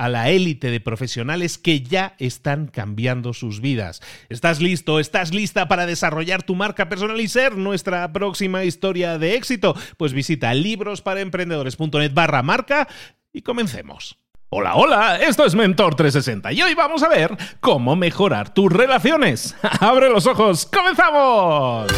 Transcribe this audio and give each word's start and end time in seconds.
a 0.00 0.08
la 0.08 0.30
élite 0.30 0.70
de 0.70 0.80
profesionales 0.80 1.58
que 1.58 1.82
ya 1.82 2.14
están 2.18 2.68
cambiando 2.68 3.34
sus 3.34 3.60
vidas. 3.60 4.00
¿Estás 4.30 4.58
listo? 4.62 4.98
¿Estás 4.98 5.34
lista 5.34 5.68
para 5.68 5.84
desarrollar 5.84 6.42
tu 6.42 6.54
marca 6.54 6.88
personal 6.88 7.20
y 7.20 7.28
ser 7.28 7.58
nuestra 7.58 8.10
próxima 8.10 8.64
historia 8.64 9.18
de 9.18 9.34
éxito? 9.34 9.76
Pues 9.98 10.14
visita 10.14 10.54
librosparaemprendedores.net 10.54 12.14
barra 12.14 12.42
marca 12.42 12.88
y 13.30 13.42
comencemos. 13.42 14.16
Hola, 14.48 14.74
hola, 14.74 15.18
esto 15.18 15.44
es 15.44 15.54
Mentor 15.54 15.94
360 15.94 16.50
y 16.54 16.62
hoy 16.62 16.74
vamos 16.74 17.02
a 17.02 17.08
ver 17.10 17.36
cómo 17.60 17.94
mejorar 17.94 18.54
tus 18.54 18.72
relaciones. 18.72 19.54
¡Abre 19.80 20.08
los 20.08 20.26
ojos! 20.26 20.64
¡Comenzamos! 20.64 21.92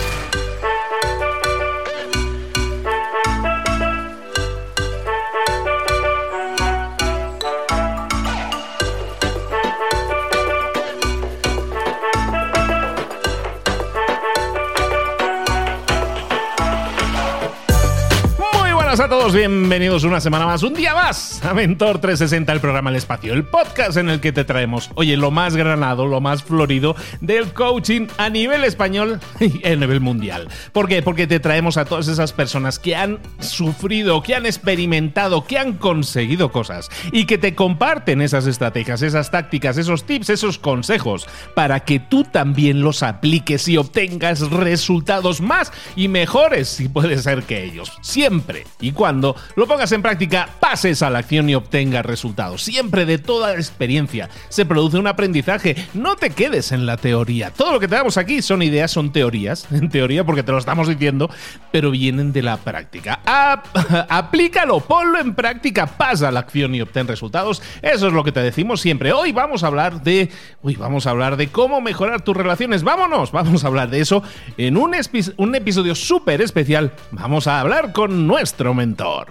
A 19.00 19.08
todos, 19.08 19.34
bienvenidos 19.34 20.04
una 20.04 20.20
semana 20.20 20.44
más, 20.44 20.62
un 20.62 20.74
día 20.74 20.94
más 20.94 21.42
a 21.46 21.54
Mentor 21.54 21.98
360, 21.98 22.52
el 22.52 22.60
programa 22.60 22.90
El 22.90 22.96
Espacio, 22.96 23.32
el 23.32 23.42
podcast 23.42 23.96
en 23.96 24.10
el 24.10 24.20
que 24.20 24.32
te 24.32 24.44
traemos, 24.44 24.90
oye, 24.96 25.16
lo 25.16 25.30
más 25.30 25.56
granado, 25.56 26.06
lo 26.06 26.20
más 26.20 26.42
florido 26.42 26.94
del 27.22 27.54
coaching 27.54 28.08
a 28.18 28.28
nivel 28.28 28.64
español 28.64 29.18
y 29.40 29.66
a 29.66 29.74
nivel 29.76 30.00
mundial. 30.00 30.48
¿Por 30.72 30.88
qué? 30.88 31.00
Porque 31.00 31.26
te 31.26 31.40
traemos 31.40 31.78
a 31.78 31.86
todas 31.86 32.06
esas 32.06 32.34
personas 32.34 32.78
que 32.78 32.94
han 32.94 33.18
sufrido, 33.40 34.22
que 34.22 34.34
han 34.34 34.44
experimentado, 34.44 35.44
que 35.44 35.56
han 35.56 35.72
conseguido 35.78 36.52
cosas 36.52 36.90
y 37.12 37.24
que 37.24 37.38
te 37.38 37.54
comparten 37.54 38.20
esas 38.20 38.46
estrategias, 38.46 39.00
esas 39.00 39.30
tácticas, 39.30 39.78
esos 39.78 40.04
tips, 40.04 40.28
esos 40.28 40.58
consejos 40.58 41.26
para 41.54 41.80
que 41.80 41.98
tú 41.98 42.24
también 42.24 42.82
los 42.82 43.02
apliques 43.02 43.66
y 43.68 43.78
obtengas 43.78 44.50
resultados 44.50 45.40
más 45.40 45.72
y 45.96 46.08
mejores 46.08 46.68
si 46.68 46.90
puede 46.90 47.16
ser 47.16 47.44
que 47.44 47.64
ellos. 47.64 47.90
Siempre 48.02 48.66
y 48.82 48.92
cuando 48.92 49.34
lo 49.56 49.66
pongas 49.66 49.92
en 49.92 50.02
práctica, 50.02 50.48
pases 50.60 51.02
a 51.02 51.08
la 51.08 51.20
acción 51.20 51.48
y 51.48 51.54
obtengas 51.54 52.04
resultados. 52.04 52.62
Siempre 52.62 53.06
de 53.06 53.16
toda 53.16 53.54
experiencia 53.54 54.28
se 54.48 54.66
produce 54.66 54.98
un 54.98 55.06
aprendizaje. 55.06 55.76
No 55.94 56.16
te 56.16 56.30
quedes 56.30 56.72
en 56.72 56.84
la 56.84 56.96
teoría. 56.96 57.50
Todo 57.50 57.72
lo 57.72 57.80
que 57.80 57.88
te 57.88 57.94
damos 57.94 58.18
aquí 58.18 58.42
son 58.42 58.62
ideas, 58.62 58.90
son 58.90 59.12
teorías, 59.12 59.68
en 59.70 59.88
teoría 59.88 60.24
porque 60.24 60.42
te 60.42 60.52
lo 60.52 60.58
estamos 60.58 60.88
diciendo, 60.88 61.30
pero 61.70 61.90
vienen 61.90 62.32
de 62.32 62.42
la 62.42 62.56
práctica. 62.58 63.20
aplícalo, 64.08 64.80
ponlo 64.80 65.20
en 65.20 65.34
práctica, 65.34 65.86
pasa 65.86 66.28
a 66.28 66.32
la 66.32 66.40
acción 66.40 66.74
y 66.74 66.80
obtén 66.80 67.06
resultados. 67.06 67.62
Eso 67.80 68.08
es 68.08 68.12
lo 68.12 68.24
que 68.24 68.32
te 68.32 68.40
decimos 68.40 68.80
siempre. 68.80 69.12
Hoy 69.12 69.30
vamos 69.32 69.62
a 69.62 69.68
hablar 69.68 70.02
de, 70.02 70.30
hoy 70.62 70.74
vamos 70.74 71.06
a 71.06 71.10
hablar 71.10 71.36
de 71.36 71.48
cómo 71.48 71.80
mejorar 71.80 72.22
tus 72.22 72.36
relaciones. 72.36 72.82
Vámonos, 72.82 73.30
vamos 73.32 73.62
a 73.62 73.68
hablar 73.68 73.90
de 73.90 74.00
eso 74.00 74.24
en 74.56 74.76
un 74.76 75.54
episodio 75.54 75.94
súper 75.94 76.42
especial. 76.42 76.92
Vamos 77.12 77.46
a 77.46 77.60
hablar 77.60 77.92
con 77.92 78.26
nuestro 78.26 78.71
mentor. 78.74 79.28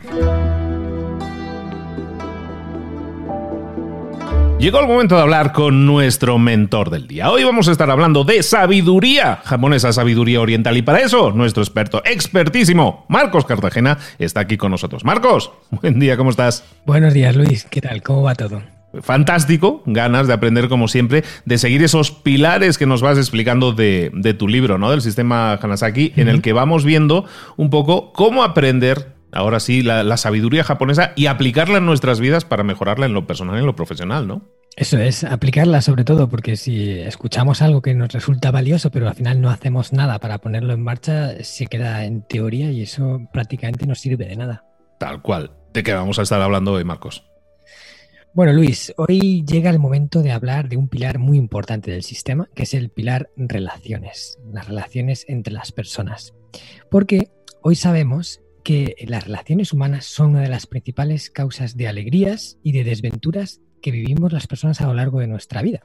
Llegó 4.62 4.80
el 4.80 4.86
momento 4.86 5.16
de 5.16 5.22
hablar 5.22 5.54
con 5.54 5.88
nuestro 5.88 6.38
mentor 6.38 6.92
del 6.92 7.08
día. 7.08 7.32
Hoy 7.32 7.44
vamos 7.44 7.68
a 7.68 7.72
estar 7.72 7.90
hablando 7.90 8.24
de 8.24 8.44
sabiduría 8.44 9.40
japonesa, 9.44 9.92
sabiduría 9.92 10.40
oriental. 10.40 10.78
Y 10.78 10.84
para 10.84 11.00
eso, 11.00 11.32
nuestro 11.32 11.64
experto, 11.64 12.04
expertísimo, 12.06 13.06
Marcos 13.10 13.46
Cartagena, 13.46 13.98
está 14.20 14.42
aquí 14.42 14.58
con 14.58 14.70
nosotros. 14.70 15.04
Marcos, 15.04 15.52
buen 15.72 16.00
día, 16.00 16.16
¿cómo 16.16 16.30
estás? 16.30 16.64
Buenos 16.86 17.16
días, 17.16 17.36
Luis. 17.36 17.66
¿Qué 17.72 17.82
tal? 17.82 18.04
¿Cómo 18.04 18.22
va 18.22 18.36
todo? 18.36 18.62
fantástico, 19.02 19.82
ganas 19.86 20.28
de 20.28 20.34
aprender 20.34 20.68
como 20.68 20.88
siempre, 20.88 21.24
de 21.46 21.58
seguir 21.58 21.82
esos 21.84 22.12
pilares 22.12 22.78
que 22.78 22.86
nos 22.86 23.02
vas 23.02 23.18
explicando 23.18 23.72
de, 23.72 24.36
tu 24.38 24.48
libro, 24.48 24.78
¿no? 24.78 24.92
Del 24.92 25.02
sistema 25.02 25.54
Hanasaki, 25.54 26.14
en 26.18 26.28
el 26.28 26.42
que 26.42 26.54
vamos 26.54 26.84
viendo 26.84 27.26
un 27.58 27.70
poco 27.70 28.12
cómo 28.12 28.44
aprender 28.44 29.16
ahora 29.32 29.60
sí, 29.60 29.82
la, 29.82 30.18
sabiduría 30.18 30.64
japonesa 30.64 31.14
y 31.16 31.28
aplicarla 31.28 31.78
en 31.78 31.86
nuestras 31.86 32.20
vidas 32.20 32.46
para 32.46 32.64
mejorarla 32.64 33.06
en 33.06 33.14
lo 33.14 33.28
personal 33.28 33.56
y 33.56 33.60
en 33.60 33.66
lo 33.66 33.76
profesional, 33.76 34.28
¿no? 34.28 34.50
Eso 34.76 34.98
es, 34.98 35.24
aplicarla 35.24 35.82
sobre 35.82 36.06
todo, 36.06 36.30
porque 36.30 36.56
si 36.56 36.92
escuchamos 36.92 37.62
algo 37.62 37.82
que 37.82 37.94
nos 37.94 38.14
resulta 38.14 38.52
valioso, 38.52 38.90
pero 38.90 39.08
al 39.10 39.16
final 39.16 39.42
no 39.42 39.50
hacemos 39.50 39.92
nada 39.92 40.20
para 40.20 40.38
ponerlo 40.38 40.74
en 40.74 40.82
marcha, 40.82 41.44
se 41.44 41.68
queda 41.68 42.06
en 42.06 42.22
teoría 42.22 42.72
y 42.72 42.84
eso 42.84 43.20
prácticamente 43.34 43.86
no 43.86 43.96
sirve 43.96 44.26
de 44.26 44.36
nada. 44.38 44.66
Tal 44.98 45.22
cual. 45.22 45.52
¿De 45.74 45.84
qué 45.84 45.94
vamos 45.94 46.20
a 46.20 46.22
estar 46.22 46.42
hablando 46.42 46.74
hoy, 46.74 46.84
Marcos? 46.84 47.24
Bueno, 48.34 48.54
Luis, 48.54 48.94
hoy 48.96 49.44
llega 49.46 49.70
el 49.70 49.80
momento 49.80 50.22
de 50.22 50.32
hablar 50.32 50.70
de 50.70 50.78
un 50.78 50.88
pilar 50.88 51.20
muy 51.20 51.38
importante 51.38 51.92
del 51.92 52.02
sistema, 52.02 52.48
que 52.56 52.64
es 52.64 52.74
el 52.74 52.90
pilar 52.90 53.30
relaciones, 53.36 54.40
las 54.54 54.70
relaciones 54.70 55.26
entre 55.28 55.54
las 55.54 55.74
personas. 55.74 56.34
Porque 56.90 57.28
hoy 57.62 57.76
sabemos 57.76 58.40
que 58.64 58.96
las 59.08 59.26
relaciones 59.26 59.74
humanas 59.74 60.06
son 60.06 60.32
una 60.32 60.42
de 60.42 60.50
las 60.50 60.68
principales 60.68 61.30
causas 61.30 61.78
de 61.78 61.88
alegrías 61.88 62.58
y 62.64 62.72
de 62.72 62.84
desventuras 62.84 63.62
que 63.82 63.92
vivimos 63.92 64.32
las 64.32 64.48
personas 64.48 64.80
a 64.82 64.88
lo 64.88 64.94
largo 64.94 65.20
de 65.20 65.28
nuestra 65.28 65.62
vida. 65.62 65.82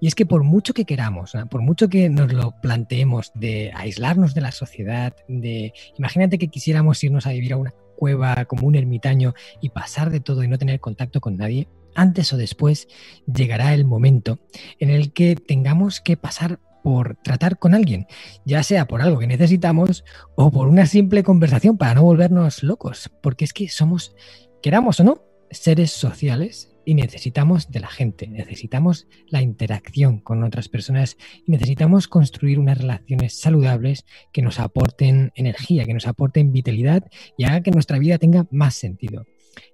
Y 0.00 0.06
es 0.06 0.14
que 0.14 0.26
por 0.26 0.44
mucho 0.44 0.74
que 0.74 0.84
queramos, 0.84 1.32
por 1.50 1.62
mucho 1.62 1.88
que 1.88 2.08
nos 2.08 2.32
lo 2.32 2.54
planteemos 2.60 3.32
de 3.34 3.72
aislarnos 3.74 4.34
de 4.34 4.40
la 4.42 4.52
sociedad, 4.52 5.14
de 5.28 5.72
imagínate 5.98 6.38
que 6.38 6.48
quisiéramos 6.48 7.02
irnos 7.02 7.26
a 7.26 7.32
vivir 7.32 7.54
a 7.54 7.56
una 7.56 7.74
cueva 7.96 8.44
como 8.44 8.66
un 8.66 8.76
ermitaño 8.76 9.34
y 9.60 9.70
pasar 9.70 10.10
de 10.10 10.20
todo 10.20 10.44
y 10.44 10.48
no 10.48 10.58
tener 10.58 10.80
contacto 10.80 11.20
con 11.20 11.36
nadie, 11.36 11.68
antes 11.94 12.32
o 12.32 12.36
después 12.36 12.88
llegará 13.26 13.72
el 13.72 13.86
momento 13.86 14.38
en 14.78 14.90
el 14.90 15.12
que 15.12 15.34
tengamos 15.34 16.00
que 16.02 16.18
pasar 16.18 16.60
por 16.86 17.16
tratar 17.16 17.58
con 17.58 17.74
alguien, 17.74 18.06
ya 18.44 18.62
sea 18.62 18.86
por 18.86 19.02
algo 19.02 19.18
que 19.18 19.26
necesitamos 19.26 20.04
o 20.36 20.52
por 20.52 20.68
una 20.68 20.86
simple 20.86 21.24
conversación 21.24 21.76
para 21.76 21.94
no 21.94 22.04
volvernos 22.04 22.62
locos, 22.62 23.10
porque 23.24 23.44
es 23.44 23.52
que 23.52 23.68
somos, 23.68 24.14
queramos 24.62 25.00
o 25.00 25.02
no, 25.02 25.24
seres 25.50 25.90
sociales 25.90 26.76
y 26.84 26.94
necesitamos 26.94 27.72
de 27.72 27.80
la 27.80 27.88
gente, 27.88 28.28
necesitamos 28.28 29.08
la 29.26 29.42
interacción 29.42 30.20
con 30.20 30.44
otras 30.44 30.68
personas 30.68 31.16
y 31.44 31.50
necesitamos 31.50 32.06
construir 32.06 32.60
unas 32.60 32.78
relaciones 32.78 33.36
saludables 33.36 34.06
que 34.32 34.42
nos 34.42 34.60
aporten 34.60 35.32
energía, 35.34 35.86
que 35.86 35.94
nos 35.94 36.06
aporten 36.06 36.52
vitalidad 36.52 37.02
y 37.36 37.46
haga 37.46 37.62
que 37.62 37.72
nuestra 37.72 37.98
vida 37.98 38.18
tenga 38.18 38.46
más 38.52 38.76
sentido. 38.76 39.26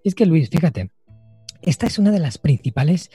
Y 0.03 0.09
es 0.09 0.15
que 0.15 0.25
Luis, 0.25 0.49
fíjate, 0.49 0.89
esta 1.63 1.87
es 1.87 1.99
una 1.99 2.11
de 2.11 2.19
las 2.19 2.39
principales 2.39 3.11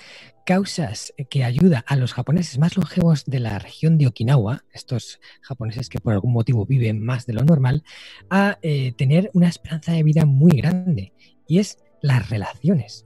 causas 0.46 1.14
que 1.30 1.44
ayuda 1.44 1.84
a 1.88 1.98
los 1.98 2.14
japoneses 2.14 2.58
más 2.58 2.78
longevos 2.78 3.26
de 3.26 3.40
la 3.40 3.60
región 3.60 3.98
de 3.98 4.08
Okinawa, 4.08 4.64
estos 4.74 5.20
japoneses 5.42 5.90
que 5.90 6.00
por 6.00 6.14
algún 6.14 6.32
motivo 6.32 6.66
viven 6.66 7.04
más 7.04 7.26
de 7.26 7.34
lo 7.34 7.44
normal, 7.44 7.84
a 8.30 8.58
eh, 8.62 8.94
tener 8.94 9.30
una 9.34 9.50
esperanza 9.50 9.92
de 9.92 10.04
vida 10.04 10.26
muy 10.26 10.54
grande, 10.54 11.14
y 11.48 11.60
es 11.60 11.80
las 12.02 12.30
relaciones. 12.30 13.06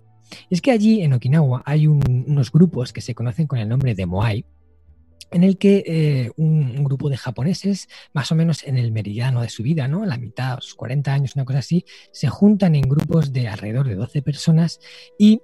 es 0.50 0.62
que 0.62 0.72
allí 0.72 1.02
en 1.02 1.14
Okinawa 1.14 1.64
hay 1.66 1.88
unos 1.88 2.52
grupos 2.52 2.94
que 2.94 3.02
se 3.02 3.16
conocen 3.16 3.48
con 3.48 3.60
el 3.60 3.68
nombre 3.68 3.96
de 3.96 4.06
Moai, 4.06 4.46
en 5.32 5.44
el 5.44 5.58
que 5.58 5.84
eh, 5.86 6.32
un, 6.36 6.84
grupo 6.84 7.10
de 7.10 7.18
japoneses, 7.18 7.88
más 8.14 8.32
o 8.32 8.36
menos 8.36 8.64
en 8.64 8.78
el 8.78 8.92
meridiano 8.92 9.42
de 9.42 9.50
su 9.50 9.64
vida, 9.64 9.88
¿no? 9.88 10.06
la 10.06 10.18
mitad, 10.18 10.56
los 10.56 10.76
40 10.76 11.14
años, 11.14 11.36
una 11.36 11.46
cosa 11.46 11.60
así, 11.60 11.86
se 12.12 12.28
juntan 12.28 12.76
en 12.76 12.84
grupos 12.84 13.32
de 13.32 13.48
alrededor 13.48 13.88
de 13.88 13.96
12 13.96 14.22
personas 14.22 14.80
y 15.18 15.42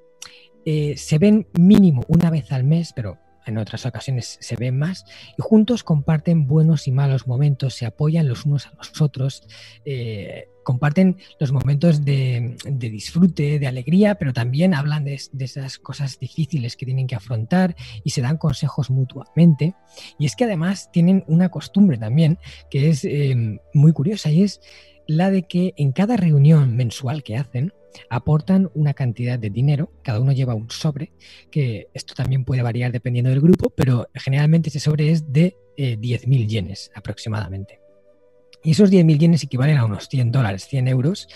eh, 0.66 0.95
se 0.98 1.18
ven 1.18 1.48
mínimo 1.57 2.04
una 2.10 2.30
vez 2.30 2.51
al 2.51 2.66
mes, 2.66 2.92
pero 2.94 3.18
en 3.48 3.58
otras 3.58 3.86
ocasiones 3.86 4.38
se 4.42 4.56
ven 4.56 4.78
más, 4.78 5.06
y 5.38 5.42
juntos 5.42 5.84
comparten 5.84 6.48
buenos 6.48 6.88
y 6.88 6.92
malos 6.92 7.28
momentos, 7.28 7.76
se 7.76 7.86
apoyan 7.86 8.28
los 8.28 8.46
unos 8.46 8.68
a 8.68 8.74
los 8.78 9.02
otros, 9.02 9.44
eh, 9.86 10.50
comparten 10.68 11.16
los 11.40 11.54
momentos 11.54 12.04
de, 12.04 12.58
disfrute, 12.66 13.58
de 13.58 13.68
alegría, 13.68 14.16
pero 14.16 14.34
también 14.34 14.74
hablan 14.74 15.06
de, 15.06 15.14
esas 15.40 15.78
cosas 15.78 16.20
difíciles 16.20 16.76
que 16.76 16.86
tienen 16.86 17.08
que 17.08 17.16
afrontar 17.16 17.74
y 18.04 18.10
se 18.10 18.22
dan 18.22 18.36
consejos 18.36 18.90
mutuamente. 18.90 19.76
Y 20.20 20.26
es 20.26 20.36
que 20.36 20.44
además 20.44 20.92
tienen 20.92 21.24
una 21.28 21.48
costumbre 21.48 21.98
también 21.98 22.38
que 22.70 22.90
es 22.90 23.06
eh, 23.06 23.62
muy 23.74 23.94
curiosa 23.94 24.30
y 24.30 24.44
es 24.44 24.60
la 25.08 25.32
de 25.32 25.44
que 25.44 25.74
en 25.78 25.94
cada 25.94 26.18
reunión 26.18 26.76
mensual 26.76 27.24
que 27.24 27.38
hacen, 27.38 27.72
aportan 28.10 28.69
una 28.74 28.94
cantidad 28.94 29.39
de 29.39 29.50
dinero, 29.50 29.92
cada 30.04 30.19
uno 30.19 30.31
lleva 30.31 30.56
un 30.56 30.69
sobre, 30.69 31.12
que 31.51 31.88
esto 31.94 32.13
también 32.13 32.45
puede 32.45 32.62
variar 32.62 32.92
dependiendo 32.92 33.30
del 33.30 33.42
grupo, 33.42 33.69
pero 33.69 34.07
generalmente 34.13 34.69
ese 34.69 34.80
sobre 34.80 35.12
es 35.12 35.31
de 35.31 35.56
10.000 35.78 36.42
eh, 36.44 36.48
yenes 36.48 36.92
aproximadamente. 36.95 37.81
Y 38.63 38.72
esos 38.72 38.92
10.000 38.92 39.18
yenes 39.19 39.44
equivalen 39.44 39.78
a 39.78 39.86
unos 39.86 40.10
100 40.10 40.31
dólares, 40.31 40.68
100 40.68 40.88
euros, 40.88 41.28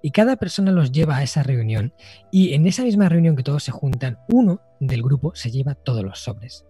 y 0.00 0.10
cada 0.10 0.36
persona 0.36 0.72
los 0.72 0.92
lleva 0.92 1.16
a 1.16 1.22
esa 1.22 1.42
reunión. 1.42 1.92
Y 2.30 2.54
en 2.54 2.66
esa 2.66 2.82
misma 2.84 3.08
reunión 3.08 3.36
que 3.36 3.42
todos 3.42 3.64
se 3.64 3.72
juntan, 3.72 4.18
uno 4.28 4.60
del 4.80 5.02
grupo 5.02 5.34
se 5.34 5.50
lleva 5.50 5.74
todos 5.74 6.04
los 6.04 6.20
sobres. 6.20 6.64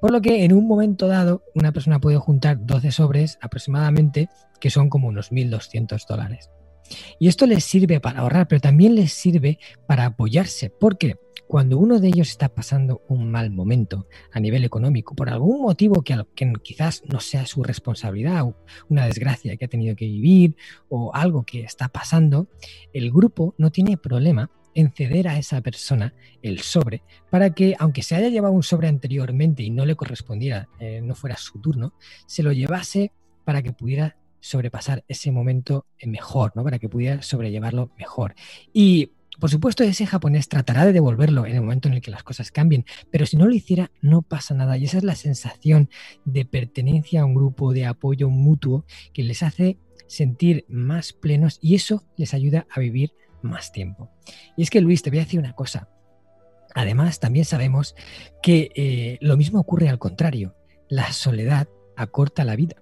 Por 0.00 0.12
lo 0.12 0.22
que 0.22 0.44
en 0.44 0.54
un 0.54 0.66
momento 0.66 1.08
dado, 1.08 1.44
una 1.54 1.72
persona 1.72 2.00
puede 2.00 2.16
juntar 2.16 2.64
12 2.64 2.90
sobres 2.90 3.38
aproximadamente, 3.42 4.28
que 4.58 4.70
son 4.70 4.88
como 4.88 5.08
unos 5.08 5.30
1.200 5.30 6.06
dólares. 6.06 6.50
Y 7.18 7.28
esto 7.28 7.46
les 7.46 7.64
sirve 7.64 8.00
para 8.00 8.20
ahorrar, 8.20 8.48
pero 8.48 8.60
también 8.60 8.94
les 8.94 9.12
sirve 9.12 9.58
para 9.86 10.06
apoyarse, 10.06 10.70
porque 10.70 11.16
cuando 11.46 11.78
uno 11.78 11.98
de 11.98 12.08
ellos 12.08 12.28
está 12.28 12.48
pasando 12.48 13.02
un 13.08 13.28
mal 13.30 13.50
momento 13.50 14.06
a 14.32 14.38
nivel 14.38 14.64
económico, 14.64 15.16
por 15.16 15.30
algún 15.30 15.62
motivo 15.62 16.02
que, 16.02 16.16
que 16.36 16.52
quizás 16.62 17.02
no 17.06 17.18
sea 17.18 17.44
su 17.44 17.64
responsabilidad, 17.64 18.44
una 18.88 19.06
desgracia 19.06 19.56
que 19.56 19.64
ha 19.64 19.68
tenido 19.68 19.96
que 19.96 20.04
vivir 20.04 20.54
o 20.88 21.12
algo 21.12 21.44
que 21.44 21.62
está 21.62 21.88
pasando, 21.88 22.48
el 22.92 23.10
grupo 23.10 23.54
no 23.58 23.70
tiene 23.70 23.96
problema 23.96 24.48
en 24.74 24.92
ceder 24.92 25.26
a 25.26 25.38
esa 25.38 25.60
persona 25.60 26.14
el 26.42 26.60
sobre 26.60 27.02
para 27.30 27.50
que, 27.50 27.74
aunque 27.78 28.02
se 28.02 28.14
haya 28.14 28.28
llevado 28.28 28.54
un 28.54 28.62
sobre 28.62 28.86
anteriormente 28.86 29.62
y 29.62 29.70
no 29.70 29.84
le 29.84 29.96
correspondiera, 29.96 30.68
eh, 30.78 31.00
no 31.02 31.14
fuera 31.14 31.36
su 31.36 31.60
turno, 31.60 31.94
se 32.26 32.44
lo 32.44 32.52
llevase 32.52 33.12
para 33.44 33.62
que 33.62 33.72
pudiera 33.72 34.16
sobrepasar 34.40 35.04
ese 35.08 35.30
momento 35.30 35.86
mejor, 36.04 36.52
¿no? 36.54 36.64
Para 36.64 36.78
que 36.78 36.88
pudiera 36.88 37.22
sobrellevarlo 37.22 37.90
mejor. 37.98 38.34
Y 38.72 39.12
por 39.40 39.48
supuesto, 39.48 39.82
ese 39.84 40.06
japonés 40.06 40.48
tratará 40.48 40.84
de 40.84 40.92
devolverlo 40.92 41.46
en 41.46 41.54
el 41.54 41.62
momento 41.62 41.88
en 41.88 41.94
el 41.94 42.02
que 42.02 42.10
las 42.10 42.22
cosas 42.22 42.50
cambien, 42.50 42.84
pero 43.10 43.24
si 43.24 43.38
no 43.38 43.46
lo 43.46 43.54
hiciera, 43.54 43.90
no 44.02 44.20
pasa 44.20 44.54
nada. 44.54 44.76
Y 44.76 44.84
esa 44.84 44.98
es 44.98 45.04
la 45.04 45.14
sensación 45.14 45.88
de 46.26 46.44
pertenencia 46.44 47.22
a 47.22 47.24
un 47.24 47.34
grupo, 47.34 47.72
de 47.72 47.86
apoyo 47.86 48.28
mutuo, 48.28 48.84
que 49.14 49.22
les 49.22 49.42
hace 49.42 49.78
sentir 50.08 50.66
más 50.68 51.14
plenos 51.14 51.58
y 51.62 51.74
eso 51.74 52.04
les 52.16 52.34
ayuda 52.34 52.66
a 52.70 52.80
vivir 52.80 53.14
más 53.40 53.72
tiempo. 53.72 54.10
Y 54.58 54.62
es 54.62 54.68
que, 54.68 54.82
Luis, 54.82 55.02
te 55.02 55.08
voy 55.08 55.20
a 55.20 55.22
decir 55.22 55.40
una 55.40 55.54
cosa. 55.54 55.88
Además, 56.74 57.18
también 57.18 57.46
sabemos 57.46 57.94
que 58.42 58.70
eh, 58.74 59.18
lo 59.22 59.38
mismo 59.38 59.58
ocurre 59.58 59.88
al 59.88 59.98
contrario. 59.98 60.54
La 60.88 61.12
soledad 61.12 61.68
acorta 61.96 62.44
la 62.44 62.56
vida. 62.56 62.76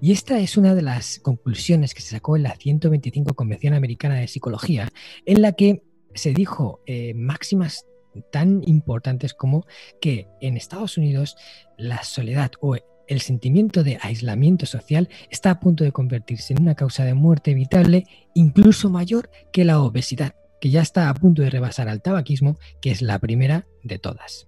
Y 0.00 0.12
esta 0.12 0.38
es 0.38 0.56
una 0.56 0.74
de 0.74 0.82
las 0.82 1.18
conclusiones 1.20 1.94
que 1.94 2.02
se 2.02 2.10
sacó 2.10 2.36
en 2.36 2.44
la 2.44 2.56
125 2.56 3.34
Convención 3.34 3.74
Americana 3.74 4.16
de 4.16 4.28
Psicología, 4.28 4.88
en 5.26 5.42
la 5.42 5.52
que 5.52 5.82
se 6.14 6.32
dijo 6.32 6.80
eh, 6.86 7.14
máximas 7.14 7.86
tan 8.32 8.62
importantes 8.66 9.34
como 9.34 9.66
que 10.00 10.28
en 10.40 10.56
Estados 10.56 10.98
Unidos 10.98 11.36
la 11.76 12.02
soledad 12.02 12.52
o 12.60 12.76
el 13.08 13.20
sentimiento 13.20 13.82
de 13.84 13.98
aislamiento 14.02 14.66
social 14.66 15.08
está 15.30 15.50
a 15.50 15.60
punto 15.60 15.84
de 15.84 15.92
convertirse 15.92 16.52
en 16.52 16.62
una 16.62 16.74
causa 16.74 17.04
de 17.04 17.14
muerte 17.14 17.52
evitable 17.52 18.04
incluso 18.34 18.90
mayor 18.90 19.30
que 19.52 19.64
la 19.64 19.80
obesidad, 19.80 20.34
que 20.60 20.70
ya 20.70 20.82
está 20.82 21.08
a 21.08 21.14
punto 21.14 21.42
de 21.42 21.50
rebasar 21.50 21.88
al 21.88 22.02
tabaquismo, 22.02 22.58
que 22.80 22.90
es 22.90 23.00
la 23.00 23.18
primera 23.18 23.66
de 23.82 23.98
todas. 23.98 24.47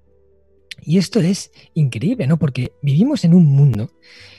Y 0.85 0.99
esto 0.99 1.21
es 1.21 1.51
increíble, 1.75 2.27
¿no? 2.27 2.39
Porque 2.39 2.73
vivimos 2.83 3.25
en 3.25 3.35
un 3.35 3.47
mundo 3.47 3.91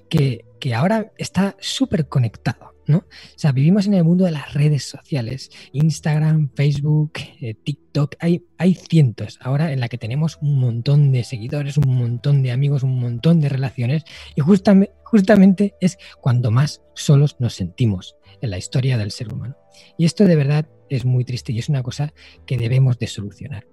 que, 0.09 0.45
ahora 0.75 1.11
está 1.17 1.55
súper 1.59 2.07
conectado, 2.07 2.75
¿no? 2.85 2.97
O 2.97 3.37
sea, 3.37 3.51
vivimos 3.51 3.87
en 3.87 3.95
el 3.95 4.03
mundo 4.03 4.25
de 4.25 4.31
las 4.31 4.53
redes 4.53 4.83
sociales, 4.83 5.49
Instagram, 5.73 6.51
Facebook, 6.53 7.13
eh, 7.41 7.55
TikTok, 7.55 8.15
hay, 8.19 8.45
hay 8.57 8.75
cientos 8.75 9.39
ahora 9.41 9.71
en 9.71 9.79
la 9.79 9.89
que 9.89 9.97
tenemos 9.97 10.37
un 10.41 10.59
montón 10.59 11.11
de 11.11 11.23
seguidores, 11.23 11.77
un 11.77 11.95
montón 11.95 12.43
de 12.43 12.51
amigos, 12.51 12.83
un 12.83 12.99
montón 12.99 13.39
de 13.39 13.49
relaciones 13.49 14.03
y 14.35 14.41
justamente, 14.41 14.93
justamente 15.03 15.73
es 15.81 15.97
cuando 16.19 16.51
más 16.51 16.83
solos 16.93 17.37
nos 17.39 17.55
sentimos 17.55 18.15
en 18.41 18.51
la 18.51 18.57
historia 18.57 18.97
del 18.97 19.11
ser 19.11 19.33
humano. 19.33 19.55
Y 19.97 20.05
esto 20.05 20.25
de 20.25 20.35
verdad 20.35 20.67
es 20.89 21.05
muy 21.05 21.25
triste 21.25 21.53
y 21.53 21.59
es 21.59 21.69
una 21.69 21.83
cosa 21.83 22.13
que 22.45 22.57
debemos 22.57 22.99
de 22.99 23.07
solucionar. 23.07 23.65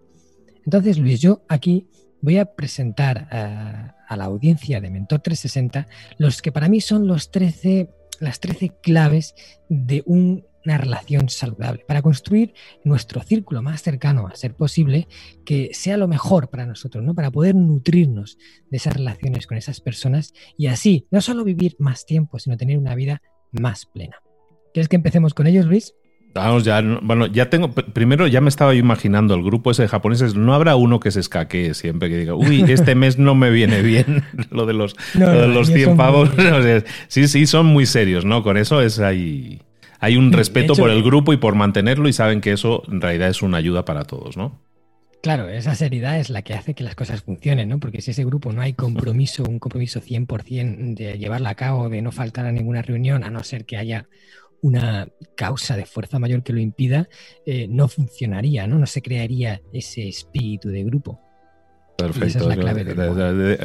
Entonces, 0.65 0.99
Luis, 0.99 1.21
yo 1.21 1.43
aquí 1.49 1.87
voy 2.21 2.39
a 2.39 2.47
presentar 2.55 3.29
a, 3.31 4.17
la 4.17 4.25
audiencia 4.25 4.81
de 4.81 4.91
Mentor 4.91 5.21
360 5.21 5.89
los 6.19 6.41
que 6.43 6.53
para 6.53 6.69
mí 6.69 6.81
son 6.81 7.07
los 7.07 7.31
13, 7.31 7.91
las 8.21 8.41
13 8.41 8.73
claves 8.83 9.35
de 9.69 10.03
una 10.07 10.79
relación 10.79 11.29
saludable 11.29 11.85
para 11.87 12.03
construir 12.03 12.55
nuestro 12.85 13.23
círculo 13.23 13.63
más 13.63 13.83
cercano 13.83 14.27
a 14.27 14.35
ser 14.35 14.55
posible 14.55 15.09
que 15.45 15.71
sea 15.73 15.97
lo 15.97 16.09
mejor 16.09 16.51
para 16.51 16.67
nosotros, 16.67 17.05
¿no? 17.05 17.15
Para 17.15 17.31
poder 17.31 17.55
nutrirnos 17.55 18.39
de 18.71 18.77
esas 18.77 18.95
relaciones 18.95 19.47
con 19.47 19.57
esas 19.57 19.81
personas 19.81 20.33
y 20.57 20.67
así 20.67 21.07
no 21.11 21.21
solo 21.21 21.45
vivir 21.45 21.77
más 21.79 22.07
tiempo, 22.07 22.39
sino 22.39 22.57
tener 22.57 22.79
una 22.79 22.95
vida 22.95 23.23
más 23.53 23.87
plena. 23.87 24.17
¿Quieres 24.73 24.89
que 24.89 24.97
empecemos 24.97 25.35
con 25.35 25.47
ellos, 25.47 25.67
Luis? 25.67 25.95
Vamos, 26.39 26.65
ya, 26.65 26.81
bueno, 27.03 27.27
ya 27.27 27.51
tengo, 27.51 27.73
primero 27.73 28.27
ya 28.27 28.41
me 28.41 28.49
estaba 28.49 28.75
imaginando 28.75 29.35
el 29.35 29.43
grupo 29.43 29.71
ese 29.71 29.83
de 29.83 29.89
japoneses, 29.89 30.35
no 30.35 30.55
habrá 30.55 30.77
uno 30.77 31.01
que 31.01 31.11
se 31.11 31.21
escaquee 31.21 31.75
siempre, 31.75 32.09
que 32.09 32.17
diga, 32.17 32.35
uy, 32.35 32.63
este 32.69 32.95
mes 32.95 33.19
no 33.19 33.35
me 33.35 33.51
viene 33.51 33.83
bien 33.83 34.25
lo 34.51 34.67
de 34.67 34.75
los, 34.75 34.97
los 35.15 35.69
100 35.69 35.97
pavos. 35.97 36.31
sí, 37.09 37.29
sí, 37.29 37.47
son 37.47 37.67
muy 37.67 37.87
serios, 37.87 38.25
¿no? 38.25 38.43
Con 38.43 38.57
eso 38.57 38.81
es 38.81 39.01
ahí, 39.01 39.61
hay 40.01 40.17
un 40.17 40.33
respeto 40.33 40.75
por 40.75 40.91
el 40.91 41.03
grupo 41.03 41.33
y 41.33 41.37
por 41.37 41.55
mantenerlo 41.55 42.09
y 42.09 42.13
saben 42.13 42.41
que 42.41 42.53
eso 42.53 42.83
en 42.91 43.01
realidad 43.01 43.29
es 43.29 43.43
una 43.43 43.59
ayuda 43.59 43.85
para 43.85 44.05
todos, 44.05 44.37
¿no? 44.37 44.61
Claro, 45.21 45.49
esa 45.49 45.75
seriedad 45.75 46.21
es 46.21 46.31
la 46.31 46.43
que 46.43 46.55
hace 46.55 46.75
que 46.75 46.85
las 46.85 46.95
cosas 46.95 47.23
funcionen, 47.23 47.69
¿no? 47.69 47.81
Porque 47.81 48.01
si 48.01 48.13
ese 48.13 48.25
grupo 48.25 48.53
no 48.53 48.63
hay 48.63 48.75
compromiso, 48.75 49.43
un 49.43 49.59
compromiso 49.59 50.01
100% 50.01 50.95
de 50.95 51.19
llevarla 51.19 51.51
a 51.51 51.55
cabo, 51.57 51.89
de 51.89 52.01
no 52.03 52.13
faltar 52.13 52.47
a 52.47 52.53
ninguna 52.53 52.83
reunión, 52.83 53.25
a 53.25 53.31
no 53.31 53.43
ser 53.43 53.65
que 53.65 53.77
haya 53.77 54.07
una 54.63 55.09
causa 55.35 55.77
de 55.77 55.87
fuerza 55.87 56.19
mayor 56.19 56.43
que 56.43 56.53
lo 56.53 56.61
impida, 56.61 57.09
eh, 57.47 57.67
no 57.69 57.89
funcionaría, 57.89 58.67
¿no? 58.67 58.79
No 58.79 58.87
se 58.87 59.03
crearía 59.03 59.63
ese 59.73 60.09
espíritu 60.09 60.69
de 60.69 60.85
grupo. 60.85 61.28
Perfecto. 61.99 62.49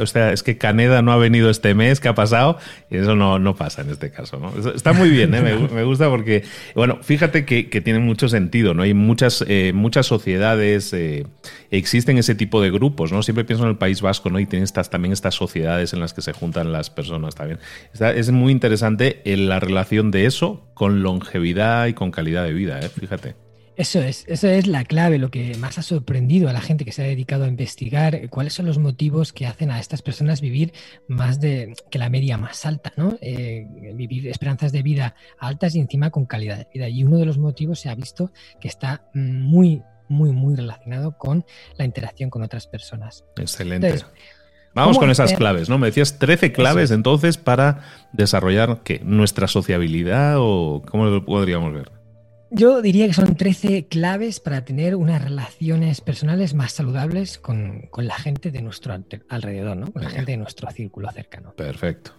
o 0.01 0.07
sea, 0.07 0.31
es 0.31 0.41
que 0.41 0.57
Caneda 0.57 1.03
no 1.03 1.11
ha 1.11 1.17
venido 1.17 1.51
este 1.51 1.75
mes, 1.75 1.99
¿qué 1.99 2.07
ha 2.07 2.15
pasado? 2.15 2.57
Y 2.89 2.97
eso 2.97 3.15
no, 3.15 3.37
no 3.37 3.55
pasa 3.55 3.83
en 3.83 3.91
este 3.91 4.09
caso, 4.09 4.39
¿no? 4.39 4.51
Está 4.71 4.91
muy 4.91 5.09
bien, 5.09 5.35
¿eh? 5.35 5.41
me, 5.71 5.83
gusta 5.83 6.09
porque, 6.09 6.43
bueno, 6.73 6.97
fíjate 7.03 7.45
que, 7.45 7.63
tiene 7.81 7.99
mucho 7.99 8.29
sentido, 8.29 8.73
¿no? 8.73 8.81
Hay 8.81 8.95
muchas, 8.95 9.45
eh, 9.47 9.71
muchas 9.75 10.07
sociedades, 10.07 10.91
eh, 10.93 11.27
existen 11.69 12.17
ese 12.17 12.33
tipo 12.33 12.59
de 12.59 12.71
grupos, 12.71 13.11
¿no? 13.11 13.21
Siempre 13.21 13.45
pienso 13.45 13.65
en 13.65 13.69
el 13.69 13.77
País 13.77 14.01
Vasco, 14.01 14.31
¿no? 14.31 14.39
Y 14.39 14.47
tienen 14.47 14.63
estas, 14.63 14.89
también 14.89 15.13
estas 15.13 15.35
sociedades 15.35 15.93
en 15.93 15.99
las 15.99 16.15
que 16.15 16.23
se 16.23 16.33
juntan 16.33 16.71
las 16.71 16.89
personas 16.89 17.35
también. 17.35 17.59
es 17.93 18.31
muy 18.31 18.51
interesante 18.51 19.21
la 19.25 19.59
relación 19.59 20.09
de 20.09 20.25
eso 20.25 20.71
con 20.73 21.03
longevidad 21.03 21.85
y 21.85 21.93
con 21.93 22.09
calidad 22.09 22.45
de 22.45 22.53
vida, 22.53 22.79
¿eh? 22.79 22.89
Fíjate. 22.89 23.42
Eso 23.75 24.01
es, 24.01 24.25
eso 24.27 24.47
es 24.47 24.67
la 24.67 24.83
clave, 24.83 25.17
lo 25.17 25.31
que 25.31 25.55
más 25.57 25.77
ha 25.77 25.81
sorprendido 25.81 26.47
a 26.47 26.53
la 26.53 26.61
gente 26.61 26.85
que 26.85 26.91
se 26.91 27.01
ha 27.01 27.07
dedicado 27.07 27.45
a 27.45 27.47
investigar 27.47 28.13
eh, 28.13 28.29
cuáles 28.29 28.53
son 28.53 28.67
los 28.67 28.77
motivos 28.77 29.33
que 29.33 29.47
hacen 29.47 29.71
a 29.71 29.79
estas 29.79 30.01
personas 30.01 30.41
vivir 30.41 30.73
más 31.07 31.39
de 31.39 31.73
que 31.89 31.97
la 31.97 32.09
media 32.09 32.37
más 32.37 32.65
alta, 32.65 32.93
¿no? 32.97 33.17
Eh, 33.21 33.65
vivir 33.95 34.27
esperanzas 34.27 34.71
de 34.71 34.83
vida 34.83 35.15
altas 35.39 35.75
y 35.75 35.79
encima 35.79 36.11
con 36.11 36.25
calidad 36.25 36.57
de 36.57 36.67
vida. 36.71 36.89
Y 36.89 37.03
uno 37.03 37.17
de 37.17 37.25
los 37.25 37.37
motivos 37.37 37.79
se 37.79 37.89
ha 37.89 37.95
visto 37.95 38.31
que 38.61 38.67
está 38.67 39.09
muy, 39.13 39.81
muy, 40.07 40.31
muy 40.31 40.55
relacionado 40.55 41.17
con 41.17 41.45
la 41.77 41.85
interacción 41.85 42.29
con 42.29 42.43
otras 42.43 42.67
personas. 42.67 43.25
Excelente. 43.37 44.03
Vamos 44.75 44.97
con 44.97 45.11
esas 45.11 45.33
claves, 45.33 45.69
¿no? 45.69 45.77
Me 45.77 45.87
decías 45.87 46.17
13 46.17 46.51
claves 46.51 46.89
entonces 46.91 47.37
para 47.37 47.81
desarrollar 48.11 48.81
¿qué? 48.83 49.01
nuestra 49.03 49.47
sociabilidad 49.47 50.35
o 50.39 50.81
cómo 50.89 51.05
lo 51.05 51.23
podríamos 51.25 51.73
ver. 51.73 52.02
Yo 52.55 52.83
diría 52.83 53.07
que 53.07 53.13
son 53.13 53.35
13 53.35 53.87
claves 53.87 54.39
para 54.39 54.63
tener 54.63 54.95
unas 54.95 55.23
relaciones 55.23 56.01
personales 56.01 56.53
más 56.53 56.71
saludables 56.71 57.39
con, 57.39 57.89
la 57.97 58.15
gente 58.15 58.51
de 58.51 58.61
nuestro 58.61 58.93
alrededor, 59.27 59.75
¿no? 59.75 59.91
Con 59.91 60.03
la 60.03 60.11
gente 60.11 60.33
de 60.33 60.37
nuestro 60.37 60.69
círculo 60.69 61.11
cercano. 61.11 61.55
Perfecto. 61.55 62.11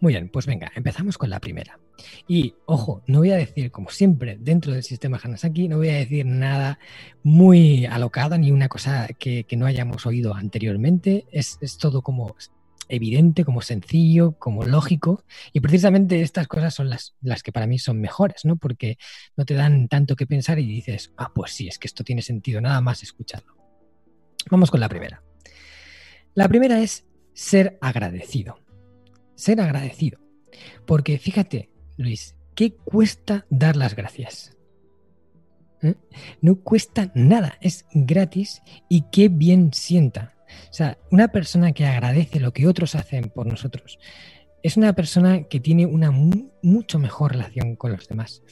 Muy 0.00 0.12
bien, 0.12 0.28
pues 0.28 0.46
venga, 0.46 0.70
empezamos 0.76 1.18
con 1.18 1.28
la 1.28 1.40
primera. 1.40 1.80
Y 2.28 2.54
ojo, 2.66 3.02
no 3.08 3.18
voy 3.18 3.32
a 3.32 3.36
decir, 3.36 3.72
como 3.72 3.90
siempre, 3.90 4.38
dentro 4.38 4.72
del 4.72 4.84
sistema 4.84 5.18
Hanasaki, 5.20 5.66
no 5.66 5.78
voy 5.78 5.88
a 5.88 5.94
decir 5.94 6.24
nada 6.24 6.78
muy 7.24 7.84
alocado 7.84 8.38
ni 8.38 8.52
una 8.52 8.68
cosa 8.68 9.08
que, 9.18 9.44
no 9.56 9.66
hayamos 9.66 10.06
oído 10.06 10.34
anteriormente. 10.34 11.26
Es, 11.32 11.58
es 11.60 11.78
todo 11.78 12.02
como 12.02 12.36
evidente, 12.88 13.44
como 13.44 13.62
sencillo, 13.62 14.38
como 14.38 14.64
lógico. 14.64 15.24
Y 15.52 15.60
precisamente 15.60 16.22
estas 16.22 16.48
cosas 16.48 16.74
son 16.74 16.90
las, 16.90 17.14
las 17.20 17.42
que 17.42 17.52
para 17.52 17.66
mí 17.66 17.78
son 17.78 18.00
mejores, 18.00 18.44
¿no? 18.44 18.56
Porque 18.56 18.98
no 19.36 19.44
te 19.44 19.54
dan 19.54 19.88
tanto 19.88 20.16
que 20.16 20.26
pensar 20.26 20.58
y 20.58 20.66
dices, 20.66 21.12
ah, 21.16 21.32
pues 21.34 21.52
sí, 21.52 21.68
es 21.68 21.78
que 21.78 21.86
esto 21.86 22.04
tiene 22.04 22.22
sentido, 22.22 22.60
nada 22.60 22.80
más 22.80 23.02
escucharlo. 23.02 23.56
Vamos 24.50 24.70
con 24.70 24.80
la 24.80 24.88
primera. 24.88 25.22
La 26.34 26.48
primera 26.48 26.80
es 26.80 27.06
ser 27.34 27.78
agradecido. 27.80 28.58
Ser 29.34 29.60
agradecido. 29.60 30.20
Porque 30.86 31.18
fíjate, 31.18 31.70
Luis, 31.96 32.36
¿qué 32.54 32.74
cuesta 32.74 33.46
dar 33.50 33.76
las 33.76 33.94
gracias? 33.94 34.56
¿Eh? 35.82 35.94
No 36.40 36.60
cuesta 36.60 37.12
nada, 37.14 37.58
es 37.60 37.86
gratis 37.92 38.62
y 38.88 39.02
qué 39.12 39.28
bien 39.28 39.72
sienta. 39.72 40.34
O 40.70 40.72
sea, 40.72 40.98
una 41.10 41.28
persona 41.28 41.72
que 41.72 41.86
agradece 41.86 42.40
lo 42.40 42.52
que 42.52 42.66
otros 42.66 42.94
hacen 42.94 43.30
por 43.30 43.46
nosotros 43.46 43.98
es 44.62 44.76
una 44.76 44.92
persona 44.92 45.44
que 45.44 45.60
tiene 45.60 45.86
una 45.86 46.10
mucho 46.10 46.98
mejor 46.98 47.32
relación 47.32 47.76
con 47.76 47.92
los 47.92 48.08
demás. 48.08 48.42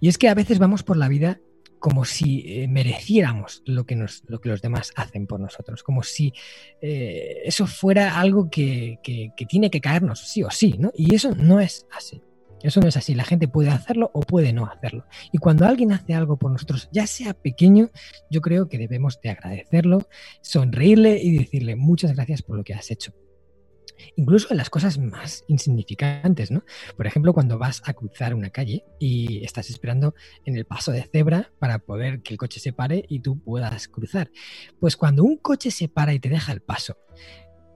Y 0.00 0.08
es 0.08 0.18
que 0.18 0.28
a 0.28 0.34
veces 0.34 0.58
vamos 0.58 0.82
por 0.82 0.96
la 0.96 1.08
vida 1.08 1.40
como 1.78 2.06
si 2.06 2.44
eh, 2.46 2.66
mereciéramos 2.66 3.62
lo 3.66 3.84
que, 3.84 3.94
nos, 3.94 4.22
lo 4.26 4.40
que 4.40 4.48
los 4.48 4.62
demás 4.62 4.92
hacen 4.96 5.26
por 5.26 5.38
nosotros, 5.38 5.82
como 5.82 6.02
si 6.02 6.32
eh, 6.80 7.42
eso 7.44 7.66
fuera 7.66 8.18
algo 8.18 8.48
que, 8.48 9.00
que, 9.02 9.46
tiene 9.46 9.68
que 9.68 9.82
caernos 9.82 10.20
sí 10.20 10.42
o 10.42 10.50
sí, 10.50 10.76
¿no? 10.78 10.92
Y 10.96 11.14
eso 11.14 11.34
no 11.34 11.60
es 11.60 11.86
así. 11.94 12.22
Eso 12.62 12.80
no 12.80 12.88
es 12.88 12.96
así. 12.96 13.14
La 13.14 13.24
gente 13.24 13.48
puede 13.48 13.70
hacerlo 13.70 14.10
o 14.14 14.20
puede 14.20 14.52
no 14.52 14.66
hacerlo. 14.66 15.04
Y 15.32 15.38
cuando 15.38 15.66
alguien 15.66 15.92
hace 15.92 16.14
algo 16.14 16.38
por 16.38 16.50
nosotros, 16.50 16.88
ya 16.92 17.06
sea 17.06 17.34
pequeño, 17.34 17.90
yo 18.30 18.40
creo 18.40 18.68
que 18.68 18.78
debemos 18.78 19.20
de 19.20 19.30
agradecerlo, 19.30 20.08
sonreírle 20.40 21.20
y 21.22 21.36
decirle 21.36 21.76
muchas 21.76 22.14
gracias 22.14 22.42
por 22.42 22.56
lo 22.56 22.64
que 22.64 22.74
has 22.74 22.90
hecho. 22.90 23.12
Incluso 24.16 24.48
en 24.50 24.56
las 24.56 24.70
cosas 24.70 24.98
más 24.98 25.44
insignificantes, 25.48 26.50
¿no? 26.50 26.64
Por 26.96 27.06
ejemplo, 27.06 27.32
cuando 27.32 27.58
vas 27.58 27.82
a 27.84 27.94
cruzar 27.94 28.34
una 28.34 28.50
calle 28.50 28.84
y 28.98 29.44
estás 29.44 29.70
esperando 29.70 30.14
en 30.44 30.56
el 30.56 30.64
paso 30.64 30.92
de 30.92 31.02
cebra 31.02 31.52
para 31.58 31.78
poder 31.78 32.22
que 32.22 32.34
el 32.34 32.38
coche 32.38 32.60
se 32.60 32.72
pare 32.72 33.04
y 33.08 33.20
tú 33.20 33.38
puedas 33.38 33.88
cruzar. 33.88 34.30
Pues 34.80 34.96
cuando 34.96 35.22
un 35.24 35.36
coche 35.36 35.70
se 35.70 35.88
para 35.88 36.12
y 36.12 36.20
te 36.20 36.28
deja 36.28 36.52
el 36.52 36.60
paso, 36.60 36.96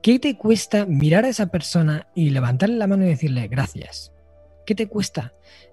¿qué 0.03 0.19
te 0.19 0.37
cuesta 0.37 0.87
mirar 0.87 1.25
a 1.25 1.29
esa 1.29 1.47
persona 1.47 2.09
y 2.15 2.31
levantarle 2.31 2.77
la 2.77 2.87
mano 2.87 3.05
y 3.05 3.09
decirle 3.09 3.49
gracias? 3.49 4.13
¿Qué 4.69 4.75
te 4.75 4.87
cuesta? 4.87 5.33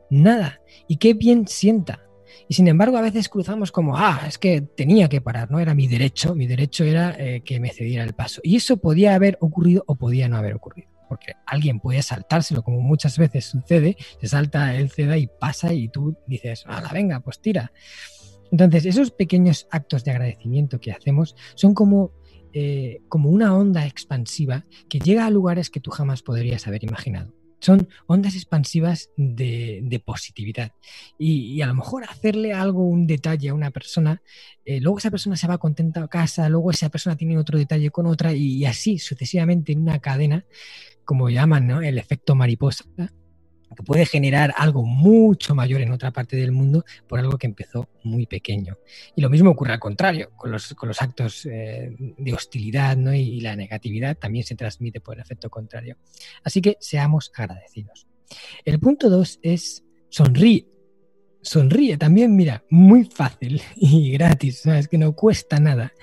Nada. 0.09 0.61
Y 0.87 0.95
qué 0.95 1.13
bien 1.13 1.49
sienta. 1.49 2.07
Y 2.47 2.53
sin 2.53 2.69
embargo, 2.69 2.95
a 2.95 3.01
veces 3.01 3.27
cruzamos 3.27 3.69
como, 3.69 3.97
ah, 3.97 4.21
es 4.25 4.37
que 4.37 4.61
tenía 4.61 5.09
que 5.09 5.19
parar, 5.19 5.51
no 5.51 5.59
era 5.59 5.75
mi 5.75 5.85
derecho, 5.89 6.33
mi 6.33 6.47
derecho 6.47 6.85
era 6.85 7.13
eh, 7.19 7.41
que 7.43 7.59
me 7.59 7.73
cediera 7.73 8.05
el 8.05 8.13
paso. 8.13 8.39
Y 8.41 8.55
eso 8.55 8.77
podía 8.77 9.13
haber 9.13 9.37
ocurrido 9.41 9.83
o 9.85 9.95
podía 9.95 10.29
no 10.29 10.37
haber 10.37 10.55
ocurrido. 10.55 10.87
Porque 11.09 11.33
alguien 11.45 11.81
puede 11.81 12.01
saltárselo, 12.03 12.63
como 12.63 12.79
muchas 12.79 13.17
veces 13.17 13.43
sucede, 13.43 13.97
se 14.21 14.29
salta 14.29 14.73
el 14.73 14.89
ceda 14.89 15.17
y 15.17 15.27
pasa 15.27 15.73
y 15.73 15.89
tú 15.89 16.15
dices, 16.25 16.63
la 16.65 16.89
venga, 16.93 17.19
pues 17.19 17.41
tira. 17.41 17.73
Entonces, 18.49 18.85
esos 18.85 19.11
pequeños 19.11 19.67
actos 19.71 20.05
de 20.05 20.11
agradecimiento 20.11 20.79
que 20.79 20.93
hacemos 20.93 21.35
son 21.55 21.73
como, 21.73 22.13
eh, 22.53 23.01
como 23.09 23.29
una 23.29 23.57
onda 23.57 23.85
expansiva 23.85 24.65
que 24.87 24.99
llega 24.99 25.25
a 25.25 25.31
lugares 25.31 25.69
que 25.69 25.81
tú 25.81 25.91
jamás 25.91 26.21
podrías 26.21 26.65
haber 26.65 26.85
imaginado. 26.85 27.33
Son 27.59 27.87
ondas 28.07 28.35
expansivas 28.35 29.09
de, 29.17 30.01
positividad. 30.05 30.71
Y, 31.17 31.61
a 31.61 31.67
lo 31.67 31.75
mejor 31.75 32.03
hacerle 32.03 32.53
algo, 32.53 32.87
un 32.87 33.07
detalle 33.07 33.49
a 33.49 33.53
una 33.53 33.71
persona, 33.71 34.21
eh, 34.65 34.79
luego 34.81 34.99
esa 34.99 35.11
persona 35.11 35.35
se 35.35 35.47
va 35.47 35.57
contenta 35.57 36.03
a 36.03 36.07
casa, 36.07 36.49
luego 36.49 36.71
esa 36.71 36.89
persona 36.89 37.15
tiene 37.15 37.37
otro 37.37 37.57
detalle 37.57 37.89
con 37.89 38.05
otra 38.05 38.33
y, 38.33 38.65
así 38.65 38.99
sucesivamente 38.99 39.71
en 39.71 39.81
una 39.81 39.99
cadena, 39.99 40.45
como 41.05 41.29
llaman 41.29 41.67
¿no? 41.67 41.81
el 41.81 41.97
efecto 41.97 42.35
mariposa, 42.35 42.85
que 43.75 43.83
puede 43.83 44.05
generar 44.05 44.53
algo 44.57 44.83
mucho 44.83 45.55
mayor 45.55 45.81
en 45.81 45.91
otra 45.91 46.11
parte 46.11 46.35
del 46.35 46.51
mundo 46.51 46.85
por 47.07 47.19
algo 47.19 47.37
que 47.37 47.47
empezó 47.47 47.89
muy 48.03 48.25
pequeño. 48.25 48.77
Y 49.15 49.21
lo 49.21 49.29
mismo 49.29 49.51
ocurre 49.51 49.73
al 49.73 49.79
contrario, 49.79 50.31
con 50.35 50.51
los, 50.51 50.73
con 50.73 50.89
los 50.89 51.01
actos 51.01 51.45
eh, 51.45 51.95
de 51.97 52.33
hostilidad 52.33 52.97
¿no? 52.97 53.13
y, 53.13 53.41
la 53.41 53.55
negatividad 53.55 54.17
también 54.17 54.45
se 54.45 54.55
transmite 54.55 55.01
por 55.01 55.15
el 55.15 55.21
efecto 55.21 55.49
contrario. 55.49 55.97
Así 56.43 56.61
que 56.61 56.77
seamos 56.79 57.31
agradecidos. 57.35 58.07
El 58.63 58.79
punto 58.79 59.09
dos 59.09 59.39
es 59.43 59.83
sonríe. 60.09 60.67
Sonríe 61.41 61.97
también, 61.97 62.35
mira, 62.35 62.63
muy 62.71 63.05
fácil 63.05 63.61
y 63.75 64.11
gratis, 64.11 64.61
¿sabes? 64.61 64.87
Que 64.87 64.97
no 64.97 65.13
cuesta 65.13 65.59
nada 65.59 65.93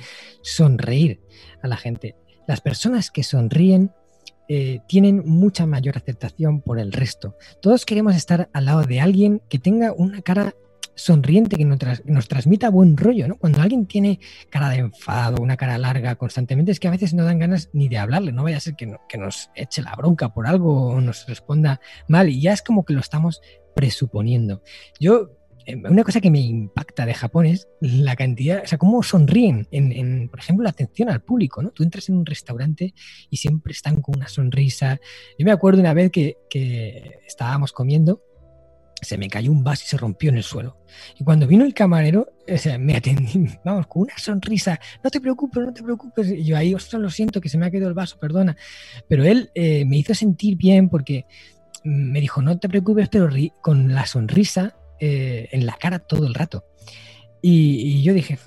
sonreír 0.43 1.21
a 1.63 1.69
la 1.69 1.77
gente. 1.77 2.17
Las 2.47 2.61
personas 2.61 3.11
que 3.11 3.23
sonríen 3.23 3.93
eh, 4.49 4.81
tienen 4.87 5.23
mucha 5.25 5.67
mayor 5.67 5.97
aceptación 5.97 6.61
por 6.61 6.79
el 6.79 6.93
resto. 6.93 7.37
Todos 7.61 7.87
queremos 7.87 8.17
estar 8.17 8.49
al 8.53 8.65
lado 8.65 8.83
de 8.83 9.01
alguien 9.01 9.43
que 9.49 9.59
tenga 9.59 9.93
una 9.93 10.23
cara 10.23 10.55
sonriente, 10.95 11.57
que 11.57 11.65
nos, 11.65 12.29
transmita 12.29 12.71
buen 12.71 12.97
rollo, 12.97 13.27
¿no? 13.27 13.37
Cuando 13.37 13.61
alguien 13.63 13.87
tiene 13.87 14.21
cara 14.51 14.69
de 14.69 14.79
enfado, 14.79 15.43
una 15.43 15.57
cara 15.57 15.79
larga 15.79 16.17
constantemente, 16.17 16.73
es 16.73 16.81
que 16.81 16.89
a 16.89 16.91
veces 16.91 17.15
no 17.15 17.25
dan 17.25 17.39
ganas 17.39 17.71
ni 17.73 17.89
de 17.89 17.99
hablarle, 17.99 18.33
no 18.33 18.43
vaya 18.43 18.59
a 18.59 18.61
ser 18.61 18.75
que, 18.77 18.95
que 19.09 19.19
nos 19.19 19.51
eche 19.55 19.83
la 19.83 19.95
bronca 19.97 20.35
por 20.35 20.47
algo 20.47 20.89
o 20.89 21.01
nos 21.01 21.27
responda 21.27 21.81
mal 22.09 22.29
y 22.29 22.41
ya 22.41 22.53
es 22.53 22.63
como 22.63 22.85
que 22.85 22.93
lo 22.93 23.01
estamos 23.01 23.41
presuponiendo. 23.75 24.63
Yo 25.01 25.31
una 25.67 26.05
cosa 26.05 26.21
que 26.21 26.31
me 26.31 26.41
impacta 26.41 27.07
de 27.07 27.15
Japón 27.15 27.47
es 27.47 27.69
la 27.81 28.17
cantidad, 28.17 28.63
o 28.65 28.67
sea, 28.67 28.79
cómo 28.79 29.03
sonríen 29.03 29.67
en, 29.71 30.29
por 30.29 30.41
ejemplo, 30.41 30.65
la 30.65 30.71
atención 30.71 31.09
al 31.09 31.23
público, 31.23 31.63
¿no? 31.63 31.71
Tú 31.71 31.83
entras 31.83 32.09
en 32.09 32.17
un 32.17 32.27
restaurante 32.27 32.95
y 33.31 33.37
siempre 33.37 33.73
están 33.73 34.01
con 34.01 34.17
una 34.17 34.29
sonrisa. 34.29 35.01
Yo 35.39 35.45
me 35.45 35.53
acuerdo 35.53 35.81
una 35.81 35.95
vez 35.95 36.11
que, 36.11 36.37
estábamos 37.27 37.73
comiendo, 37.73 38.23
se 39.01 39.19
me 39.19 39.29
cayó 39.29 39.51
un 39.51 39.65
vaso 39.65 39.85
y 39.85 39.89
se 39.89 39.97
rompió 39.97 40.31
en 40.31 40.37
el 40.37 40.43
suelo. 40.43 40.79
Y 41.19 41.25
cuando 41.25 41.47
vino 41.47 41.65
el 41.65 41.75
camarero, 41.75 42.29
me 42.79 42.97
atendí, 42.97 43.49
vamos, 43.65 43.87
con 43.87 44.03
una 44.03 44.19
sonrisa, 44.19 44.79
no 45.03 45.11
te 45.11 45.21
preocupes, 45.21 45.63
no 45.63 45.73
te 45.73 45.83
preocupes. 45.83 46.29
Y 46.31 46.45
yo 46.45 46.57
ahí, 46.57 46.75
ostras, 46.75 47.01
lo 47.01 47.11
siento, 47.11 47.41
que 47.41 47.49
se 47.49 47.59
me 47.59 47.67
ha 47.67 47.71
caído 47.71 47.89
el 47.89 47.95
vaso, 47.95 48.19
perdona. 48.19 48.57
Pero 49.09 49.25
él 49.25 49.51
eh, 49.55 49.85
me 49.85 49.99
hizo 49.99 50.15
sentir 50.15 50.57
bien 50.57 50.89
porque 50.89 51.27
me 51.85 52.21
dijo, 52.21 52.43
no 52.43 52.59
te 52.59 52.69
preocupes, 52.69 53.09
pero 53.09 53.29
con 53.61 53.93
la 53.93 54.07
sonrisa 54.07 54.77
eh, 55.05 55.49
en 55.51 55.67
la 55.67 55.73
cara 55.73 55.99
todo 55.99 56.29
el 56.29 56.33
rato. 56.33 56.65
Y, 57.45 58.05
yo 58.05 58.15
dije, 58.15 58.39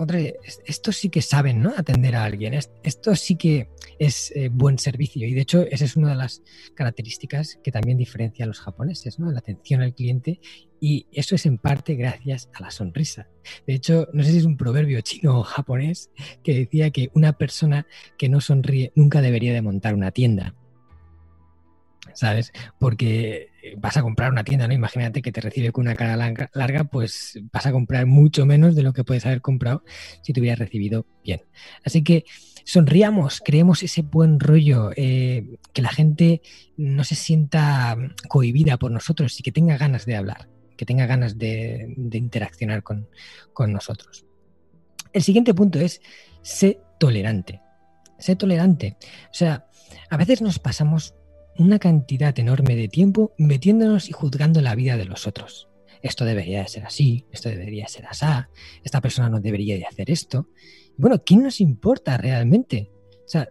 esto 0.65 0.93
sí 0.93 1.09
que 1.09 1.21
saben, 1.21 1.61
¿no? 1.61 1.73
Atender 1.75 2.15
a 2.15 2.23
alguien. 2.23 2.53
Esto 2.53 3.13
sí 3.17 3.35
que 3.35 3.67
es 3.99 4.31
eh, 4.33 4.47
buen 4.49 4.79
servicio. 4.79 5.27
Y 5.27 5.33
de 5.33 5.41
hecho, 5.41 5.63
esa 5.63 5.83
es 5.83 5.97
una 5.97 6.11
de 6.11 6.15
las 6.15 6.41
características 6.73 7.59
que 7.61 7.73
también 7.73 7.97
diferencia 7.97 8.45
a 8.45 8.47
los 8.47 8.61
japoneses, 8.61 9.19
¿no? 9.19 9.29
La 9.33 9.39
atención 9.39 9.81
al 9.81 9.93
cliente. 9.93 10.39
Y 10.79 11.07
eso 11.11 11.35
es 11.35 11.45
en 11.45 11.57
parte 11.57 11.95
gracias 11.95 12.49
a 12.53 12.61
la 12.61 12.71
sonrisa. 12.71 13.27
De 13.67 13.73
hecho, 13.73 14.07
no 14.13 14.23
sé 14.23 14.31
si 14.31 14.37
es 14.37 14.45
un 14.45 14.55
proverbio 14.55 15.01
chino 15.01 15.39
o 15.39 15.43
japonés 15.43 16.09
que 16.41 16.53
decía 16.53 16.89
que 16.89 17.09
una 17.13 17.33
persona 17.33 17.85
que 18.17 18.29
no 18.29 18.39
sonríe 18.39 18.93
nunca 18.95 19.19
debería 19.19 19.53
de 19.53 19.61
montar 19.61 19.93
una 19.93 20.11
tienda. 20.11 20.55
¿sabes? 22.15 22.53
Porque 22.79 23.49
vas 23.77 23.97
a 23.97 24.01
comprar 24.01 24.31
una 24.31 24.43
tienda, 24.43 24.67
¿no? 24.67 24.73
Imagínate 24.73 25.21
que 25.21 25.31
te 25.31 25.41
recibe 25.41 25.71
con 25.71 25.83
una 25.83 25.95
cara 25.95 26.15
larga, 26.15 26.83
pues 26.85 27.39
vas 27.51 27.65
a 27.65 27.71
comprar 27.71 28.05
mucho 28.05 28.45
menos 28.45 28.75
de 28.75 28.83
lo 28.83 28.93
que 28.93 29.03
puedes 29.03 29.25
haber 29.25 29.41
comprado 29.41 29.83
si 30.21 30.33
te 30.33 30.39
hubieras 30.39 30.59
recibido 30.59 31.05
bien. 31.23 31.41
Así 31.83 32.03
que 32.03 32.25
sonriamos, 32.63 33.41
creemos 33.43 33.83
ese 33.83 34.01
buen 34.01 34.39
rollo, 34.39 34.91
eh, 34.95 35.57
que 35.73 35.81
la 35.81 35.89
gente 35.89 36.41
no 36.77 37.03
se 37.03 37.15
sienta 37.15 37.97
cohibida 38.27 38.77
por 38.77 38.91
nosotros 38.91 39.39
y 39.39 39.43
que 39.43 39.51
tenga 39.51 39.77
ganas 39.77 40.05
de 40.05 40.15
hablar. 40.15 40.49
que 40.77 40.85
tenga 40.85 41.05
ganas 41.05 41.37
de, 41.37 41.95
interaccionar 42.11 42.83
con, 42.83 43.07
con 43.53 43.71
nosotros. 43.71 44.25
El 45.13 45.23
siguiente 45.23 45.53
punto 45.53 45.79
es, 45.79 46.01
sé 46.41 46.81
tolerante. 46.99 47.61
Sé 48.19 48.35
tolerante. 48.35 48.97
O 49.31 49.33
sea, 49.33 49.67
a 50.09 50.17
veces 50.17 50.41
nos 50.41 50.59
pasamos 50.59 51.15
una 51.57 51.79
cantidad 51.79 52.37
enorme 52.37 52.75
de 52.75 52.87
tiempo 52.87 53.33
metiéndonos 53.37 54.09
y 54.09 54.11
juzgando 54.11 54.61
la 54.61 54.75
vida 54.75 54.97
de 54.97 55.05
los 55.05 55.27
otros. 55.27 55.69
Esto 56.01 56.25
debería 56.25 56.61
de 56.61 56.67
ser 56.67 56.85
así, 56.85 57.25
esto 57.31 57.49
debería 57.49 57.87
ser 57.87 58.05
así, 58.05 58.25
esta 58.83 59.01
persona 59.01 59.29
no 59.29 59.39
debería 59.39 59.75
de 59.75 59.85
hacer 59.85 60.11
esto. 60.11 60.49
Bueno, 60.97 61.23
¿quién 61.25 61.43
nos 61.43 61.61
importa 61.61 62.17
realmente? 62.17 62.91
O 63.25 63.27
sea, 63.27 63.49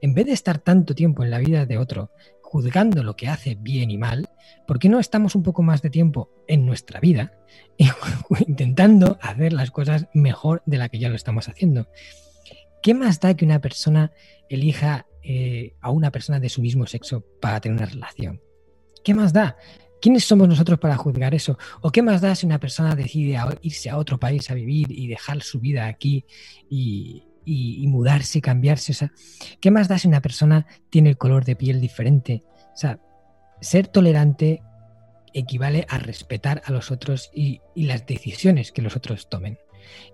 en 0.00 0.14
vez 0.14 0.26
de 0.26 0.32
estar 0.32 0.58
tanto 0.58 0.94
tiempo 0.94 1.24
en 1.24 1.30
la 1.30 1.38
vida 1.38 1.64
de 1.64 1.78
otro 1.78 2.10
juzgando 2.42 3.02
lo 3.02 3.16
que 3.16 3.28
hace 3.28 3.56
bien 3.56 3.90
y 3.90 3.98
mal, 3.98 4.28
¿por 4.66 4.78
qué 4.78 4.88
no 4.88 5.00
estamos 5.00 5.34
un 5.34 5.42
poco 5.42 5.62
más 5.62 5.82
de 5.82 5.90
tiempo 5.90 6.30
en 6.46 6.66
nuestra 6.66 7.00
vida 7.00 7.32
intentando 8.46 9.18
hacer 9.22 9.52
las 9.52 9.70
cosas 9.70 10.06
mejor 10.12 10.62
de 10.66 10.78
la 10.78 10.88
que 10.88 10.98
ya 10.98 11.08
lo 11.08 11.16
estamos 11.16 11.48
haciendo? 11.48 11.88
¿Qué 12.82 12.92
más 12.92 13.18
da 13.18 13.34
que 13.34 13.46
una 13.46 13.60
persona 13.60 14.12
elija 14.50 15.06
eh, 15.24 15.74
a 15.80 15.90
una 15.90 16.10
persona 16.10 16.38
de 16.38 16.48
su 16.48 16.60
mismo 16.60 16.86
sexo 16.86 17.24
para 17.40 17.60
tener 17.60 17.78
una 17.78 17.86
relación? 17.86 18.40
¿Qué 19.02 19.14
más 19.14 19.32
da? 19.32 19.56
¿Quiénes 20.00 20.24
somos 20.24 20.46
nosotros 20.46 20.78
para 20.78 20.96
juzgar 20.96 21.34
eso? 21.34 21.58
¿O 21.80 21.90
qué 21.90 22.02
más 22.02 22.20
da 22.20 22.34
si 22.34 22.44
una 22.44 22.60
persona 22.60 22.94
decide 22.94 23.38
irse 23.62 23.88
a 23.88 23.96
otro 23.96 24.20
país 24.20 24.50
a 24.50 24.54
vivir 24.54 24.90
y 24.90 25.06
dejar 25.06 25.42
su 25.42 25.60
vida 25.60 25.86
aquí 25.86 26.26
y, 26.68 27.86
mudarse, 27.88 28.42
cambiarse? 28.42 28.92
O 28.92 28.94
sea, 28.94 29.12
¿qué 29.60 29.70
más 29.70 29.88
da 29.88 29.98
si 29.98 30.06
una 30.06 30.20
persona 30.20 30.66
tiene 30.90 31.08
el 31.08 31.16
color 31.16 31.44
de 31.44 31.56
piel 31.56 31.80
diferente? 31.80 32.42
O 32.74 32.76
sea, 32.76 33.00
ser 33.62 33.88
tolerante 33.88 34.62
equivale 35.32 35.86
a 35.88 35.98
respetar 35.98 36.60
a 36.66 36.72
los 36.72 36.90
otros 36.90 37.30
y 37.32 37.60
las 37.74 38.06
decisiones 38.06 38.72
que 38.72 38.82
los 38.82 38.96
otros 38.96 39.30
tomen. 39.30 39.58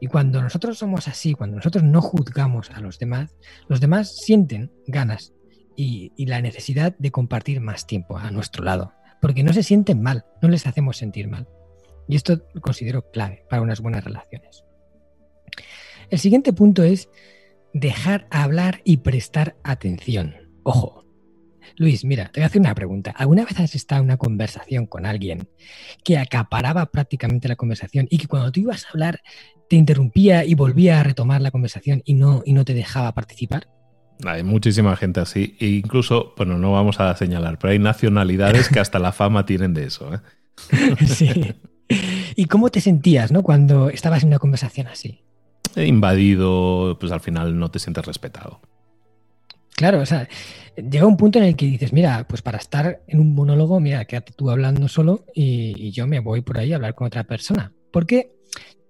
Y 0.00 0.07
cuando 0.07 0.43
nosotros 0.43 0.79
somos 0.79 1.09
así, 1.09 1.35
cuando 1.35 1.57
nosotros 1.57 1.85
no 1.85 2.00
juzgamos 2.00 2.71
a 2.71 2.81
los 2.81 2.99
demás, 2.99 3.37
los 3.69 3.81
demás 3.81 4.17
sienten 4.17 4.73
ganas 4.87 5.33
y, 5.77 6.12
la 6.27 6.41
necesidad 6.43 6.95
de 6.99 7.11
compartir 7.11 7.61
más 7.61 7.87
tiempo 7.87 8.19
a 8.19 8.31
nuestro 8.31 8.65
lado, 8.65 8.93
porque 9.21 9.43
no 9.43 9.53
se 9.53 9.62
sienten 9.62 10.03
mal, 10.03 10.27
no 10.43 10.49
les 10.49 10.67
hacemos 10.67 10.99
sentir 10.99 11.29
mal. 11.29 11.49
Y 12.09 12.17
esto 12.17 12.43
lo 12.53 12.61
considero 12.61 13.11
clave 13.11 13.45
para 13.49 13.62
unas 13.62 13.81
buenas 13.81 14.05
relaciones. 14.05 14.65
El 16.11 16.19
siguiente 16.19 16.53
punto 16.53 16.83
es 16.83 17.09
dejar 17.73 18.27
hablar 18.31 18.81
y 18.85 18.99
prestar 18.99 19.57
atención. 19.62 20.35
Ojo, 20.65 21.05
Luis, 21.77 22.05
mira, 22.05 22.31
te 22.33 22.41
voy 22.41 22.45
a 22.45 22.47
hacer 22.47 22.61
una 22.61 22.75
pregunta. 22.75 23.11
¿Alguna 23.11 23.45
vez 23.45 23.59
has 23.61 23.75
estado 23.75 24.00
en 24.00 24.07
una 24.07 24.17
conversación 24.17 24.87
con 24.87 25.07
alguien 25.07 25.49
que 26.05 26.19
acaparaba 26.19 26.87
prácticamente 26.87 27.49
la 27.49 27.57
conversación 27.57 28.07
y 28.11 28.19
que 28.19 28.27
cuando 28.27 28.53
tú 28.53 28.61
ibas 28.61 28.85
a 28.85 28.89
hablar 28.91 29.21
te 29.69 29.77
interrumpía 29.77 30.45
y 30.45 30.55
volvía 30.55 31.00
a 31.00 31.03
retomar 31.03 31.41
la 31.41 31.50
conversación 31.50 32.03
y 32.05 32.15
no, 32.15 32.43
y 32.45 32.53
no 32.53 32.65
te 32.65 32.75
dejaba 32.75 33.12
participar? 33.12 33.69
Hay 34.25 34.43
muchísima 34.43 34.97
gente 34.97 35.21
así. 35.21 35.57
E 35.61 35.69
incluso, 35.69 36.35
bueno, 36.37 36.59
no 36.59 36.73
vamos 36.73 37.00
a 37.00 37.15
señalar, 37.17 37.59
pero 37.59 37.73
hay 37.73 37.79
nacionalidades 37.79 38.69
que 38.69 38.81
hasta 38.81 38.99
la 38.99 39.12
fama 39.12 39.47
tienen 39.47 39.75
de 39.75 39.85
eso. 39.85 40.12
¿eh? 40.15 40.21
sí. 41.07 41.55
¿Y 42.37 42.45
cómo 42.47 42.71
te 42.71 42.81
sentías 42.81 43.33
¿no? 43.33 43.43
cuando 43.43 43.91
estabas 43.91 44.23
en 44.23 44.29
una 44.29 44.39
conversación 44.39 44.87
así? 44.87 45.23
Invadido, 45.77 46.99
pues 46.99 47.12
al 47.12 47.21
final 47.21 47.59
no 47.59 47.71
te 47.71 47.79
sientes 47.79 48.05
respetado. 48.05 48.61
Claro, 49.81 50.01
o 50.01 50.05
sea, 50.05 50.29
llega 50.77 51.07
un 51.07 51.17
punto 51.17 51.39
en 51.39 51.47
el 51.47 51.57
que 51.57 51.65
dices, 51.65 51.95
mira, 51.95 52.27
pues 52.29 52.43
para 52.43 52.59
estar 52.59 53.01
en 53.07 53.19
un 53.19 53.35
monólogo, 53.35 53.81
mira, 53.81 54.05
quédate 54.05 54.35
tú 54.37 54.51
hablando 54.51 54.89
solo 54.89 55.25
y, 55.35 55.91
yo 55.93 56.07
me 56.07 56.21
voy 56.21 56.43
por 56.43 56.59
ahí 56.59 56.75
a 56.75 56.77
hablar 56.77 56.95
con 56.95 57.07
otra 57.07 57.25
persona. 57.25 57.73
Porque 57.91 58.31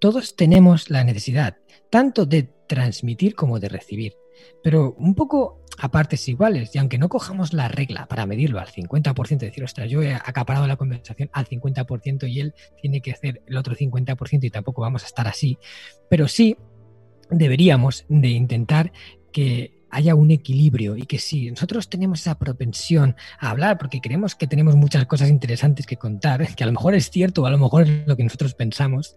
todos 0.00 0.34
tenemos 0.34 0.90
la 0.90 1.04
necesidad 1.04 1.58
tanto 1.90 2.26
de 2.26 2.52
transmitir 2.66 3.36
como 3.36 3.60
de 3.60 3.68
recibir, 3.68 4.14
pero 4.64 4.96
un 4.98 5.14
poco 5.14 5.64
a 5.78 5.92
partes 5.92 6.26
iguales. 6.28 6.74
Y 6.74 6.78
aunque 6.78 6.98
no 6.98 7.08
cojamos 7.08 7.52
la 7.52 7.68
regla 7.68 8.06
para 8.08 8.26
medirlo 8.26 8.58
al 8.58 8.66
50%, 8.66 9.38
decir, 9.38 9.62
ostras, 9.62 9.88
yo 9.88 10.02
he 10.02 10.12
acaparado 10.12 10.66
la 10.66 10.74
conversación 10.74 11.30
al 11.32 11.46
50% 11.46 12.28
y 12.28 12.40
él 12.40 12.52
tiene 12.82 13.00
que 13.00 13.12
hacer 13.12 13.42
el 13.46 13.56
otro 13.56 13.76
50% 13.76 14.42
y 14.42 14.50
tampoco 14.50 14.82
vamos 14.82 15.04
a 15.04 15.06
estar 15.06 15.28
así, 15.28 15.56
pero 16.08 16.26
sí 16.26 16.56
deberíamos 17.30 18.06
de 18.08 18.30
intentar 18.30 18.90
que 19.30 19.79
haya 19.90 20.14
un 20.14 20.30
equilibrio 20.30 20.96
y 20.96 21.02
que 21.02 21.18
si 21.18 21.50
nosotros 21.50 21.88
tenemos 21.88 22.20
esa 22.20 22.38
propensión 22.38 23.16
a 23.38 23.50
hablar 23.50 23.78
porque 23.78 24.00
creemos 24.00 24.34
que 24.34 24.46
tenemos 24.46 24.76
muchas 24.76 25.06
cosas 25.06 25.28
interesantes 25.28 25.86
que 25.86 25.96
contar, 25.96 26.46
que 26.56 26.64
a 26.64 26.66
lo 26.66 26.72
mejor 26.72 26.94
es 26.94 27.10
cierto 27.10 27.42
o 27.42 27.46
a 27.46 27.50
lo 27.50 27.58
mejor 27.58 27.82
es 27.82 28.06
lo 28.06 28.16
que 28.16 28.24
nosotros 28.24 28.54
pensamos, 28.54 29.16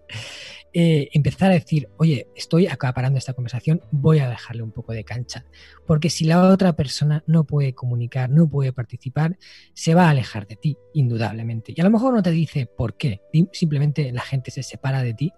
eh, 0.76 1.08
empezar 1.12 1.52
a 1.52 1.54
decir, 1.54 1.88
oye, 1.98 2.26
estoy 2.34 2.66
acaparando 2.66 3.16
esta 3.16 3.32
conversación, 3.32 3.80
voy 3.92 4.18
a 4.18 4.28
dejarle 4.28 4.64
un 4.64 4.72
poco 4.72 4.92
de 4.92 5.04
cancha, 5.04 5.44
porque 5.86 6.10
si 6.10 6.24
la 6.24 6.42
otra 6.48 6.72
persona 6.74 7.22
no 7.28 7.44
puede 7.44 7.74
comunicar, 7.74 8.28
no 8.28 8.48
puede 8.48 8.72
participar, 8.72 9.38
se 9.72 9.94
va 9.94 10.06
a 10.06 10.10
alejar 10.10 10.48
de 10.48 10.56
ti, 10.56 10.76
indudablemente. 10.92 11.72
Y 11.76 11.80
a 11.80 11.84
lo 11.84 11.90
mejor 11.90 12.12
no 12.12 12.24
te 12.24 12.32
dice 12.32 12.66
por 12.66 12.96
qué, 12.96 13.20
simplemente 13.52 14.10
la 14.10 14.22
gente 14.22 14.50
se 14.50 14.64
separa 14.64 15.04
de 15.04 15.14
ti 15.14 15.32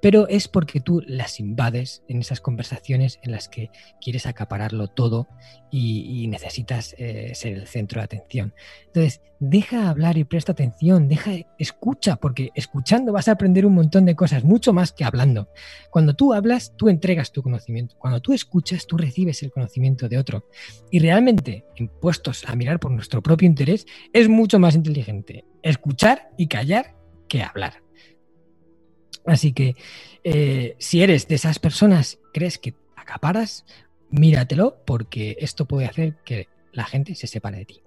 pero 0.00 0.28
es 0.28 0.48
porque 0.48 0.80
tú 0.80 1.02
las 1.06 1.40
invades 1.40 2.02
en 2.08 2.20
esas 2.20 2.40
conversaciones 2.40 3.18
en 3.22 3.32
las 3.32 3.48
que 3.48 3.70
quieres 4.00 4.26
acapararlo 4.26 4.88
todo 4.88 5.28
y, 5.70 6.26
necesitas 6.28 6.94
eh, 6.98 7.32
ser 7.34 7.54
el 7.54 7.66
centro 7.66 8.00
de 8.00 8.04
atención. 8.04 8.54
Entonces, 8.86 9.22
deja 9.40 9.88
hablar 9.88 10.18
y 10.18 10.24
presta 10.24 10.52
atención, 10.52 11.08
deja, 11.08 11.32
escucha, 11.58 12.16
porque 12.16 12.50
escuchando 12.54 13.12
vas 13.12 13.28
a 13.28 13.32
aprender 13.32 13.66
un 13.66 13.74
montón 13.74 14.04
de 14.04 14.16
cosas, 14.16 14.44
mucho 14.44 14.72
más 14.72 14.92
que 14.92 15.04
hablando. 15.04 15.48
Cuando 15.90 16.14
tú 16.14 16.32
hablas, 16.32 16.74
tú 16.76 16.88
entregas 16.88 17.32
tu 17.32 17.42
conocimiento. 17.42 17.96
Cuando 17.98 18.20
tú 18.20 18.32
escuchas, 18.32 18.86
tú 18.86 18.96
recibes 18.96 19.42
el 19.42 19.50
conocimiento 19.50 20.08
de 20.08 20.18
otro. 20.18 20.48
Y 20.90 20.98
realmente, 20.98 21.64
impuestos 21.76 22.44
a 22.46 22.54
mirar 22.56 22.78
por 22.80 22.90
nuestro 22.90 23.22
propio 23.22 23.46
interés, 23.46 23.86
es 24.12 24.28
mucho 24.28 24.58
más 24.58 24.74
inteligente 24.74 25.44
escuchar 25.62 26.30
y 26.36 26.46
callar 26.46 26.94
que 27.28 27.42
hablar. 27.42 27.87
Así 29.26 29.52
que 29.52 29.76
eh, 30.24 30.76
si 30.78 31.02
eres 31.02 31.28
de 31.28 31.34
esas 31.34 31.58
personas, 31.58 32.18
crees 32.32 32.58
que 32.58 32.74
acaparas, 32.96 33.64
míratelo 34.10 34.82
porque 34.86 35.36
esto 35.40 35.66
puede 35.66 35.86
hacer 35.86 36.16
que 36.24 36.48
la 36.72 36.84
gente 36.84 37.14
se 37.14 37.26
separe 37.26 37.58
de 37.58 37.64
ti. 37.64 37.82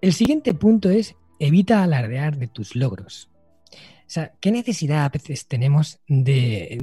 El 0.00 0.12
siguiente 0.12 0.54
punto 0.54 0.90
es 0.90 1.16
evita 1.38 1.82
alardear 1.82 2.36
de 2.36 2.48
tus 2.48 2.76
logros. 2.76 3.30
O 3.72 4.10
sea, 4.10 4.32
¿qué 4.40 4.50
necesidad 4.50 5.04
a 5.04 5.10
veces 5.10 5.46
tenemos 5.46 6.00
de, 6.06 6.78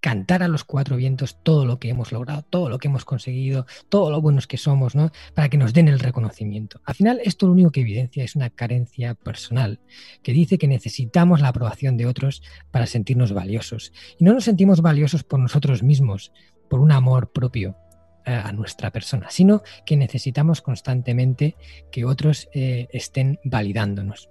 cantar 0.00 0.42
a 0.42 0.48
los 0.48 0.64
cuatro 0.64 0.96
vientos 0.96 1.38
todo 1.42 1.64
lo 1.64 1.78
que 1.78 1.90
hemos 1.90 2.12
logrado, 2.12 2.42
todo 2.42 2.68
lo 2.68 2.78
que 2.78 2.88
hemos 2.88 3.04
conseguido, 3.04 3.66
todo 3.88 4.10
lo 4.10 4.20
buenos 4.20 4.46
que 4.46 4.56
somos, 4.56 4.94
¿no? 4.94 5.10
Para 5.34 5.48
que 5.48 5.58
nos 5.58 5.72
den 5.72 5.88
el 5.88 5.98
reconocimiento. 5.98 6.80
Al 6.84 6.94
final, 6.94 7.20
esto 7.24 7.46
lo 7.46 7.52
único 7.52 7.70
que 7.70 7.80
evidencia 7.80 8.24
es 8.24 8.36
una 8.36 8.50
carencia 8.50 9.14
personal, 9.14 9.80
que 10.22 10.32
dice 10.32 10.58
que 10.58 10.68
necesitamos 10.68 11.40
la 11.40 11.48
aprobación 11.48 11.96
de 11.96 12.06
otros 12.06 12.42
para 12.70 12.86
sentirnos 12.86 13.32
valiosos. 13.32 13.92
Y 14.18 14.24
no 14.24 14.32
nos 14.32 14.44
sentimos 14.44 14.80
valiosos 14.80 15.24
por 15.24 15.40
nosotros 15.40 15.82
mismos, 15.82 16.32
por 16.68 16.80
un 16.80 16.92
amor 16.92 17.32
propio 17.32 17.76
eh, 18.24 18.32
a 18.32 18.52
nuestra 18.52 18.90
persona, 18.90 19.30
sino 19.30 19.62
que 19.86 19.96
necesitamos 19.96 20.60
constantemente 20.60 21.56
que 21.90 22.04
otros 22.04 22.48
eh, 22.52 22.88
estén 22.92 23.38
validándonos. 23.44 24.30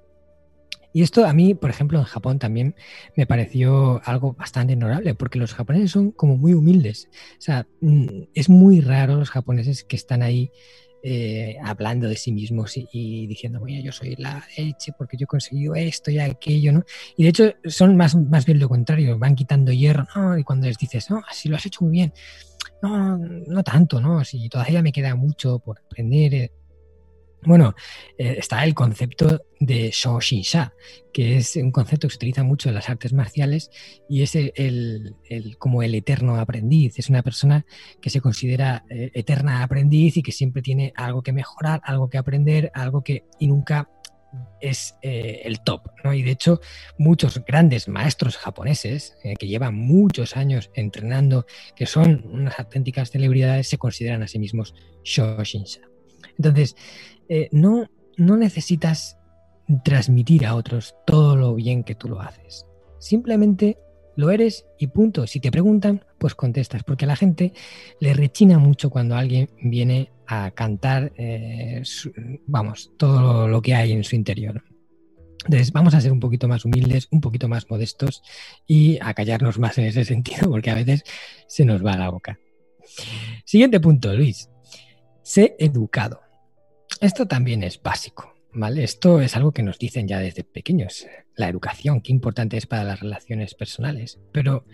Y 0.94 1.04
esto 1.04 1.26
a 1.26 1.34
mí, 1.34 1.54
por 1.54 1.70
ejemplo, 1.70 2.00
en 2.00 2.06
Japón 2.06 2.40
también 2.40 2.76
me 3.16 3.28
pareció 3.28 4.02
algo 4.06 4.34
bastante 4.34 4.74
honorable, 4.74 5.14
porque 5.16 5.40
los 5.40 5.54
japoneses 5.54 5.92
son 5.92 6.12
como 6.12 6.38
muy 6.38 6.54
humildes. 6.54 7.10
O 7.38 7.42
sea, 7.42 7.68
mm, 7.82 8.24
es 8.34 8.50
muy 8.50 8.82
raro 8.82 9.16
los 9.16 9.30
japoneses 9.30 9.84
que 9.84 9.96
están 9.96 10.24
ahí 10.24 10.52
eh, 11.04 11.58
hablando 11.64 12.10
de 12.10 12.16
sí 12.16 12.32
mismos 12.32 12.74
y, 12.76 13.28
diciendo, 13.28 13.62
oye, 13.62 13.82
yo 13.84 13.92
soy 13.92 14.16
la 14.18 14.44
leche 14.58 14.92
porque 14.98 15.16
yo 15.16 15.26
he 15.26 15.28
conseguido 15.28 15.76
esto 15.76 16.10
y 16.10 16.20
aquello, 16.20 16.74
¿no? 16.74 16.84
Y 17.16 17.24
de 17.24 17.30
hecho 17.30 17.54
son 17.66 17.96
más, 17.96 18.16
más 18.16 18.46
bien 18.46 18.60
lo 18.60 18.68
contrario, 18.68 19.18
van 19.20 19.36
quitando 19.36 19.72
hierro, 19.72 20.08
¿no? 20.16 20.38
Y 20.38 20.44
cuando 20.44 20.68
les 20.68 20.78
dices, 20.78 21.10
no, 21.10 21.22
si 21.32 21.50
lo 21.50 21.56
has 21.56 21.66
hecho 21.66 21.86
muy 21.86 21.92
bien, 21.92 22.14
no, 22.82 23.18
no 23.18 23.64
tanto, 23.64 24.02
¿no? 24.02 24.26
Si 24.26 24.50
todavía 24.50 24.82
me 24.82 24.92
queda 24.92 25.16
mucho 25.16 25.60
por 25.60 25.80
aprender, 25.80 26.34
eh, 26.34 26.52
bueno, 27.44 27.76
eh, 28.18 28.36
está 28.40 28.64
el 28.64 28.74
concepto 28.74 29.42
de 29.60 29.92
Shoshinsha, 29.94 30.74
que 31.14 31.38
es 31.38 31.56
un 31.56 31.72
concepto 31.72 32.08
que 32.08 32.14
se 32.14 32.18
utiliza 32.18 32.44
mucho 32.44 32.70
en 32.70 32.76
las 32.76 32.90
artes 32.90 33.14
marciales 33.14 33.70
y 34.10 34.24
es 34.24 34.36
el, 34.36 35.16
como 35.60 35.84
el 35.84 35.96
eterno 35.96 36.40
aprendiz. 36.40 36.98
Es 36.98 37.10
una 37.10 37.24
persona 37.24 37.66
que 38.02 38.10
se 38.10 38.22
considera 38.22 38.86
eh, 38.90 39.12
eterna 39.14 39.64
aprendiz 39.64 40.18
y 40.18 40.24
que 40.24 40.32
siempre 40.32 40.62
tiene 40.62 40.94
algo 40.96 41.22
que 41.22 41.32
mejorar, 41.32 41.82
algo 41.84 42.10
que 42.10 42.18
aprender, 42.18 42.72
algo 42.74 43.04
que 43.04 43.26
y 43.40 43.48
nunca 43.48 43.90
es 44.60 44.96
eh, 45.02 45.42
el 45.46 45.62
top. 45.62 45.84
¿no? 46.04 46.14
Y 46.14 46.24
de 46.24 46.32
hecho, 46.32 46.60
muchos 46.98 47.44
grandes 47.46 47.88
maestros 47.88 48.36
japoneses 48.36 49.18
que 49.40 49.48
llevan 49.48 49.76
muchos 49.76 50.36
años 50.36 50.70
entrenando, 50.74 51.46
que 51.76 51.86
son 51.86 52.26
unas 52.32 52.60
auténticas 52.60 53.12
celebridades, 53.12 53.70
se 53.70 53.78
consideran 53.78 54.24
a 54.24 54.28
sí 54.28 54.40
mismos 54.40 54.74
Shoshinsha. 55.04 55.82
Entonces, 56.38 56.76
eh, 57.30 57.50
no, 57.52 57.88
no 58.18 58.38
necesitas 58.38 59.18
transmitir 59.84 60.46
a 60.46 60.56
otros 60.56 60.96
todo 61.06 61.36
lo 61.36 61.56
bien 61.56 61.84
que 61.84 61.96
tú 61.96 62.10
lo 62.10 62.22
haces. 62.22 62.66
Simplemente 63.00 63.78
lo 64.16 64.32
eres 64.32 64.66
y 64.80 64.88
punto. 64.88 65.28
Si 65.28 65.40
te 65.40 65.52
preguntan, 65.52 66.04
pues 66.18 66.36
contestas, 66.36 66.84
porque 66.84 67.06
a 67.06 67.08
la 67.08 67.16
gente 67.16 67.54
le 68.00 68.14
rechina 68.14 68.58
mucho 68.58 68.90
cuando 68.90 69.16
alguien 69.16 69.50
viene 69.62 70.12
a 70.26 70.52
cantar, 70.52 71.14
eh, 71.18 71.84
vamos, 72.48 72.92
todo 72.98 73.48
lo 73.48 73.62
que 73.62 73.76
hay 73.76 73.92
en 73.92 74.04
su 74.04 74.16
interior. 74.16 74.64
Entonces, 75.46 75.72
vamos 75.72 75.94
a 75.94 76.02
ser 76.02 76.12
un 76.12 76.20
poquito 76.20 76.48
más 76.48 76.66
humildes, 76.66 77.08
un 77.12 77.22
poquito 77.22 77.48
más 77.48 77.70
modestos 77.70 78.22
y 78.66 78.98
a 79.02 79.14
callarnos 79.14 79.60
más 79.60 79.78
en 79.78 79.86
ese 79.86 80.04
sentido, 80.04 80.50
porque 80.52 80.72
a 80.72 80.76
veces 80.76 81.04
se 81.48 81.64
nos 81.64 81.86
va 81.86 81.96
la 81.96 82.10
boca. 82.10 82.40
Siguiente 83.46 83.80
punto, 83.80 84.14
Luis. 84.14 84.50
Sé 85.22 85.56
educado. 85.60 86.22
Esto 87.00 87.28
también 87.28 87.64
es 87.64 87.82
básico, 87.82 88.34
¿vale? 88.54 88.84
Esto 88.84 89.22
es 89.22 89.36
algo 89.36 89.52
que 89.52 89.62
nos 89.62 89.78
dicen 89.78 90.08
ya 90.08 90.20
desde 90.20 90.44
pequeños. 90.44 91.06
La 91.36 91.48
educación, 91.48 92.02
qué 92.02 92.12
importante 92.12 92.58
es 92.58 92.66
para 92.66 92.84
las 92.84 93.00
relaciones 93.00 93.54
personales. 93.54 94.20
Pero 94.32 94.66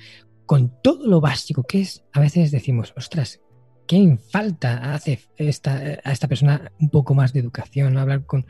con 0.45 0.81
todo 0.81 1.05
lo 1.07 1.19
básico 1.19 1.63
que 1.63 1.81
es, 1.81 2.05
a 2.13 2.21
veces 2.21 2.51
decimos, 2.51 2.93
ostras, 2.95 3.41
¿qué 3.87 4.17
falta 4.29 4.93
hace 4.93 5.19
esta, 5.35 5.75
a 6.03 6.11
esta 6.11 6.29
persona 6.29 6.71
un 6.79 6.89
poco 6.89 7.13
más 7.13 7.33
de 7.33 7.41
educación? 7.41 7.97
Hablar 7.97 8.25
con, 8.25 8.45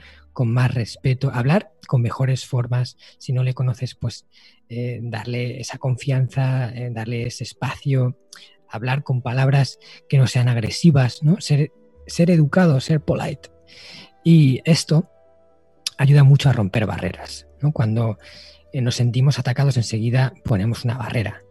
más 0.46 0.72
respeto, 0.72 1.32
hablar 1.34 1.72
con 1.88 2.04
mejores 2.04 2.46
formas. 2.46 2.98
Si 3.18 3.34
no 3.34 3.44
le 3.44 3.56
conoces, 3.56 3.96
pues 3.96 4.28
eh, 4.70 5.00
darle 5.02 5.60
esa 5.60 5.80
confianza, 5.80 6.70
eh, 6.70 6.92
darle 6.92 7.26
ese 7.26 7.44
espacio, 7.44 8.20
hablar 8.70 9.02
con 9.02 9.24
palabras 9.24 9.80
que 10.08 10.20
no 10.20 10.28
sean 10.28 10.48
agresivas, 10.48 11.24
¿no? 11.24 11.42
Ser, 11.42 11.72
ser 12.06 12.30
educado, 12.30 12.80
ser 12.80 13.02
polite. 13.02 13.53
Y 14.24 14.62
esto 14.66 15.10
ayuda 15.98 16.24
mucho 16.24 16.50
a 16.50 16.54
romper 16.54 16.86
barreras. 16.86 17.48
¿no? 17.62 17.72
Cuando 17.72 18.18
eh, 18.72 18.82
nos 18.82 18.96
sentimos 18.96 19.40
atacados 19.40 19.78
enseguida 19.78 20.34
ponemos 20.44 20.86
una 20.86 20.98
barrera 20.98 21.42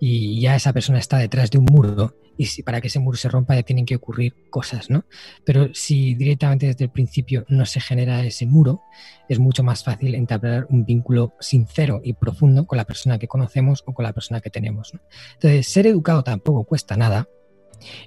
y 0.00 0.40
ya 0.40 0.56
esa 0.56 0.72
persona 0.72 0.98
está 0.98 1.18
detrás 1.18 1.50
de 1.50 1.58
un 1.58 1.66
muro 1.66 2.16
y 2.36 2.46
si 2.46 2.62
para 2.62 2.80
que 2.80 2.88
ese 2.88 2.98
muro 2.98 3.16
se 3.16 3.28
rompa 3.28 3.54
ya 3.54 3.62
tienen 3.62 3.86
que 3.86 3.94
ocurrir 3.94 4.34
cosas, 4.50 4.90
¿no? 4.90 5.04
Pero 5.44 5.72
si 5.74 6.14
directamente 6.14 6.66
desde 6.66 6.86
el 6.86 6.90
principio 6.90 7.44
no 7.48 7.66
se 7.66 7.80
genera 7.80 8.24
ese 8.24 8.46
muro, 8.46 8.82
es 9.28 9.38
mucho 9.38 9.62
más 9.62 9.84
fácil 9.84 10.14
entablar 10.14 10.66
un 10.70 10.84
vínculo 10.84 11.34
sincero 11.40 12.00
y 12.02 12.14
profundo 12.14 12.66
con 12.66 12.78
la 12.78 12.84
persona 12.84 13.18
que 13.18 13.28
conocemos 13.28 13.84
o 13.86 13.94
con 13.94 14.04
la 14.04 14.12
persona 14.12 14.40
que 14.40 14.50
tenemos. 14.50 14.92
Entonces, 15.34 15.68
ser 15.68 15.86
educado 15.86 16.24
tampoco 16.24 16.64
cuesta 16.64 16.96
nada 16.96 17.28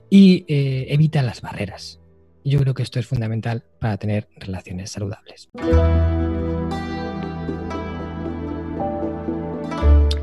y 0.10 0.44
eh, 0.48 0.88
evita 0.90 1.22
las 1.22 1.42
barreras. 1.42 2.02
Yo 2.48 2.60
creo 2.60 2.76
que 2.76 2.84
esto 2.84 3.00
es 3.00 3.08
fundamental 3.08 3.64
para 3.80 3.98
tener 3.98 4.30
relaciones 4.36 4.92
saludables. 4.92 5.50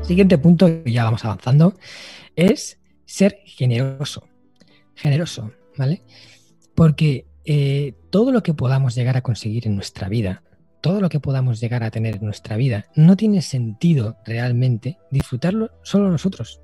Siguiente 0.03 0.37
punto, 0.37 0.69
ya 0.85 1.03
vamos 1.03 1.25
avanzando, 1.25 1.75
es 2.37 2.79
ser 3.05 3.39
generoso. 3.43 4.25
Generoso, 4.95 5.51
¿vale? 5.77 6.01
Porque 6.73 7.27
eh, 7.43 7.93
todo 8.09 8.31
lo 8.31 8.41
que 8.41 8.53
podamos 8.53 8.95
llegar 8.95 9.17
a 9.17 9.21
conseguir 9.21 9.67
en 9.67 9.75
nuestra 9.75 10.07
vida, 10.07 10.43
todo 10.79 11.01
lo 11.01 11.09
que 11.09 11.19
podamos 11.19 11.59
llegar 11.59 11.83
a 11.83 11.91
tener 11.91 12.15
en 12.15 12.25
nuestra 12.25 12.55
vida, 12.55 12.85
no 12.95 13.17
tiene 13.17 13.41
sentido 13.41 14.15
realmente 14.25 14.97
disfrutarlo 15.11 15.71
solo 15.83 16.09
nosotros. 16.09 16.61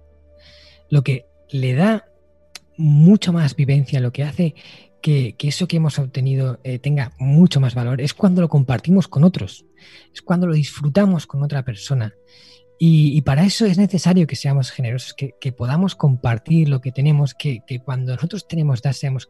Lo 0.89 1.03
que 1.03 1.25
le 1.49 1.73
da 1.73 2.05
mucho 2.77 3.33
más 3.33 3.57
vivencia, 3.57 3.99
lo 3.99 4.13
que 4.13 4.23
hace 4.23 4.55
que, 5.01 5.35
eso 5.39 5.67
que 5.67 5.77
hemos 5.77 5.99
obtenido 5.99 6.59
eh, 6.63 6.79
tenga 6.79 7.13
mucho 7.19 7.59
más 7.59 7.75
valor 7.75 8.01
es 8.01 8.13
cuando 8.13 8.41
lo 8.41 8.49
compartimos 8.49 9.07
con 9.07 9.23
otros, 9.23 9.65
es 10.13 10.21
cuando 10.21 10.47
lo 10.47 10.53
disfrutamos 10.53 11.27
con 11.27 11.43
otra 11.43 11.63
persona. 11.63 12.13
Y, 12.81 13.19
para 13.23 13.43
eso 13.43 13.65
es 13.65 13.77
necesario 13.77 14.25
que 14.25 14.37
seamos 14.37 14.71
generosos, 14.71 15.13
que, 15.13 15.51
podamos 15.51 15.95
compartir 15.95 16.69
lo 16.69 16.79
que 16.79 16.93
tenemos, 16.93 17.33
que, 17.33 17.61
cuando 17.83 18.15
nosotros 18.15 18.47
tenemos 18.47 18.81
dar, 18.81 18.93
seamos, 18.93 19.29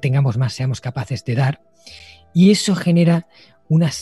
tengamos 0.00 0.36
más, 0.36 0.54
seamos 0.54 0.80
capaces 0.80 1.24
de 1.24 1.36
dar. 1.36 1.62
Y 2.34 2.50
eso 2.50 2.74
genera 2.74 3.28
una 3.68 3.92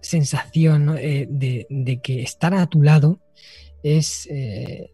sensación 0.00 0.96
eh, 0.98 1.28
de, 1.30 2.00
que 2.02 2.22
estar 2.22 2.52
a 2.52 2.66
tu 2.66 2.82
lado 2.82 3.20
es, 3.84 4.26
eh, 4.28 4.90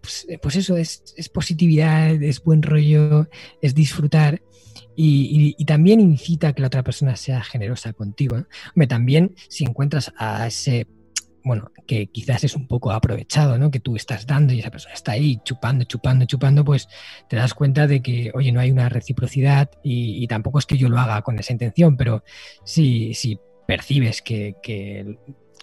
pues, 0.00 0.26
pues, 0.40 0.56
eso, 0.56 0.76
es, 0.76 1.02
positividad, 1.32 2.22
es 2.22 2.42
buen 2.42 2.62
rollo, 2.62 3.28
es 3.60 3.74
disfrutar 3.74 4.42
y, 4.96 5.64
también 5.64 6.00
incita 6.00 6.48
a 6.48 6.52
que 6.52 6.60
la 6.60 6.66
otra 6.66 6.82
persona 6.82 7.16
sea 7.16 7.42
generosa 7.42 7.92
contigo. 7.92 8.36
Hombre, 8.74 8.86
también 8.86 9.34
si 9.48 9.64
encuentras 9.64 10.12
a 10.18 10.46
ese, 10.46 10.88
bueno, 11.44 11.70
que 11.86 12.08
quizás 12.08 12.44
es 12.44 12.54
un 12.54 12.66
poco 12.66 12.92
aprovechado, 12.92 13.56
¿no? 13.56 13.70
Que 13.70 13.80
tú 13.80 13.96
estás 13.96 14.26
dando 14.26 14.52
y 14.52 14.60
esa 14.60 14.70
persona 14.70 14.94
está 14.94 15.12
ahí 15.12 15.40
chupando, 15.44 15.84
chupando, 15.84 16.26
chupando, 16.26 16.64
pues 16.64 16.88
te 17.28 17.36
das 17.36 17.54
cuenta 17.54 17.86
de 17.86 18.02
que, 18.02 18.30
oye, 18.34 18.52
no 18.52 18.60
hay 18.60 18.70
una 18.70 18.88
reciprocidad 18.88 19.70
y, 19.82 20.26
tampoco 20.26 20.58
es 20.58 20.66
que 20.66 20.76
yo 20.76 20.88
lo 20.88 20.98
haga 20.98 21.22
con 21.22 21.38
esa 21.38 21.52
intención, 21.52 21.96
pero 21.96 22.22
si, 22.64 23.14
si 23.14 23.38
percibes 23.66 24.20
que 24.20 25.16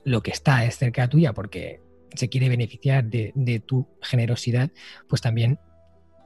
lo 0.04 0.24
que 0.24 0.32
está 0.32 0.64
es 0.66 0.78
cerca 0.78 1.10
tuya 1.10 1.34
porque 1.34 1.82
se 2.18 2.30
quiere 2.30 2.50
beneficiar 2.50 3.06
de, 3.06 3.64
tu 3.66 3.88
generosidad, 4.02 4.72
pues 5.08 5.22
también 5.22 5.60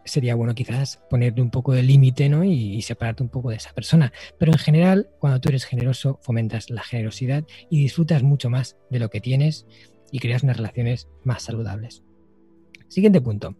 sería 0.03 0.33
bueno 0.33 0.55
quizás 0.55 0.99
ponerle 1.09 1.41
un 1.41 1.51
poco 1.51 1.73
de 1.73 1.83
límite 1.83 2.27
¿no? 2.27 2.43
y, 2.43 2.81
separarte 2.81 3.23
un 3.23 3.29
poco 3.29 3.49
de 3.49 3.57
esa 3.57 3.73
persona. 3.73 4.11
Pero 4.39 4.51
en 4.51 4.57
general, 4.57 5.09
cuando 5.19 5.39
tú 5.39 5.49
eres 5.49 5.65
generoso, 5.65 6.19
fomentas 6.23 6.69
la 6.69 6.83
generosidad 6.83 7.45
y 7.69 7.81
disfrutas 7.81 8.23
mucho 8.23 8.49
más 8.49 8.77
de 8.89 8.99
lo 8.99 9.09
que 9.09 9.21
tienes 9.21 9.67
y 10.11 10.19
creas 10.19 10.43
unas 10.43 10.57
relaciones 10.57 11.07
más 11.23 11.43
saludables. 11.43 12.03
Siguiente 12.87 13.21
punto. 13.21 13.55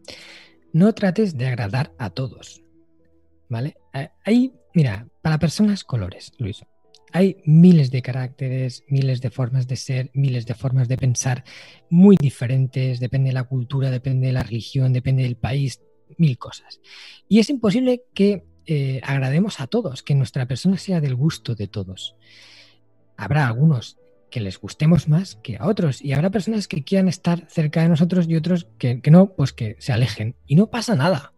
No 0.73 0.93
trates 0.93 1.37
de 1.37 1.47
agradar 1.47 1.93
a 1.97 2.09
todos. 2.09 2.63
¿Vale? 3.49 3.75
Hay, 4.23 4.53
mira, 4.73 5.07
para 5.21 5.37
personas 5.37 5.83
colores, 5.83 6.31
Luis. 6.37 6.63
Hay 7.13 7.37
miles 7.45 7.91
de 7.91 8.01
caracteres, 8.01 8.83
miles 8.87 9.21
de 9.21 9.29
formas 9.29 9.67
de 9.67 9.75
ser, 9.75 10.11
miles 10.13 10.45
de 10.45 10.53
formas 10.53 10.87
de 10.87 10.97
pensar 10.97 11.43
muy 11.89 12.15
diferentes, 12.15 12.99
depende 12.99 13.29
de 13.29 13.33
la 13.33 13.43
cultura, 13.43 13.91
depende 13.91 14.27
de 14.27 14.33
la 14.33 14.43
religión, 14.43 14.93
depende 14.93 15.23
del 15.23 15.35
país, 15.35 15.81
mil 16.17 16.37
cosas. 16.37 16.79
Y 17.27 17.39
es 17.39 17.49
imposible 17.49 18.03
que 18.13 18.45
eh, 18.65 19.01
agrademos 19.03 19.59
a 19.59 19.67
todos, 19.67 20.03
que 20.03 20.15
nuestra 20.15 20.47
persona 20.47 20.77
sea 20.77 21.01
del 21.01 21.15
gusto 21.15 21.55
de 21.55 21.67
todos. 21.67 22.15
Habrá 23.17 23.47
algunos 23.47 23.97
que 24.29 24.39
les 24.39 24.59
gustemos 24.59 25.07
más 25.09 25.35
que 25.35 25.57
a 25.57 25.67
otros 25.67 26.01
y 26.01 26.13
habrá 26.13 26.29
personas 26.29 26.67
que 26.67 26.83
quieran 26.83 27.07
estar 27.07 27.45
cerca 27.49 27.81
de 27.81 27.89
nosotros 27.89 28.27
y 28.27 28.35
otros 28.35 28.67
que, 28.77 29.01
no, 29.11 29.33
pues 29.33 29.53
que 29.53 29.75
se 29.79 29.91
alejen. 29.91 30.35
Y 30.47 30.55
no 30.55 30.69
pasa 30.69 30.95
nada. 30.95 31.33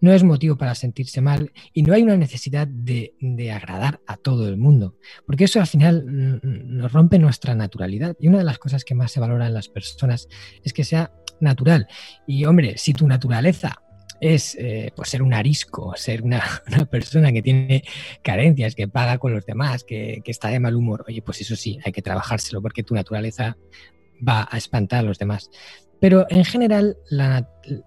No 0.00 0.12
es 0.12 0.22
motivo 0.24 0.56
para 0.56 0.74
sentirse 0.74 1.20
mal 1.20 1.52
y 1.72 1.82
no 1.82 1.94
hay 1.94 2.02
una 2.02 2.16
necesidad 2.16 2.66
de, 2.68 3.14
de, 3.20 3.52
agradar 3.52 4.00
a 4.06 4.16
todo 4.16 4.48
el 4.48 4.56
mundo, 4.56 4.96
porque 5.26 5.44
eso 5.44 5.60
al 5.60 5.66
final 5.66 6.04
nos 6.42 6.92
rompe 6.92 7.18
nuestra 7.18 7.54
naturalidad. 7.54 8.16
Y 8.20 8.28
una 8.28 8.38
de 8.38 8.44
las 8.44 8.58
cosas 8.58 8.84
que 8.84 8.94
más 8.94 9.12
se 9.12 9.20
valora 9.20 9.46
en 9.46 9.54
las 9.54 9.68
personas 9.68 10.28
es 10.62 10.72
que 10.72 10.84
sea 10.84 11.12
natural. 11.40 11.88
Y 12.26 12.44
hombre, 12.44 12.78
si 12.78 12.92
tu 12.92 13.06
naturaleza 13.06 13.82
es 14.20 14.56
eh, 14.56 14.92
pues 14.94 15.08
ser 15.10 15.22
un 15.22 15.32
arisco, 15.32 15.94
ser 15.96 16.22
una, 16.22 16.42
persona 16.90 17.32
que 17.32 17.42
tiene 17.42 17.84
carencias, 18.22 18.74
que 18.74 18.88
paga 18.88 19.18
con 19.18 19.32
los 19.32 19.46
demás, 19.46 19.84
que, 19.84 20.22
está 20.26 20.48
de 20.48 20.60
mal 20.60 20.74
humor. 20.74 21.04
Oye, 21.08 21.22
pues 21.22 21.40
eso 21.40 21.56
sí, 21.56 21.78
hay 21.84 21.92
que 21.92 22.02
trabajárselo 22.02 22.60
porque 22.60 22.82
tu 22.82 22.94
naturaleza 22.94 23.56
va 24.26 24.48
a 24.50 24.56
espantar 24.56 25.00
a 25.00 25.02
los 25.02 25.18
demás. 25.18 25.50
Pero 26.00 26.26
en 26.30 26.44
general, 26.44 26.96
la, 27.10 27.46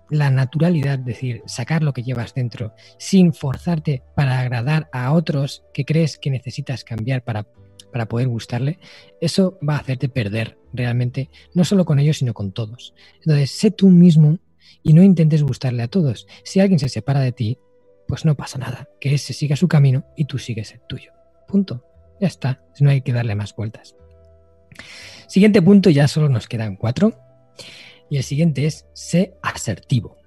naturalidad, 0.10 1.00
es 1.00 1.06
decir, 1.06 1.44
sacar 1.46 1.82
lo 1.82 1.94
que 1.94 2.04
llevas 2.04 2.34
dentro 2.34 2.74
sin 2.98 3.34
forzarte 3.34 4.04
para 4.16 4.40
agradar 4.40 4.90
a 4.92 5.14
otros 5.14 5.64
que 5.74 5.86
crees 5.86 6.18
que 6.18 6.30
necesitas 6.30 6.84
cambiar 6.84 7.24
para, 7.24 7.48
para 7.92 8.08
poder 8.08 8.28
gustarle, 8.28 8.80
eso 9.22 9.58
va 9.68 9.76
a 9.76 9.80
hacerte 9.80 10.10
perder 10.10 10.58
realmente, 10.74 11.30
no 11.54 11.64
solo 11.64 11.86
con 11.86 12.00
ellos, 12.00 12.18
sino 12.18 12.34
con 12.34 12.52
todos. 12.52 12.94
Entonces, 13.20 13.52
sé 13.52 13.72
tú 13.72 13.90
mismo 13.90 14.40
y 14.84 14.94
no 14.94 15.04
intentes 15.04 15.44
gustarle 15.44 15.84
a 15.84 15.88
todos. 15.88 16.28
Si 16.44 16.60
alguien 16.60 16.80
se 16.80 16.90
separa 16.90 17.22
de 17.22 17.32
ti, 17.32 17.60
pues 18.08 18.26
no 18.26 18.36
pasa 18.36 18.58
nada, 18.58 18.90
que 19.00 19.14
ese 19.14 19.34
siga 19.34 19.56
su 19.56 19.68
camino 19.68 20.06
y 20.18 20.26
tú 20.26 20.38
sigues 20.38 20.74
el 20.74 20.82
tuyo. 20.82 21.12
Punto. 21.48 21.86
Ya 22.20 22.28
está, 22.28 22.62
no 22.80 22.92
hay 22.92 23.02
que 23.02 23.14
darle 23.14 23.34
más 23.34 23.56
vueltas. 23.56 23.96
Siguiente 25.28 25.62
punto, 25.62 25.90
ya 25.90 26.08
solo 26.08 26.30
nos 26.30 26.48
quedan 26.48 26.76
cuatro. 26.76 27.18
Y 28.12 28.18
el 28.18 28.24
siguiente 28.24 28.66
es 28.66 28.86
sé 28.94 29.34
asertivo. 29.42 30.18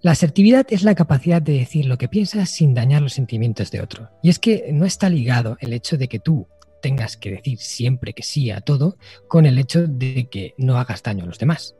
La 0.00 0.12
asertividad 0.12 0.66
es 0.70 0.82
la 0.82 0.94
capacidad 0.94 1.42
de 1.42 1.52
decir 1.52 1.84
lo 1.84 1.98
que 1.98 2.08
piensas 2.08 2.48
sin 2.48 2.72
dañar 2.72 3.02
los 3.02 3.12
sentimientos 3.12 3.70
de 3.70 3.82
otro. 3.82 4.08
Y 4.22 4.30
es 4.30 4.38
que 4.38 4.70
no 4.72 4.86
está 4.86 5.10
ligado 5.10 5.58
el 5.60 5.74
hecho 5.74 5.98
de 5.98 6.08
que 6.08 6.18
tú 6.18 6.48
tengas 6.80 7.18
que 7.18 7.30
decir 7.30 7.58
siempre 7.58 8.14
que 8.14 8.22
sí 8.22 8.50
a 8.50 8.62
todo 8.62 8.96
con 9.28 9.44
el 9.44 9.58
hecho 9.58 9.86
de 9.86 10.28
que 10.30 10.54
no 10.56 10.78
hagas 10.78 11.02
daño 11.02 11.24
a 11.24 11.26
los 11.26 11.38
demás. 11.38 11.76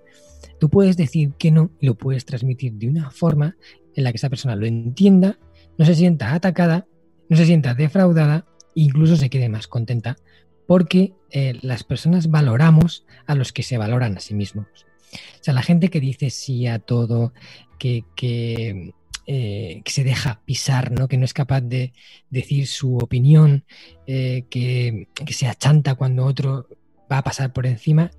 Tú 0.60 0.68
puedes 0.68 0.98
decir 0.98 1.32
que 1.38 1.50
no 1.50 1.72
y 1.80 1.86
lo 1.86 1.96
puedes 1.96 2.26
transmitir 2.26 2.74
de 2.74 2.88
una 2.88 3.10
forma 3.10 3.56
en 3.96 4.04
la 4.04 4.12
que 4.12 4.18
esa 4.18 4.28
persona 4.28 4.56
lo 4.56 4.66
entienda, 4.66 5.38
no 5.78 5.86
se 5.86 5.94
sienta 5.94 6.34
atacada, 6.34 6.86
no 7.30 7.36
se 7.38 7.46
sienta 7.46 7.74
defraudada 7.74 8.46
e 8.76 8.82
incluso 8.82 9.16
se 9.16 9.30
quede 9.30 9.48
más 9.48 9.66
contenta 9.68 10.18
porque 10.66 11.14
eh, 11.30 11.58
las 11.62 11.84
personas 11.84 12.30
valoramos 12.30 13.04
a 13.26 13.34
los 13.34 13.52
que 13.52 13.62
se 13.62 13.78
valoran 13.78 14.16
a 14.16 14.20
sí 14.20 14.34
mismos. 14.34 14.66
O 15.12 15.44
sea, 15.44 15.54
la 15.54 15.62
gente 15.62 15.88
que 15.88 16.00
dice 16.00 16.30
sí 16.30 16.66
a 16.66 16.78
todo, 16.78 17.32
que, 17.78 18.04
que, 18.14 18.94
eh, 19.26 19.82
se 19.86 20.04
deja 20.04 20.42
pisar, 20.44 20.92
¿no? 20.92 21.08
que 21.08 21.16
no 21.16 21.24
es 21.24 21.34
capaz 21.34 21.60
de 21.60 21.92
decir 22.30 22.66
su 22.66 22.96
opinión, 22.96 23.64
eh, 24.06 24.46
que, 24.50 25.08
que, 25.14 25.32
se 25.32 25.46
achanta 25.46 25.94
cuando 25.94 26.24
otro 26.24 26.68
va 27.10 27.18
a 27.18 27.24
pasar 27.24 27.52
por 27.52 27.66
encima, 27.66 28.10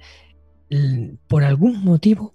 por 1.27 1.43
algún 1.43 1.83
motivo, 1.83 2.33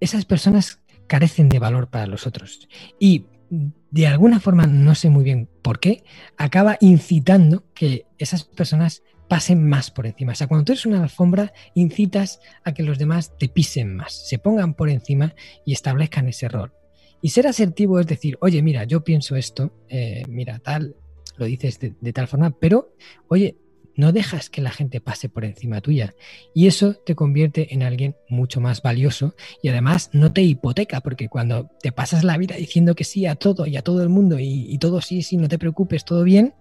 esas 0.00 0.24
personas 0.24 0.80
carecen 1.06 1.48
de 1.48 1.58
valor 1.58 1.90
para 1.90 2.06
los 2.06 2.26
otros. 2.26 2.68
Y 2.98 3.26
de 3.50 4.06
alguna 4.06 4.40
forma, 4.40 4.66
no 4.66 4.94
sé 4.94 5.10
muy 5.10 5.24
bien 5.24 5.48
por 5.62 5.80
qué, 5.80 6.04
acaba 6.36 6.76
incitando 6.80 7.64
que 7.74 8.06
esas 8.18 8.44
personas 8.44 9.02
pasen 9.28 9.68
más 9.68 9.90
por 9.90 10.06
encima. 10.06 10.32
O 10.32 10.34
sea, 10.34 10.46
cuando 10.46 10.64
tú 10.64 10.72
eres 10.72 10.86
una 10.86 11.02
alfombra, 11.02 11.52
incitas 11.74 12.40
a 12.64 12.72
que 12.72 12.82
los 12.82 12.98
demás 12.98 13.36
te 13.38 13.48
pisen 13.48 13.94
más, 13.94 14.26
se 14.26 14.38
pongan 14.38 14.74
por 14.74 14.88
encima 14.88 15.34
y 15.64 15.72
establezcan 15.72 16.28
ese 16.28 16.48
rol. 16.48 16.72
Y 17.20 17.30
ser 17.30 17.46
asertivo 17.46 18.00
es 18.00 18.06
decir, 18.06 18.38
oye, 18.40 18.62
mira, 18.62 18.84
yo 18.84 19.04
pienso 19.04 19.36
esto, 19.36 19.72
eh, 19.88 20.22
mira, 20.28 20.60
tal, 20.60 20.96
lo 21.36 21.46
dices 21.46 21.78
de, 21.80 22.12
tal 22.12 22.28
forma, 22.28 22.50
pero, 22.58 22.94
oye, 23.28 23.56
no 23.96 24.12
dejas 24.12 24.48
que 24.48 24.62
la 24.62 24.70
gente 24.70 25.00
pase 25.00 25.28
por 25.28 25.44
encima 25.44 25.80
tuya. 25.80 26.14
Y 26.54 26.68
eso 26.68 26.94
te 26.94 27.16
convierte 27.16 27.74
en 27.74 27.82
alguien 27.82 28.14
mucho 28.28 28.60
más 28.60 28.80
valioso 28.80 29.34
y 29.60 29.68
además 29.68 30.10
no 30.12 30.32
te 30.32 30.42
hipoteca, 30.42 31.00
porque 31.00 31.28
cuando 31.28 31.68
te 31.82 31.90
pasas 31.90 32.22
la 32.22 32.38
vida 32.38 32.54
diciendo 32.54 32.94
que 32.94 33.02
sí 33.02 33.26
a 33.26 33.34
todo 33.34 33.66
y 33.66 33.76
a 33.76 33.82
todo 33.82 34.02
el 34.04 34.08
mundo 34.08 34.38
y, 34.38 34.72
y 34.72 34.78
todo 34.78 35.00
sí, 35.00 35.22
sí, 35.22 35.36
no 35.36 35.48
te 35.48 35.58
preocupes, 35.58 36.04
todo 36.04 36.22
bien, 36.22 36.54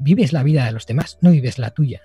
vives 0.00 0.32
la 0.32 0.42
vida 0.42 0.64
de 0.64 0.72
los 0.72 0.86
demás, 0.86 1.18
no 1.20 1.30
vives 1.30 1.58
la 1.58 1.70
tuya. 1.70 2.02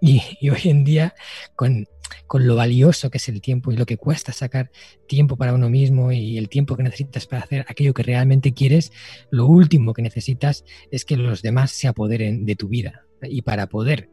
Y, 0.00 0.48
hoy 0.48 0.62
en 0.64 0.84
día, 0.84 1.14
con, 1.54 1.86
lo 2.32 2.56
valioso 2.56 3.10
que 3.10 3.18
es 3.18 3.28
el 3.28 3.40
tiempo 3.40 3.70
y 3.70 3.76
lo 3.76 3.86
que 3.86 3.96
cuesta 3.96 4.32
sacar 4.32 4.70
tiempo 5.06 5.36
para 5.36 5.52
uno 5.52 5.68
mismo 5.68 6.10
y 6.10 6.38
el 6.38 6.48
tiempo 6.48 6.76
que 6.76 6.82
necesitas 6.82 7.26
para 7.26 7.42
hacer 7.42 7.66
aquello 7.68 7.92
que 7.92 8.02
realmente 8.02 8.54
quieres, 8.54 8.92
lo 9.30 9.46
último 9.46 9.92
que 9.92 10.02
necesitas 10.02 10.64
es 10.90 11.04
que 11.04 11.16
los 11.16 11.42
demás 11.42 11.70
se 11.70 11.86
apoderen 11.86 12.46
de 12.46 12.56
tu 12.56 12.68
vida. 12.68 13.04
Y 13.22 13.42
para 13.42 13.68
poder 13.68 14.10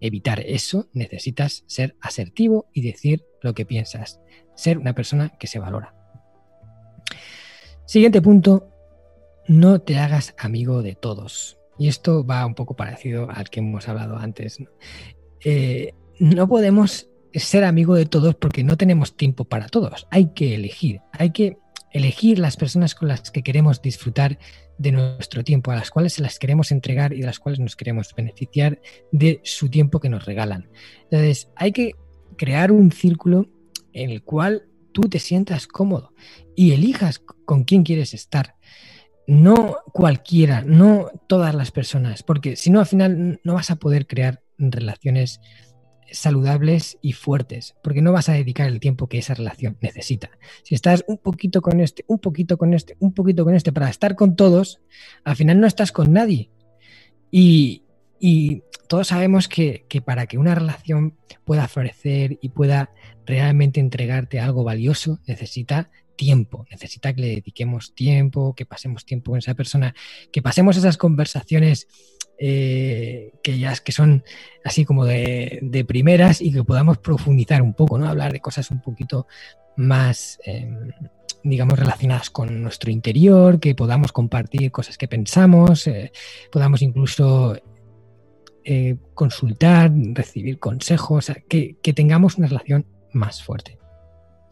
evitar 0.00 0.40
eso, 0.40 0.88
necesitas 0.92 1.64
ser 1.66 1.96
asertivo 2.00 2.68
y 2.74 2.82
decir 2.82 3.24
lo 3.40 3.54
que 3.54 3.64
piensas, 3.64 4.20
ser 4.54 4.78
una 4.78 4.94
persona 4.94 5.30
que 5.38 5.46
se 5.46 5.58
valora. 5.58 5.94
Siguiente 7.86 8.20
punto, 8.20 8.70
no 9.46 9.80
te 9.80 9.98
hagas 9.98 10.34
amigo 10.38 10.82
de 10.82 10.94
todos. 10.94 11.58
Y 11.78 11.88
esto 11.88 12.24
va 12.24 12.46
un 12.46 12.54
poco 12.54 12.76
parecido 12.76 13.28
al 13.30 13.50
que 13.50 13.60
hemos 13.60 13.88
hablado 13.88 14.16
antes. 14.16 14.60
¿no? 14.60 14.70
Eh, 15.44 15.92
no 16.18 16.48
podemos 16.48 17.08
ser 17.32 17.64
amigo 17.64 17.94
de 17.94 18.06
todos 18.06 18.34
porque 18.34 18.62
no 18.62 18.76
tenemos 18.76 19.16
tiempo 19.16 19.44
para 19.44 19.68
todos. 19.68 20.06
Hay 20.10 20.32
que 20.34 20.54
elegir, 20.54 21.00
hay 21.12 21.30
que 21.30 21.58
elegir 21.90 22.38
las 22.38 22.56
personas 22.56 22.94
con 22.94 23.08
las 23.08 23.30
que 23.30 23.42
queremos 23.42 23.82
disfrutar 23.82 24.38
de 24.78 24.92
nuestro 24.92 25.44
tiempo, 25.44 25.70
a 25.70 25.76
las 25.76 25.90
cuales 25.90 26.14
se 26.14 26.22
las 26.22 26.38
queremos 26.38 26.72
entregar 26.72 27.12
y 27.12 27.20
de 27.20 27.26
las 27.26 27.38
cuales 27.38 27.60
nos 27.60 27.76
queremos 27.76 28.12
beneficiar 28.16 28.80
de 29.12 29.40
su 29.44 29.68
tiempo 29.68 30.00
que 30.00 30.08
nos 30.08 30.24
regalan. 30.24 30.68
Entonces, 31.04 31.50
hay 31.54 31.72
que 31.72 31.92
crear 32.36 32.72
un 32.72 32.90
círculo 32.90 33.48
en 33.92 34.10
el 34.10 34.22
cual 34.22 34.66
tú 34.92 35.02
te 35.02 35.20
sientas 35.20 35.66
cómodo 35.66 36.12
y 36.56 36.72
elijas 36.72 37.20
con 37.20 37.64
quién 37.64 37.84
quieres 37.84 38.14
estar 38.14 38.56
no 39.26 39.78
cualquiera, 39.92 40.62
no 40.62 41.10
todas 41.26 41.54
las 41.54 41.70
personas, 41.70 42.22
porque 42.22 42.56
si 42.56 42.70
no 42.70 42.80
al 42.80 42.86
final 42.86 43.40
no 43.42 43.54
vas 43.54 43.70
a 43.70 43.76
poder 43.76 44.06
crear 44.06 44.42
relaciones 44.58 45.40
saludables 46.14 46.98
y 47.00 47.12
fuertes, 47.12 47.74
porque 47.82 48.02
no 48.02 48.12
vas 48.12 48.28
a 48.28 48.34
dedicar 48.34 48.68
el 48.68 48.80
tiempo 48.80 49.08
que 49.08 49.18
esa 49.18 49.34
relación 49.34 49.76
necesita. 49.80 50.30
Si 50.62 50.74
estás 50.74 51.04
un 51.06 51.18
poquito 51.18 51.62
con 51.62 51.80
este, 51.80 52.04
un 52.06 52.18
poquito 52.18 52.56
con 52.56 52.74
este, 52.74 52.96
un 53.00 53.12
poquito 53.12 53.44
con 53.44 53.54
este 53.54 53.72
para 53.72 53.88
estar 53.88 54.14
con 54.14 54.36
todos, 54.36 54.80
al 55.24 55.36
final 55.36 55.60
no 55.60 55.66
estás 55.66 55.92
con 55.92 56.12
nadie. 56.12 56.50
Y, 57.30 57.82
todos 58.86 59.08
sabemos 59.08 59.48
que, 59.48 59.86
que 59.88 60.02
para 60.02 60.26
que 60.26 60.36
una 60.36 60.54
relación 60.54 61.16
pueda 61.44 61.68
florecer 61.68 62.38
y 62.42 62.50
pueda 62.50 62.90
realmente 63.26 63.80
entregarte 63.80 64.40
algo 64.40 64.62
valioso, 64.62 65.20
necesita 65.26 65.90
tiempo, 66.16 66.66
necesita 66.70 67.12
que 67.12 67.20
le 67.20 67.28
dediquemos 67.28 67.94
tiempo, 67.94 68.54
que 68.54 68.66
pasemos 68.66 69.04
tiempo 69.04 69.32
con 69.32 69.38
esa 69.38 69.54
persona, 69.54 69.94
que 70.32 70.42
pasemos 70.42 70.76
esas 70.76 70.96
conversaciones 70.96 71.88
eh, 72.36 73.32
que 73.44 73.58
ya 73.58 73.76
que 73.76 73.92
son 73.92 74.24
así 74.64 74.84
como 74.84 75.04
de, 75.04 75.84
primeras 75.86 76.40
y 76.40 76.52
que 76.52 76.64
podamos 76.64 76.98
profundizar 76.98 77.62
un 77.62 77.74
poco, 77.74 77.98
¿no? 77.98 78.08
Hablar 78.08 78.32
de 78.32 78.40
cosas 78.40 78.70
un 78.70 78.80
poquito 78.80 79.28
más, 79.76 80.40
em, 80.44 80.90
digamos, 81.44 81.78
relacionadas 81.78 82.30
con 82.30 82.62
nuestro 82.62 82.90
interior, 82.90 83.60
que 83.60 83.74
podamos 83.74 84.10
compartir 84.12 84.72
cosas 84.72 84.98
que 84.98 85.06
pensamos, 85.08 85.86
eh, 85.86 86.10
podamos 86.50 86.82
incluso 86.82 87.56
eh, 88.64 88.96
consultar, 89.14 89.92
recibir 89.94 90.58
consejos, 90.58 91.30
que 91.48 91.92
tengamos 91.94 92.36
una 92.38 92.48
relación 92.48 92.86
más 93.12 93.42
fuerte. 93.42 93.78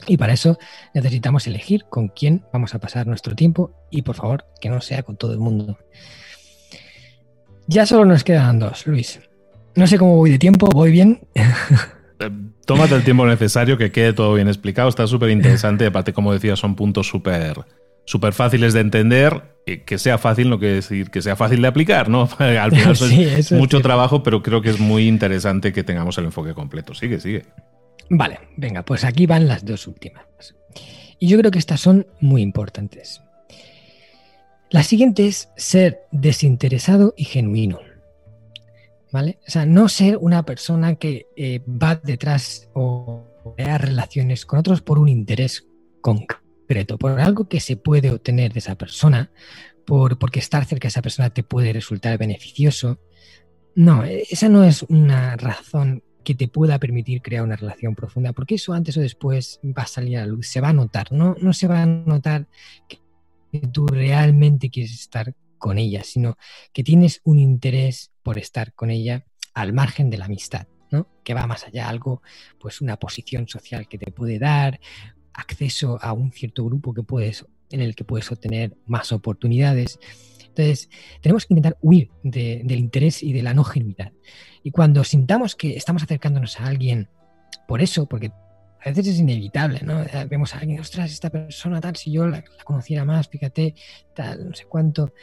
Y 0.07 0.17
para 0.17 0.33
eso 0.33 0.59
necesitamos 0.95 1.47
elegir 1.47 1.85
con 1.89 2.09
quién 2.09 2.45
vamos 2.53 2.75
a 2.75 2.79
pasar 2.79 3.07
nuestro 3.07 3.35
tiempo 3.35 3.73
y 3.91 4.03
por 4.03 4.17
favor 4.17 4.47
que 4.61 4.69
no 4.69 4.81
sea 4.81 5.03
con 5.03 5.17
todo 5.17 5.33
el 5.33 5.39
mundo. 5.39 5.79
Ya 7.67 7.87
solo 7.87 8.05
nos 8.05 8.25
quedan 8.25 8.59
dos, 8.59 8.87
Luis. 8.87 9.21
No 9.75 9.87
sé 9.87 9.99
cómo 9.99 10.17
voy 10.17 10.31
de 10.31 10.39
tiempo, 10.39 10.69
¿voy 10.73 10.91
bien? 10.91 11.21
Eh, 12.19 12.31
tómate 12.67 12.95
el 12.95 13.03
tiempo 13.03 13.27
necesario, 13.27 13.77
que 13.77 13.91
quede 13.91 14.13
todo 14.13 14.35
bien 14.35 14.47
explicado. 14.47 14.89
Está 14.89 15.09
súper 15.09 15.31
interesante. 15.31 15.87
Aparte, 15.87 16.13
como 16.13 16.33
decía, 16.33 16.55
son 16.55 16.77
puntos 16.77 17.09
súper 17.09 17.57
súper 18.05 18.33
fáciles 18.33 18.73
de 18.75 18.81
entender. 18.81 19.43
Que 19.87 19.99
sea 19.99 20.19
fácil 20.19 20.51
no 20.51 20.59
quiere 20.59 20.75
decir 20.75 21.11
que 21.11 21.23
sea 21.23 21.37
fácil 21.37 21.63
de 21.63 21.69
aplicar, 21.69 22.09
¿no? 22.09 22.29
Al 22.39 22.73
final 22.73 22.93
es 23.39 23.53
mucho 23.53 23.81
trabajo, 23.81 24.23
pero 24.23 24.43
creo 24.43 24.61
que 24.61 24.71
es 24.71 24.81
muy 24.81 25.07
interesante 25.07 25.73
que 25.73 25.85
tengamos 25.85 26.19
el 26.19 26.27
enfoque 26.27 26.55
completo. 26.55 26.95
Sigue, 26.95 27.21
sigue. 27.21 27.47
Vale, 28.15 28.41
venga, 28.59 28.83
pues 28.83 29.05
aquí 29.05 29.25
van 29.25 29.49
las 29.49 29.65
dos 29.65 29.87
últimas. 29.87 30.27
Y 31.19 31.29
yo 31.29 31.39
creo 31.39 31.51
que 31.51 31.59
estas 31.59 31.81
son 31.81 32.07
muy 32.21 32.43
importantes. 32.43 33.23
La 34.69 34.83
siguiente 34.83 35.27
es 35.27 35.49
ser 35.57 36.03
desinteresado 36.11 37.15
y 37.17 37.25
genuino. 37.25 37.81
¿Vale? 39.11 39.39
O 39.49 39.51
sea, 39.51 39.65
no 39.65 39.89
ser 39.89 40.19
una 40.19 40.45
persona 40.45 40.97
que 40.97 41.27
eh, 41.37 41.61
va 41.67 41.97
detrás 41.97 42.69
o 42.75 43.55
crea 43.57 43.79
relaciones 43.79 44.45
con 44.45 44.59
otros 44.59 44.83
por 44.83 44.99
un 44.99 45.09
interés 45.09 45.67
concreto, 46.03 46.99
por 46.99 47.19
algo 47.19 47.49
que 47.49 47.61
se 47.61 47.77
puede 47.79 48.11
obtener 48.11 48.53
de 48.53 48.59
esa 48.59 48.75
persona, 48.75 49.31
por, 49.87 50.19
porque 50.19 50.39
estar 50.39 50.67
cerca 50.67 50.85
de 50.85 50.91
esa 50.91 51.03
persona 51.03 51.31
te 51.31 51.45
puede 51.45 51.73
resultar 51.73 52.19
beneficioso. 52.19 53.01
No, 53.75 54.05
esa 54.05 54.51
no 54.51 54.65
es 54.65 54.83
una 54.83 55.35
razón 55.37 56.03
que 56.25 56.35
te 56.35 56.49
pueda 56.49 56.79
permitir 56.79 57.23
crear 57.23 57.43
una 57.43 57.57
relación 57.57 57.95
profunda, 57.95 58.33
porque 58.33 58.57
eso 58.57 58.73
antes 58.73 58.97
o 58.97 59.01
después 59.01 59.61
va 59.65 59.83
a 59.83 59.87
salir 59.87 60.19
a 60.19 60.21
la 60.21 60.27
luz, 60.27 60.49
se 60.49 60.61
va 60.61 60.69
a 60.69 60.73
notar, 60.73 61.13
no, 61.13 61.37
no 61.41 61.53
se 61.53 61.67
va 61.67 61.83
a 61.83 61.87
notar 61.87 62.47
que 62.89 62.99
tú 63.73 63.87
realmente 63.87 64.71
quieres 64.71 64.93
estar 64.93 65.35
con 65.59 65.79
ella, 65.79 66.03
sino 66.03 66.37
que 66.73 66.83
tienes 66.83 67.21
un 67.25 67.39
interés 67.39 68.11
por 68.23 68.39
estar 68.39 68.73
con 68.73 68.91
ella 68.91 69.25
al 69.55 69.73
margen 69.73 70.11
de 70.11 70.19
la 70.19 70.25
amistad, 70.25 70.67
¿no? 70.91 71.09
que 71.23 71.35
va 71.35 71.47
más 71.47 71.65
allá, 71.65 71.89
algo, 71.89 72.23
pues 72.59 72.81
una 72.81 72.97
posición 72.97 73.47
social 73.47 73.87
que 73.89 73.99
te 73.99 74.11
puede 74.11 74.39
dar, 74.39 74.81
acceso 75.35 75.99
a 76.03 76.13
un 76.13 76.33
cierto 76.33 76.65
grupo 76.65 76.93
que 76.95 77.03
puedes, 77.03 77.47
en 77.71 77.81
el 77.81 77.95
que 77.95 78.05
puedes 78.05 78.31
obtener 78.31 78.77
más 78.87 79.13
oportunidades. 79.13 79.99
Entonces, 80.55 80.91
tenemos 81.23 81.47
que 81.47 81.55
intentar 81.55 81.79
huir 81.81 82.11
del 82.23 82.79
interés 82.79 83.23
y 83.23 83.33
de 83.33 83.43
la 83.43 83.55
no 83.55 83.65
genuidad. 83.65 84.13
Y 84.63 84.71
cuando 84.71 85.03
sintamos 85.03 85.57
que 85.57 85.77
estamos 85.77 86.03
acercándonos 86.03 86.61
a 86.61 86.67
alguien 86.67 87.09
por 87.67 87.81
eso, 87.81 88.07
porque 88.07 88.31
a 88.85 88.89
veces 88.89 89.09
es 89.09 89.19
inevitable, 89.21 89.81
¿no? 89.83 90.05
Vemos 90.29 90.55
a 90.55 90.59
alguien, 90.59 90.81
ostras, 90.81 91.11
esta 91.11 91.31
persona 91.31 91.81
tal, 91.81 91.97
si 91.97 92.13
yo 92.13 92.27
la, 92.27 92.45
conociera 92.65 93.05
más, 93.05 93.29
fíjate, 93.29 93.75
tal, 94.15 94.51
no 94.51 94.55
sé 94.55 94.67
cuánto. 94.67 95.15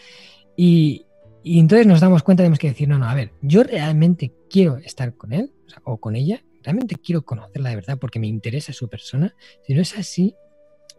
Y, 0.56 1.06
entonces 1.44 1.86
nos 1.86 2.02
damos 2.02 2.24
cuenta, 2.24 2.42
tenemos 2.42 2.60
que 2.60 2.70
decir, 2.70 2.88
no, 2.88 2.98
no, 2.98 3.08
a 3.08 3.14
ver, 3.14 3.34
yo 3.42 3.64
realmente 3.64 4.34
quiero 4.50 4.78
estar 4.78 5.16
con 5.16 5.32
él 5.32 5.54
o, 5.84 5.98
con 6.00 6.16
ella, 6.16 6.44
realmente 6.64 6.96
quiero 6.96 7.24
conocerla 7.24 7.70
de 7.70 7.76
verdad 7.76 7.98
porque 8.00 8.20
me 8.20 8.28
interesa 8.28 8.74
su 8.74 8.90
persona. 8.90 9.36
Si 9.66 9.74
no 9.74 9.82
es 9.82 9.98
así, 9.98 10.36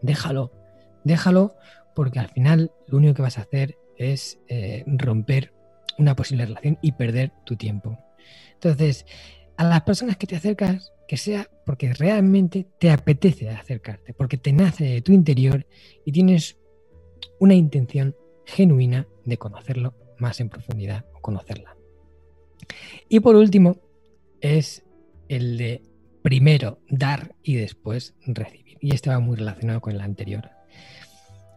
déjalo, 0.01 0.51
déjalo 1.03 1.55
porque 1.95 2.19
al 2.19 2.29
final 2.29 2.71
lo 2.87 2.97
único 2.97 3.13
que 3.13 3.21
vas 3.21 3.37
a 3.37 3.41
hacer 3.41 3.75
es 3.97 4.39
eh, 4.47 4.83
romper 4.87 5.53
una 5.97 6.15
posible 6.15 6.45
relación 6.45 6.77
y 6.81 6.93
perder 6.93 7.31
tu 7.45 7.55
tiempo. 7.55 7.97
Entonces, 8.53 9.05
a 9.57 9.63
las 9.63 9.81
personas 9.81 10.17
que 10.17 10.27
te 10.27 10.35
acercas, 10.35 10.91
que 11.07 11.17
sea 11.17 11.47
porque 11.65 11.93
realmente 11.93 12.67
te 12.79 12.89
apetece 12.89 13.49
acercarte, 13.49 14.13
porque 14.13 14.37
te 14.37 14.53
nace 14.53 14.85
de 14.85 15.01
tu 15.01 15.11
interior 15.11 15.67
y 16.05 16.11
tienes 16.11 16.57
una 17.39 17.53
intención 17.53 18.15
genuina 18.45 19.07
de 19.25 19.37
conocerlo 19.37 19.93
más 20.17 20.39
en 20.39 20.49
profundidad 20.49 21.05
o 21.13 21.21
conocerla. 21.21 21.75
Y 23.09 23.19
por 23.19 23.35
último, 23.35 23.77
es 24.39 24.83
el 25.27 25.57
de 25.57 25.83
primero 26.21 26.79
dar 26.89 27.35
y 27.43 27.55
después 27.55 28.15
recibir. 28.25 28.77
Y 28.79 28.93
este 28.93 29.09
va 29.09 29.19
muy 29.19 29.37
relacionado 29.37 29.81
con 29.81 29.93
el 29.93 30.01
anterior. 30.01 30.49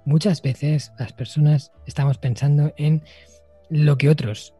Muchas 0.04 0.42
veces 0.42 0.92
las 0.98 1.12
personas 1.12 1.72
estamos 1.86 2.18
pensando 2.18 2.72
en 2.76 3.02
lo 3.70 3.96
que 3.96 4.08
otros 4.08 4.54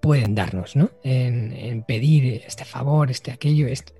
pueden 0.00 0.34
darnos, 0.34 0.76
¿no? 0.76 0.90
En, 1.02 1.82
pedir 1.82 2.42
este 2.46 2.64
favor, 2.64 3.10
este 3.10 3.32
aquello, 3.32 3.66
este, 3.66 3.94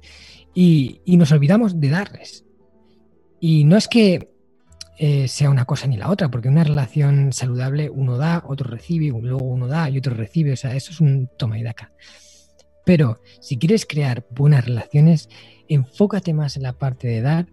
y, 0.55 1.00
nos 1.07 1.33
olvidamos 1.33 1.81
de 1.81 1.88
darles. 1.88 2.44
Y 3.40 3.64
no 3.64 3.77
es 3.77 3.88
que 3.88 4.29
eh, 4.98 5.29
sea 5.29 5.50
una 5.50 5.64
cosa 5.64 5.87
ni 5.87 5.96
la 5.96 6.11
otra, 6.11 6.31
porque 6.31 6.48
una 6.48 6.64
relación 6.64 7.33
saludable 7.33 7.88
uno 7.90 8.16
da, 8.18 8.42
otro 8.46 8.70
recibe, 8.70 9.09
luego 9.09 9.44
uno 9.44 9.66
da 9.66 9.88
y 9.88 9.98
otro 9.98 10.14
recibe, 10.14 10.53
o 10.53 10.57
sea, 10.57 10.74
eso 10.77 10.92
es 10.92 11.00
un 11.00 11.29
toma 11.38 11.59
y 11.59 11.62
daca. 11.62 11.92
Pero 12.85 13.20
si 13.40 13.59
quieres 13.59 13.87
crear 13.87 14.27
buenas 14.31 14.64
relaciones, 14.66 15.29
enfócate 15.68 16.35
más 16.35 16.57
en 16.57 16.64
la 16.64 16.74
parte 16.74 17.09
de 17.09 17.22
dar 17.22 17.46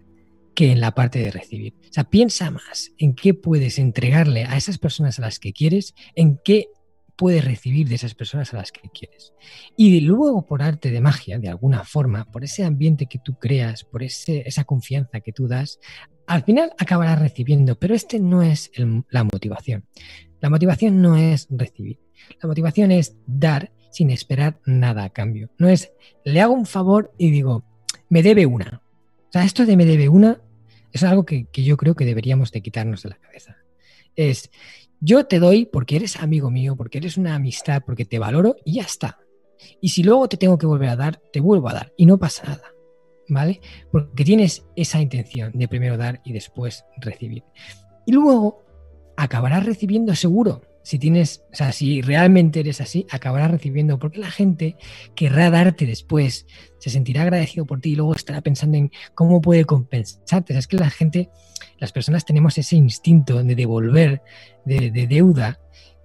que 0.54 0.72
en 0.72 0.80
la 0.80 0.92
parte 0.92 1.20
de 1.20 1.30
recibir. 1.30 1.74
O 1.88 1.92
sea, 1.92 2.04
piensa 2.04 2.50
más 2.50 2.92
en 2.98 3.14
qué 3.14 3.34
puedes 3.34 3.78
entregarle 3.78 4.44
a 4.44 4.56
esas 4.56 4.78
personas 4.78 5.18
a 5.18 5.22
las 5.22 5.38
que 5.38 5.52
quieres, 5.52 5.94
en 6.14 6.38
qué 6.44 6.68
puedes 7.16 7.44
recibir 7.44 7.88
de 7.88 7.94
esas 7.94 8.14
personas 8.14 8.52
a 8.52 8.56
las 8.56 8.72
que 8.72 8.88
quieres. 8.88 9.32
Y 9.76 10.00
luego, 10.00 10.46
por 10.46 10.62
arte 10.62 10.90
de 10.90 11.00
magia, 11.00 11.38
de 11.38 11.48
alguna 11.48 11.84
forma, 11.84 12.24
por 12.30 12.44
ese 12.44 12.64
ambiente 12.64 13.06
que 13.06 13.18
tú 13.18 13.38
creas, 13.38 13.84
por 13.84 14.02
ese, 14.02 14.42
esa 14.46 14.64
confianza 14.64 15.20
que 15.20 15.32
tú 15.32 15.46
das, 15.46 15.78
al 16.26 16.44
final 16.44 16.72
acabarás 16.78 17.20
recibiendo, 17.20 17.78
pero 17.78 17.94
este 17.94 18.18
no 18.18 18.42
es 18.42 18.70
la 19.08 19.24
motivación. 19.24 19.84
La 20.40 20.50
motivación 20.50 21.00
no 21.00 21.16
es 21.16 21.46
recibir. 21.50 22.00
La 22.40 22.48
motivación 22.48 22.90
es 22.90 23.16
dar 23.26 23.72
sin 23.90 24.10
esperar 24.10 24.60
nada 24.64 25.04
a 25.04 25.10
cambio. 25.10 25.50
No 25.58 25.68
es, 25.68 25.92
le 26.24 26.40
hago 26.40 26.54
un 26.54 26.66
favor 26.66 27.12
y 27.18 27.30
digo, 27.30 27.64
me 28.08 28.22
debe 28.22 28.46
una. 28.46 28.81
O 29.32 29.38
sea, 29.38 29.44
esto 29.44 29.64
de 29.64 29.78
me 29.78 29.86
debe 29.86 30.10
una 30.10 30.42
es 30.92 31.02
algo 31.04 31.24
que, 31.24 31.46
yo 31.54 31.78
creo 31.78 31.94
que 31.94 32.04
deberíamos 32.04 32.52
de 32.52 32.60
quitarnos 32.60 33.02
de 33.02 33.08
la 33.08 33.16
cabeza. 33.16 33.56
Es, 34.14 34.50
yo 35.00 35.24
te 35.24 35.38
doy 35.38 35.64
porque 35.64 35.96
eres 35.96 36.16
amigo 36.16 36.50
mío, 36.50 36.76
porque 36.76 36.98
eres 36.98 37.16
una 37.16 37.34
amistad, 37.34 37.82
porque 37.86 38.04
te 38.04 38.18
valoro 38.18 38.56
y 38.62 38.74
ya 38.74 38.82
está. 38.82 39.20
Y 39.80 39.88
si 39.88 40.02
luego 40.02 40.28
te 40.28 40.36
tengo 40.36 40.58
que 40.58 40.66
volver 40.66 40.90
a 40.90 40.96
dar, 40.96 41.22
te 41.32 41.40
vuelvo 41.40 41.70
a 41.70 41.72
dar 41.72 41.94
y 41.96 42.04
no 42.04 42.18
pasa 42.18 42.44
nada. 42.44 42.74
¿Vale? 43.26 43.62
Porque 43.90 44.22
tienes 44.22 44.66
esa 44.76 45.00
intención 45.00 45.52
de 45.54 45.66
primero 45.66 45.96
dar 45.96 46.20
y 46.26 46.34
después 46.34 46.84
recibir. 46.98 47.42
Y 48.04 48.12
luego 48.12 48.62
acabarás 49.16 49.64
recibiendo 49.64 50.14
seguro 50.14 50.60
si 50.82 50.98
tienes, 50.98 51.44
o 51.52 51.56
sea, 51.56 51.72
si 51.72 52.02
realmente 52.02 52.60
eres 52.60 52.80
así, 52.80 53.06
acabarás 53.10 53.50
recibiendo, 53.50 53.98
porque 53.98 54.18
la 54.18 54.30
gente 54.30 54.76
querrá 55.14 55.50
darte 55.50 55.86
después, 55.86 56.46
se 56.78 56.90
sentirá 56.90 57.22
agradecido 57.22 57.66
por 57.66 57.80
ti 57.80 57.90
y 57.90 57.96
luego 57.96 58.14
estará 58.14 58.40
pensando 58.40 58.76
en 58.76 58.90
cómo 59.14 59.40
puede 59.40 59.64
compensarte. 59.64 60.56
es 60.56 60.66
que 60.66 60.76
la 60.76 60.90
gente, 60.90 61.30
las 61.78 61.92
personas 61.92 62.24
tenemos 62.24 62.58
ese 62.58 62.76
instinto 62.76 63.42
de 63.42 63.54
devolver, 63.54 64.22
de, 64.64 64.90
de 64.90 65.06
deuda, 65.06 65.60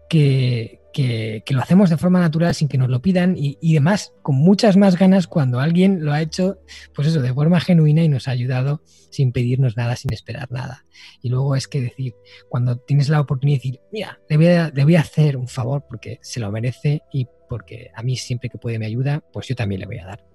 que, 0.10 0.82
que, 0.94 1.44
lo 1.50 1.62
hacemos 1.62 1.90
de 1.90 1.98
forma 1.98 2.20
natural 2.20 2.56
sin 2.56 2.68
que 2.68 2.78
nos 2.78 2.90
lo 2.90 3.02
pidan 3.02 3.36
y, 3.38 3.58
y, 3.62 3.74
demás, 3.74 4.14
con 4.22 4.36
muchas 4.36 4.78
más 4.78 4.98
ganas 4.98 5.28
cuando 5.28 5.60
alguien 5.60 6.04
lo 6.04 6.14
ha 6.14 6.22
hecho, 6.22 6.60
pues 6.96 7.08
eso, 7.08 7.22
de 7.22 7.34
forma 7.34 7.60
genuina 7.60 8.04
y 8.04 8.10
nos 8.10 8.28
ha 8.28 8.32
ayudado 8.32 8.82
sin 9.10 9.32
pedirnos 9.32 9.78
nada, 9.78 9.96
sin 9.96 10.14
esperar 10.14 10.52
nada. 10.52 10.86
Y 11.22 11.30
luego 11.30 11.56
es 11.56 11.68
que 11.68 11.82
decir, 11.82 12.16
cuando 12.50 12.78
tienes 12.78 13.10
la 13.10 13.22
oportunidad 13.22 13.62
de 13.62 13.70
decir, 13.70 13.82
mira, 13.92 14.20
le 14.30 14.38
voy 14.38 14.48
a, 14.48 14.72
le 14.74 14.84
voy 14.84 14.96
a 14.96 15.02
hacer 15.02 15.38
un 15.38 15.48
favor 15.48 15.86
porque 15.88 16.20
se 16.22 16.40
lo 16.40 16.52
merece 16.52 17.02
y 17.12 17.28
porque 17.50 17.92
a 17.96 18.04
mí 18.04 18.18
siempre 18.18 18.50
que 18.50 18.58
puede 18.58 18.80
me 18.80 18.86
ayuda, 18.86 19.24
pues 19.32 19.48
yo 19.48 19.56
también 19.56 19.82
le 19.82 19.88
voy 19.88 20.00
a 20.00 20.06
dar. 20.06 20.26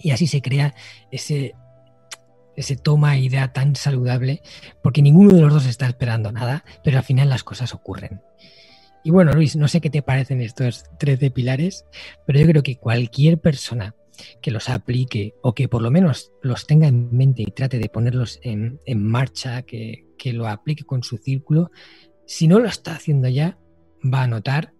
Y 0.00 0.10
así 0.10 0.26
se 0.26 0.42
crea 0.42 0.74
ese, 1.10 1.54
ese 2.54 2.76
toma 2.76 3.18
idea 3.18 3.52
tan 3.52 3.76
saludable, 3.76 4.42
porque 4.82 5.02
ninguno 5.02 5.34
de 5.34 5.42
los 5.42 5.52
dos 5.52 5.66
está 5.66 5.86
esperando 5.86 6.32
nada, 6.32 6.64
pero 6.84 6.98
al 6.98 7.04
final 7.04 7.28
las 7.28 7.44
cosas 7.44 7.72
ocurren. 7.74 8.20
Y 9.06 9.10
bueno, 9.12 9.30
Luis, 9.30 9.54
no 9.54 9.68
sé 9.68 9.80
qué 9.80 9.88
te 9.88 10.02
parecen 10.02 10.40
estos 10.40 10.82
13 10.98 11.30
pilares, 11.30 11.86
pero 12.26 12.40
yo 12.40 12.46
creo 12.48 12.64
que 12.64 12.76
cualquier 12.76 13.38
persona 13.38 13.94
que 14.42 14.50
los 14.50 14.68
aplique 14.68 15.36
o 15.42 15.54
que 15.54 15.68
por 15.68 15.80
lo 15.80 15.92
menos 15.92 16.32
los 16.42 16.66
tenga 16.66 16.88
en 16.88 17.16
mente 17.16 17.42
y 17.42 17.52
trate 17.52 17.78
de 17.78 17.88
ponerlos 17.88 18.40
en, 18.42 18.80
marcha, 18.96 19.62
que, 19.62 20.08
que 20.18 20.32
lo 20.32 20.48
aplique 20.48 20.82
con 20.82 21.04
su 21.04 21.18
círculo, 21.18 21.70
si 22.26 22.48
no 22.48 22.58
lo 22.58 22.66
está 22.66 22.96
haciendo 22.96 23.28
ya, 23.28 23.60
va 24.02 24.24
a 24.24 24.26
notar 24.26 24.74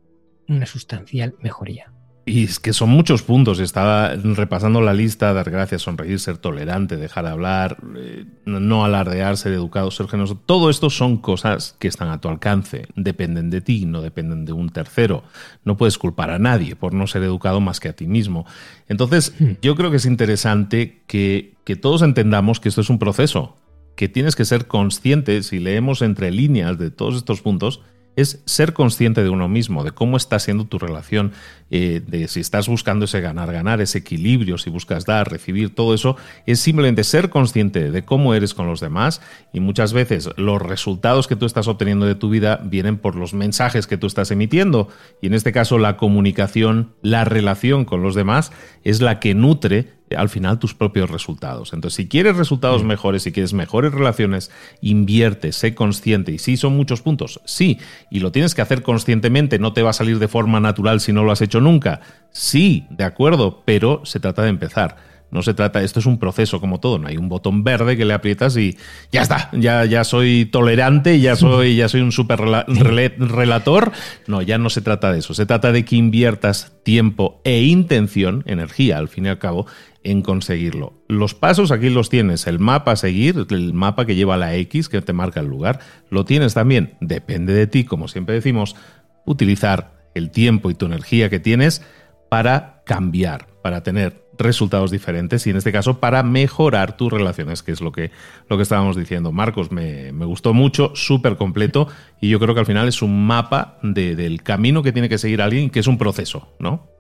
una 0.48 0.66
sustancial 0.66 1.36
mejoría. 1.38 1.95
Y 2.28 2.42
es 2.42 2.58
que 2.58 2.72
son 2.72 2.88
muchos 2.88 3.22
puntos. 3.22 3.60
Estaba 3.60 4.16
repasando 4.16 4.80
la 4.80 4.92
lista, 4.92 5.32
dar 5.32 5.48
gracias, 5.48 5.82
sonreír, 5.82 6.18
ser 6.18 6.38
tolerante, 6.38 6.96
dejar 6.96 7.24
de 7.24 7.30
hablar, 7.30 7.76
eh, 7.96 8.24
no 8.44 8.84
alardear, 8.84 9.36
ser 9.36 9.52
educado, 9.52 9.92
ser 9.92 10.08
generoso. 10.08 10.36
Todo 10.44 10.68
esto 10.68 10.90
son 10.90 11.18
cosas 11.18 11.76
que 11.78 11.86
están 11.86 12.08
a 12.08 12.20
tu 12.20 12.28
alcance. 12.28 12.88
Dependen 12.96 13.48
de 13.48 13.60
ti, 13.60 13.86
no 13.86 14.02
dependen 14.02 14.44
de 14.44 14.52
un 14.52 14.70
tercero. 14.70 15.22
No 15.64 15.76
puedes 15.76 15.98
culpar 15.98 16.30
a 16.30 16.40
nadie 16.40 16.74
por 16.74 16.94
no 16.94 17.06
ser 17.06 17.22
educado 17.22 17.60
más 17.60 17.78
que 17.78 17.90
a 17.90 17.92
ti 17.94 18.08
mismo. 18.08 18.44
Entonces, 18.88 19.32
hmm. 19.38 19.50
yo 19.62 19.76
creo 19.76 19.92
que 19.92 19.98
es 19.98 20.06
interesante 20.06 21.04
que, 21.06 21.54
que 21.62 21.76
todos 21.76 22.02
entendamos 22.02 22.58
que 22.58 22.68
esto 22.68 22.80
es 22.80 22.90
un 22.90 22.98
proceso, 22.98 23.56
que 23.94 24.08
tienes 24.08 24.34
que 24.34 24.44
ser 24.44 24.66
consciente, 24.66 25.44
si 25.44 25.60
leemos 25.60 26.02
entre 26.02 26.32
líneas 26.32 26.76
de 26.76 26.90
todos 26.90 27.14
estos 27.14 27.40
puntos, 27.40 27.82
es 28.16 28.42
ser 28.46 28.72
consciente 28.72 29.22
de 29.22 29.29
uno 29.29 29.48
mismo, 29.48 29.85
de 29.85 29.92
cómo 29.92 30.16
está 30.16 30.38
siendo 30.38 30.64
tu 30.64 30.79
relación, 30.79 31.33
eh, 31.70 32.00
de 32.07 32.29
si 32.29 32.40
estás 32.40 32.68
buscando 32.68 33.05
ese 33.05 33.20
ganar, 33.20 33.52
ganar, 33.52 33.81
ese 33.81 33.98
equilibrio, 33.98 34.59
si 34.59 34.70
buscas 34.70 35.05
dar, 35.05 35.31
recibir, 35.31 35.74
todo 35.74 35.94
eso, 35.94 36.16
es 36.46 36.59
simplemente 36.61 37.05
ser 37.05 37.29
consciente 37.29 37.90
de 37.90 38.05
cómo 38.05 38.35
eres 38.35 38.55
con 38.55 38.66
los 38.66 38.81
demás 38.81 39.20
y 39.52 39.61
muchas 39.61 39.92
veces 39.92 40.31
los 40.37 40.61
resultados 40.62 41.26
que 41.26 41.37
tú 41.37 41.44
estás 41.46 41.68
obteniendo 41.68 42.07
de 42.07 42.14
tu 42.14 42.31
vida 42.31 42.61
vienen 42.64 42.96
por 42.96 43.16
los 43.16 43.35
mensajes 43.35 43.87
que 43.87 43.98
tú 43.98 44.07
estás 44.07 44.31
emitiendo. 44.31 44.88
Y 45.20 45.26
en 45.26 45.35
este 45.35 45.52
caso 45.52 45.79
la 45.79 45.96
comunicación, 45.96 46.94
la 47.02 47.24
relación 47.24 47.85
con 47.85 48.02
los 48.02 48.14
demás 48.14 48.52
es 48.85 49.00
la 49.00 49.20
que 49.20 49.35
nutre 49.35 49.96
al 50.16 50.28
final 50.28 50.58
tus 50.58 50.74
propios 50.74 51.10
resultados. 51.10 51.72
Entonces, 51.72 51.96
si 51.96 52.08
quieres 52.08 52.36
resultados 52.36 52.84
mm. 52.84 52.86
mejores, 52.86 53.22
si 53.22 53.32
quieres 53.32 53.52
mejores 53.52 53.92
relaciones, 53.92 54.50
invierte, 54.80 55.52
sé 55.52 55.74
consciente. 55.74 56.32
Y 56.32 56.38
sí, 56.38 56.56
son 56.56 56.76
muchos 56.76 57.02
puntos, 57.02 57.40
sí, 57.44 57.78
y 58.10 58.20
lo 58.20 58.32
tienes 58.32 58.54
que 58.54 58.62
hacer 58.62 58.82
conscientemente, 58.82 59.58
no 59.58 59.72
te 59.72 59.82
va 59.82 59.90
a 59.90 59.94
salir 59.94 60.18
de 60.18 60.28
forma 60.28 60.60
natural 60.60 61.00
si 61.00 61.12
no 61.12 61.24
lo 61.24 61.32
has 61.32 61.40
hecho 61.40 61.60
nunca. 61.60 62.00
Sí, 62.30 62.86
de 62.90 63.04
acuerdo, 63.04 63.62
pero 63.64 64.02
se 64.04 64.20
trata 64.20 64.42
de 64.42 64.50
empezar. 64.50 64.96
No 65.30 65.42
se 65.42 65.54
trata, 65.54 65.82
esto 65.82 65.98
es 65.98 66.06
un 66.06 66.18
proceso 66.18 66.60
como 66.60 66.78
todo, 66.78 66.98
no 66.98 67.08
hay 67.08 67.16
un 67.16 67.28
botón 67.28 67.64
verde 67.64 67.96
que 67.96 68.04
le 68.04 68.14
aprietas 68.14 68.56
y 68.56 68.78
ya 69.10 69.22
está, 69.22 69.50
ya, 69.52 69.84
ya 69.84 70.04
soy 70.04 70.46
tolerante, 70.46 71.18
ya 71.18 71.34
soy, 71.34 71.74
ya 71.74 71.88
soy 71.88 72.00
un 72.00 72.12
super 72.12 72.38
relator. 72.38 73.90
No, 74.28 74.40
ya 74.40 74.56
no 74.58 74.70
se 74.70 74.82
trata 74.82 75.12
de 75.12 75.18
eso, 75.18 75.34
se 75.34 75.44
trata 75.44 75.72
de 75.72 75.84
que 75.84 75.96
inviertas 75.96 76.72
tiempo 76.84 77.40
e 77.42 77.62
intención, 77.62 78.44
energía 78.46 78.98
al 78.98 79.08
fin 79.08 79.26
y 79.26 79.28
al 79.28 79.38
cabo, 79.38 79.66
en 80.06 80.22
conseguirlo. 80.22 80.94
Los 81.08 81.34
pasos 81.34 81.72
aquí 81.72 81.90
los 81.90 82.08
tienes, 82.08 82.46
el 82.46 82.60
mapa 82.60 82.92
a 82.92 82.96
seguir, 82.96 83.44
el 83.50 83.74
mapa 83.74 84.06
que 84.06 84.14
lleva 84.14 84.36
la 84.36 84.54
X 84.54 84.88
que 84.88 85.02
te 85.02 85.12
marca 85.12 85.40
el 85.40 85.46
lugar, 85.46 85.80
lo 86.10 86.24
tienes 86.24 86.54
también, 86.54 86.94
depende 87.00 87.52
de 87.52 87.66
ti, 87.66 87.84
como 87.84 88.06
siempre 88.06 88.36
decimos, 88.36 88.76
utilizar 89.24 89.96
el 90.14 90.30
tiempo 90.30 90.70
y 90.70 90.74
tu 90.74 90.86
energía 90.86 91.28
que 91.28 91.40
tienes 91.40 91.82
para 92.28 92.82
cambiar, 92.86 93.48
para 93.62 93.82
tener 93.82 94.24
resultados 94.38 94.92
diferentes 94.92 95.44
y 95.46 95.50
en 95.50 95.56
este 95.56 95.72
caso 95.72 95.98
para 95.98 96.22
mejorar 96.22 96.96
tus 96.96 97.12
relaciones, 97.12 97.64
que 97.64 97.72
es 97.72 97.80
lo 97.80 97.90
que, 97.90 98.12
lo 98.48 98.56
que 98.56 98.62
estábamos 98.62 98.96
diciendo. 98.96 99.32
Marcos, 99.32 99.72
me, 99.72 100.12
gustó 100.12 100.54
mucho, 100.54 100.92
súper 100.94 101.36
completo 101.36 101.88
y 102.20 102.28
yo 102.28 102.38
creo 102.38 102.54
que 102.54 102.60
al 102.60 102.66
final 102.66 102.86
es 102.86 103.02
un 103.02 103.26
mapa 103.26 103.78
del 103.82 104.42
camino 104.44 104.84
que 104.84 104.92
tiene 104.92 105.08
que 105.08 105.18
seguir 105.18 105.42
alguien, 105.42 105.70
que 105.70 105.80
es 105.80 105.88
un 105.88 105.98
proceso, 105.98 106.54
¿no? 106.60 106.95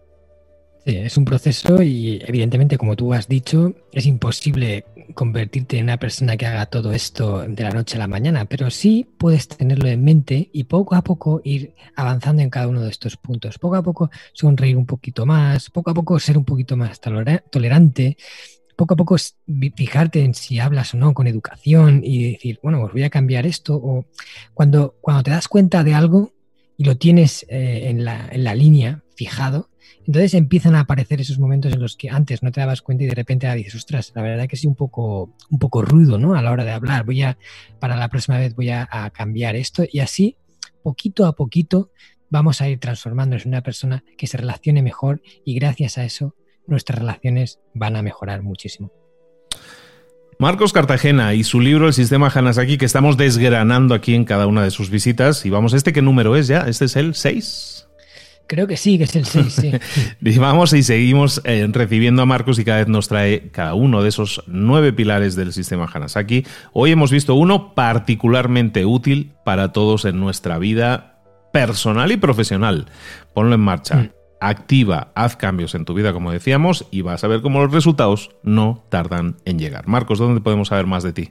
Es 0.86 1.16
un 1.16 1.24
proceso 1.24 1.82
y 1.82 2.22
evidentemente, 2.24 2.78
como 2.78 2.94
tú 2.94 3.12
has 3.12 3.26
dicho, 3.26 3.74
es 3.92 4.06
imposible 4.06 4.84
convertirte 5.14 5.78
en 5.78 5.84
una 5.84 5.98
persona 5.98 6.36
que 6.36 6.46
haga 6.46 6.66
todo 6.66 6.92
esto 6.92 7.44
de 7.46 7.62
la 7.64 7.70
noche 7.70 7.96
a 7.96 7.98
la 7.98 8.06
mañana, 8.06 8.44
pero 8.44 8.70
sí 8.70 9.04
puedes 9.18 9.48
tenerlo 9.48 9.88
en 9.88 10.04
mente 10.04 10.48
y 10.52 10.64
poco 10.64 10.94
a 10.94 11.02
poco 11.02 11.40
ir 11.42 11.74
avanzando 11.96 12.42
en 12.42 12.50
cada 12.50 12.68
uno 12.68 12.82
de 12.82 12.90
estos 12.90 13.16
puntos. 13.16 13.58
Poco 13.58 13.74
a 13.74 13.82
poco 13.82 14.10
sonreír 14.32 14.76
un 14.76 14.86
poquito 14.86 15.26
más, 15.26 15.70
poco 15.70 15.90
a 15.90 15.94
poco 15.94 16.20
ser 16.20 16.38
un 16.38 16.44
poquito 16.44 16.76
más 16.76 17.00
tolerante, 17.00 18.16
poco 18.76 18.94
a 18.94 18.96
poco 18.96 19.16
fijarte 19.76 20.22
en 20.22 20.34
si 20.34 20.60
hablas 20.60 20.94
o 20.94 20.98
no 20.98 21.14
con 21.14 21.26
educación 21.26 22.02
y 22.04 22.32
decir, 22.32 22.60
bueno, 22.62 22.80
pues 22.80 22.92
voy 22.92 23.02
a 23.02 23.10
cambiar 23.10 23.44
esto. 23.44 23.74
O 23.74 24.06
cuando, 24.54 24.94
cuando 25.00 25.24
te 25.24 25.32
das 25.32 25.48
cuenta 25.48 25.82
de 25.82 25.94
algo 25.94 26.32
y 26.76 26.84
lo 26.84 26.96
tienes 26.96 27.44
eh, 27.48 27.88
en, 27.88 28.04
la, 28.04 28.28
en 28.30 28.44
la 28.44 28.54
línea 28.54 29.02
fijado, 29.16 29.68
entonces 30.06 30.34
empiezan 30.34 30.74
a 30.74 30.80
aparecer 30.80 31.20
esos 31.20 31.38
momentos 31.38 31.72
en 31.72 31.80
los 31.80 31.96
que 31.96 32.10
antes 32.10 32.42
no 32.42 32.52
te 32.52 32.60
dabas 32.60 32.82
cuenta 32.82 33.04
y 33.04 33.06
de 33.06 33.14
repente 33.14 33.52
dices, 33.54 33.74
ostras, 33.74 34.12
la 34.14 34.22
verdad 34.22 34.46
que 34.46 34.56
sí 34.56 34.66
un 34.66 34.74
poco, 34.74 35.34
un 35.50 35.58
poco 35.58 35.82
rudo, 35.82 36.18
¿no? 36.18 36.34
A 36.34 36.42
la 36.42 36.52
hora 36.52 36.64
de 36.64 36.70
hablar. 36.70 37.04
Voy 37.04 37.22
a, 37.22 37.38
para 37.80 37.96
la 37.96 38.08
próxima 38.08 38.38
vez 38.38 38.54
voy 38.54 38.70
a, 38.70 38.86
cambiar 39.12 39.56
esto 39.56 39.84
y 39.90 40.00
así, 40.00 40.36
poquito 40.82 41.26
a 41.26 41.34
poquito, 41.34 41.90
vamos 42.30 42.60
a 42.60 42.68
ir 42.68 42.78
transformándonos 42.78 43.44
en 43.44 43.50
una 43.50 43.62
persona 43.62 44.04
que 44.16 44.26
se 44.26 44.36
relacione 44.36 44.82
mejor 44.82 45.22
y 45.44 45.54
gracias 45.54 45.98
a 45.98 46.04
eso 46.04 46.34
nuestras 46.66 46.98
relaciones 46.98 47.60
van 47.74 47.96
a 47.96 48.02
mejorar 48.02 48.42
muchísimo. 48.42 48.92
Marcos 50.38 50.72
Cartagena 50.72 51.32
y 51.32 51.44
su 51.44 51.60
libro 51.60 51.86
El 51.86 51.94
sistema 51.94 52.28
Hanasaki 52.28 52.76
que 52.76 52.84
estamos 52.84 53.16
desgranando 53.16 53.94
aquí 53.94 54.14
en 54.14 54.24
cada 54.24 54.46
una 54.46 54.62
de 54.62 54.70
sus 54.70 54.90
visitas. 54.90 55.46
Y 55.46 55.50
vamos, 55.50 55.72
¿este 55.72 55.94
qué 55.94 56.02
número 56.02 56.36
es 56.36 56.46
ya? 56.46 56.60
¿Este 56.68 56.84
es 56.84 56.96
el 56.96 57.14
6? 57.14 57.75
Creo 58.46 58.66
que 58.66 58.76
sí, 58.76 58.98
que 58.98 59.04
es 59.04 59.16
el 59.16 59.26
6, 59.26 59.52
sí. 59.52 60.38
vamos 60.38 60.72
y 60.72 60.82
seguimos 60.82 61.40
eh, 61.44 61.66
recibiendo 61.70 62.22
a 62.22 62.26
Marcos 62.26 62.58
y 62.58 62.64
cada 62.64 62.78
vez 62.78 62.88
nos 62.88 63.08
trae 63.08 63.50
cada 63.50 63.74
uno 63.74 64.02
de 64.02 64.08
esos 64.08 64.42
nueve 64.46 64.92
pilares 64.92 65.34
del 65.34 65.52
sistema 65.52 65.88
Hanasaki. 65.92 66.46
Hoy 66.72 66.92
hemos 66.92 67.10
visto 67.10 67.34
uno 67.34 67.74
particularmente 67.74 68.86
útil 68.86 69.32
para 69.44 69.72
todos 69.72 70.04
en 70.04 70.20
nuestra 70.20 70.58
vida 70.58 71.22
personal 71.52 72.12
y 72.12 72.16
profesional. 72.16 72.86
Ponlo 73.34 73.54
en 73.54 73.60
marcha. 73.60 73.96
Mm 73.96 74.10
activa, 74.40 75.12
haz 75.14 75.36
cambios 75.36 75.74
en 75.74 75.84
tu 75.84 75.94
vida, 75.94 76.12
como 76.12 76.32
decíamos, 76.32 76.86
y 76.90 77.02
vas 77.02 77.24
a 77.24 77.28
ver 77.28 77.42
cómo 77.42 77.60
los 77.60 77.72
resultados 77.72 78.30
no 78.42 78.84
tardan 78.90 79.36
en 79.44 79.58
llegar. 79.58 79.88
Marcos, 79.88 80.18
¿dónde 80.18 80.40
podemos 80.40 80.68
saber 80.68 80.86
más 80.86 81.02
de 81.02 81.12
ti? 81.12 81.30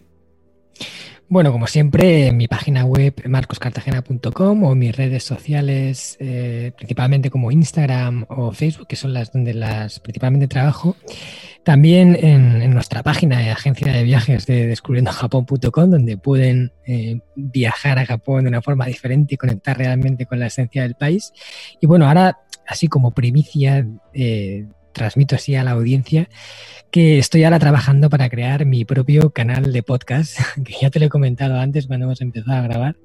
Bueno, 1.27 1.51
como 1.51 1.65
siempre, 1.65 2.27
en 2.27 2.37
mi 2.37 2.47
página 2.47 2.85
web 2.85 3.13
marcoscartagena.com 3.27 4.63
o 4.63 4.75
mis 4.75 4.95
redes 4.95 5.23
sociales, 5.23 6.17
eh, 6.19 6.71
principalmente 6.77 7.31
como 7.31 7.51
Instagram 7.51 8.25
o 8.29 8.51
Facebook, 8.51 8.87
que 8.87 8.95
son 8.95 9.11
las 9.13 9.31
donde 9.31 9.55
las 9.55 9.99
principalmente 9.99 10.47
trabajo. 10.47 10.95
También 11.63 12.15
en, 12.15 12.71
nuestra 12.71 13.01
página 13.01 13.39
de 13.39 13.49
agencia 13.49 13.91
de 13.91 14.03
viajes 14.03 14.45
de 14.45 14.67
descubriendojapón.com, 14.67 15.89
donde 15.89 16.15
pueden 16.15 16.71
eh, 16.85 17.19
viajar 17.35 17.97
a 17.97 18.05
Japón 18.05 18.43
de 18.43 18.49
una 18.49 18.61
forma 18.61 18.85
diferente 18.85 19.33
y 19.33 19.37
conectar 19.37 19.75
realmente 19.75 20.27
con 20.27 20.39
la 20.39 20.45
esencia 20.45 20.83
del 20.83 20.93
país. 20.93 21.33
Y 21.81 21.87
bueno, 21.87 22.07
ahora 22.07 22.37
así 22.67 22.87
como 22.87 23.15
primicia, 23.15 23.87
eh, 24.13 24.67
transmito 24.95 25.35
así 25.35 25.55
a 25.55 25.63
la 25.63 25.71
audiencia 25.71 26.29
que 26.89 27.19
estoy 27.19 27.43
ahora 27.43 27.59
trabajando 27.59 28.09
para 28.09 28.29
crear 28.29 28.65
mi 28.65 28.85
propio 28.85 29.29
canal 29.31 29.73
de 29.73 29.83
podcast, 29.83 30.39
que 30.65 30.73
ya 30.81 30.89
te 30.89 30.99
lo 30.99 31.05
he 31.05 31.09
comentado 31.09 31.59
antes 31.59 31.85
cuando 31.87 32.05
hemos 32.05 32.21
empezado 32.21 32.57
a 32.57 32.61
grabar, 32.61 32.95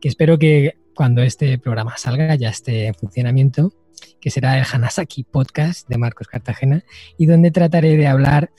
que 0.00 0.08
espero 0.08 0.38
que 0.38 0.74
cuando 0.94 1.22
este 1.22 1.56
programa 1.58 1.96
salga 1.96 2.34
ya 2.34 2.48
esté 2.48 2.88
en 2.88 2.94
funcionamiento, 2.94 3.72
que 4.20 4.30
será 4.30 4.58
el 4.58 4.64
Hanasaki 4.70 5.22
Podcast 5.22 5.88
de 5.88 5.98
Marcos 5.98 6.26
Cartagena, 6.26 6.82
y 7.16 7.26
donde 7.26 7.52
trataré 7.52 7.96
de 7.96 8.08
hablar, 8.08 8.50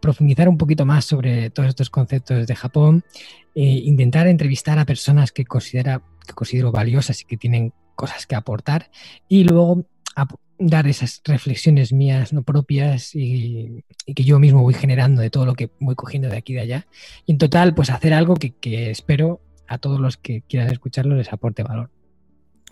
profundizar 0.00 0.48
un 0.48 0.56
poquito 0.56 0.86
más 0.86 1.04
sobre 1.04 1.50
todos 1.50 1.68
estos 1.68 1.90
conceptos 1.90 2.46
de 2.46 2.56
Japón, 2.56 3.04
e 3.54 3.64
intentar 3.64 4.26
entrevistar 4.26 4.78
a 4.78 4.86
personas 4.86 5.32
que, 5.32 5.44
considera, 5.44 6.00
que 6.26 6.32
considero 6.32 6.72
valiosas 6.72 7.20
y 7.20 7.24
que 7.26 7.36
tienen 7.36 7.74
cosas 7.94 8.26
que 8.26 8.34
aportar 8.34 8.90
y 9.28 9.44
luego 9.44 9.86
dar 10.58 10.86
esas 10.86 11.20
reflexiones 11.24 11.92
mías 11.92 12.32
no 12.32 12.42
propias 12.42 13.14
y, 13.14 13.84
que 14.14 14.24
yo 14.24 14.38
mismo 14.38 14.62
voy 14.62 14.74
generando 14.74 15.22
de 15.22 15.30
todo 15.30 15.46
lo 15.46 15.54
que 15.54 15.70
voy 15.80 15.94
cogiendo 15.94 16.28
de 16.28 16.36
aquí 16.36 16.52
y 16.52 16.56
de 16.56 16.62
allá. 16.62 16.86
Y 17.26 17.32
en 17.32 17.38
total, 17.38 17.74
pues 17.74 17.90
hacer 17.90 18.14
algo 18.14 18.34
que, 18.34 18.52
que 18.52 18.90
espero 18.90 19.40
a 19.66 19.78
todos 19.78 20.00
los 20.00 20.16
que 20.16 20.42
quieran 20.42 20.70
escucharlo 20.70 21.16
les 21.16 21.32
aporte 21.32 21.62
valor. 21.62 21.90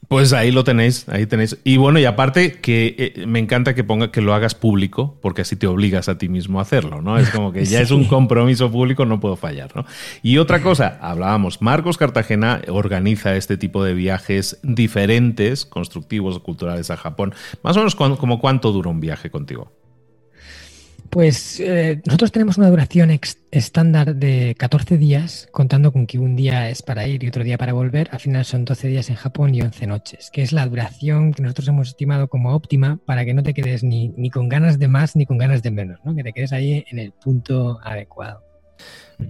Pues 0.09 0.33
ahí 0.33 0.51
lo 0.51 0.65
tenéis, 0.65 1.09
ahí 1.09 1.27
tenéis. 1.27 1.59
Y 1.65 1.77
bueno, 1.77 1.99
y 1.99 2.05
aparte 2.05 2.61
que 2.61 2.95
eh, 2.99 3.27
me 3.27 3.39
encanta 3.39 3.75
que 3.75 3.85
ponga 3.85 4.11
que 4.11 4.21
lo 4.21 4.35
hagas 4.35 4.55
público, 4.55 5.19
porque 5.23 5.43
así 5.43 5.57
te 5.57 5.67
obligas 5.67 6.09
a 6.09 6.19
ti 6.19 6.29
mismo 6.29 6.59
a 6.59 6.63
hacerlo, 6.63 7.01
¿no? 7.01 7.19
Es 7.19 7.31
como 7.31 7.53
que 7.53 7.65
ya 7.65 7.81
es 7.81 7.91
un 7.93 8.05
compromiso 8.05 8.71
público, 8.71 9.07
no 9.07 9.21
puedo 9.21 9.37
fallar, 9.37 9.75
¿no? 9.75 9.85
Y 10.23 10.39
otra 10.39 10.63
cosa, 10.63 10.99
hablábamos, 11.01 11.63
Marcos 11.63 11.97
Cartagena 11.97 12.61
organiza 12.69 13.37
este 13.37 13.57
tipo 13.57 13.85
de 13.85 13.95
viajes 13.95 14.59
diferentes, 14.63 15.65
constructivos, 15.65 16.39
culturales 16.41 16.91
a 16.91 16.97
Japón. 16.97 17.35
Más 17.63 17.77
o 17.77 17.81
menos 17.81 17.95
como 17.95 18.41
cuánto 18.41 18.73
dura 18.73 18.91
un 18.91 19.01
viaje 19.01 19.31
contigo. 19.31 19.73
Pues 21.15 21.61
eh, 21.61 22.03
nosotros 22.05 22.33
tenemos 22.33 22.59
una 22.59 22.69
duración 22.69 23.17
estándar 23.53 24.17
de 24.17 24.57
14 24.59 24.99
días, 24.99 25.47
contando 25.53 25.93
con 25.93 26.09
que 26.09 26.19
un 26.19 26.35
día 26.35 26.69
es 26.71 26.83
para 26.83 27.07
ir 27.07 27.23
y 27.23 27.29
otro 27.29 27.45
día 27.45 27.57
para 27.57 27.73
volver. 27.73 28.09
Al 28.11 28.19
final 28.19 28.45
son 28.45 28.65
12 28.65 28.89
días 28.89 29.11
en 29.11 29.15
Japón 29.15 29.55
y 29.55 29.63
11 29.63 29.87
noches, 29.87 30.31
que 30.33 30.43
es 30.43 30.51
la 30.51 30.67
duración 30.67 31.33
que 31.33 31.41
nosotros 31.41 31.69
hemos 31.69 31.87
estimado 31.91 32.27
como 32.27 32.53
óptima 32.53 32.99
para 33.07 33.25
que 33.25 33.33
no 33.33 33.45
te 33.45 33.55
quedes 33.55 33.85
ni, 33.85 34.09
ni 34.17 34.29
con 34.29 34.49
ganas 34.49 34.81
de 34.81 34.89
más 34.89 35.15
ni 35.15 35.25
con 35.25 35.39
ganas 35.39 35.63
de 35.63 35.71
menos, 35.71 36.01
¿no? 36.05 36.17
que 36.17 36.25
te 36.25 36.33
quedes 36.33 36.53
ahí 36.53 36.85
en 36.91 36.99
el 36.99 37.13
punto 37.13 37.79
adecuado. 37.85 38.54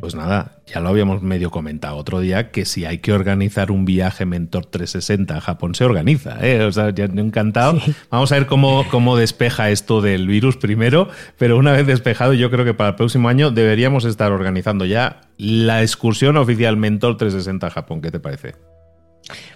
Pues 0.00 0.14
nada, 0.14 0.52
ya 0.66 0.80
lo 0.80 0.88
habíamos 0.88 1.22
medio 1.22 1.50
comentado 1.50 1.96
otro 1.96 2.20
día 2.20 2.50
que 2.50 2.64
si 2.64 2.84
hay 2.84 2.98
que 2.98 3.12
organizar 3.12 3.70
un 3.70 3.84
viaje 3.84 4.24
Mentor 4.24 4.66
360 4.66 5.36
a 5.36 5.40
Japón 5.40 5.74
se 5.74 5.84
organiza, 5.84 6.38
¿eh? 6.40 6.64
O 6.64 6.72
sea, 6.72 6.90
ya 6.90 7.04
encantado. 7.04 7.78
Vamos 8.10 8.32
a 8.32 8.36
ver 8.36 8.46
cómo, 8.46 8.86
cómo 8.90 9.16
despeja 9.16 9.70
esto 9.70 10.00
del 10.00 10.26
virus 10.26 10.56
primero, 10.56 11.08
pero 11.38 11.58
una 11.58 11.72
vez 11.72 11.86
despejado 11.86 12.32
yo 12.32 12.50
creo 12.50 12.64
que 12.64 12.74
para 12.74 12.90
el 12.90 12.96
próximo 12.96 13.28
año 13.28 13.50
deberíamos 13.50 14.04
estar 14.04 14.32
organizando 14.32 14.86
ya 14.86 15.20
la 15.36 15.82
excursión 15.82 16.36
oficial 16.36 16.76
Mentor 16.76 17.16
360 17.18 17.66
a 17.66 17.70
Japón. 17.70 18.00
¿Qué 18.00 18.10
te 18.10 18.20
parece? 18.20 18.54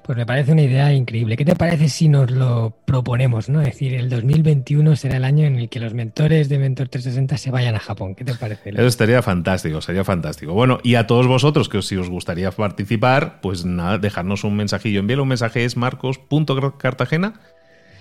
Pues 0.03 0.17
me 0.17 0.27
parece 0.27 0.53
una 0.53 0.63
idea 0.63 0.93
increíble. 0.93 1.37
¿Qué 1.37 1.45
te 1.45 1.57
parece 1.57 1.89
si 1.89 2.09
nos 2.09 2.31
lo 2.31 2.77
proponemos? 2.85 3.49
¿no? 3.49 3.61
Es 3.61 3.69
decir, 3.69 3.95
el 3.95 4.09
2021 4.09 4.97
será 4.97 5.17
el 5.17 5.25
año 5.25 5.47
en 5.47 5.57
el 5.57 5.69
que 5.69 5.81
los 5.81 5.95
mentores 5.95 6.49
de 6.49 6.59
Mentor 6.59 6.89
360 6.89 7.37
se 7.37 7.51
vayan 7.51 7.75
a 7.75 7.79
Japón. 7.79 8.15
¿Qué 8.15 8.25
te 8.25 8.35
parece? 8.35 8.71
Eso 8.71 8.87
estaría 8.87 9.23
fantástico, 9.23 9.81
sería 9.81 10.05
fantástico. 10.05 10.53
Bueno, 10.53 10.79
y 10.83 10.95
a 10.95 11.07
todos 11.07 11.27
vosotros 11.27 11.69
que 11.69 11.83
si 11.83 11.97
os 11.97 12.09
gustaría 12.09 12.51
participar, 12.51 13.41
pues 13.41 13.65
nada, 13.65 13.99
dejarnos 13.99 14.45
un 14.45 14.57
mensajillo. 14.57 15.01
Envíalo 15.01 15.23
un 15.23 15.29
mensaje, 15.29 15.65
es 15.65 15.77
marcos.cartagena 15.77 17.35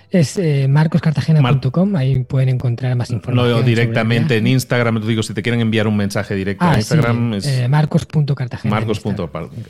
es 0.09 0.37
eh, 0.37 0.67
marcoscartagena.com, 0.69 1.95
ahí 1.95 2.23
pueden 2.23 2.49
encontrar 2.49 2.95
más 2.95 3.09
información. 3.11 3.51
No, 3.51 3.61
directamente 3.61 4.37
en 4.37 4.47
Instagram, 4.47 5.01
te 5.01 5.07
digo, 5.07 5.23
si 5.23 5.33
te 5.33 5.41
quieren 5.41 5.61
enviar 5.61 5.87
un 5.87 5.97
mensaje 5.97 6.35
directo 6.35 6.63
a 6.63 6.73
ah, 6.73 6.77
Instagram 6.77 7.33
es 7.33 7.47
eh, 7.47 7.67
marcos.cartagena. 7.67 8.73
Marcos. 8.73 9.01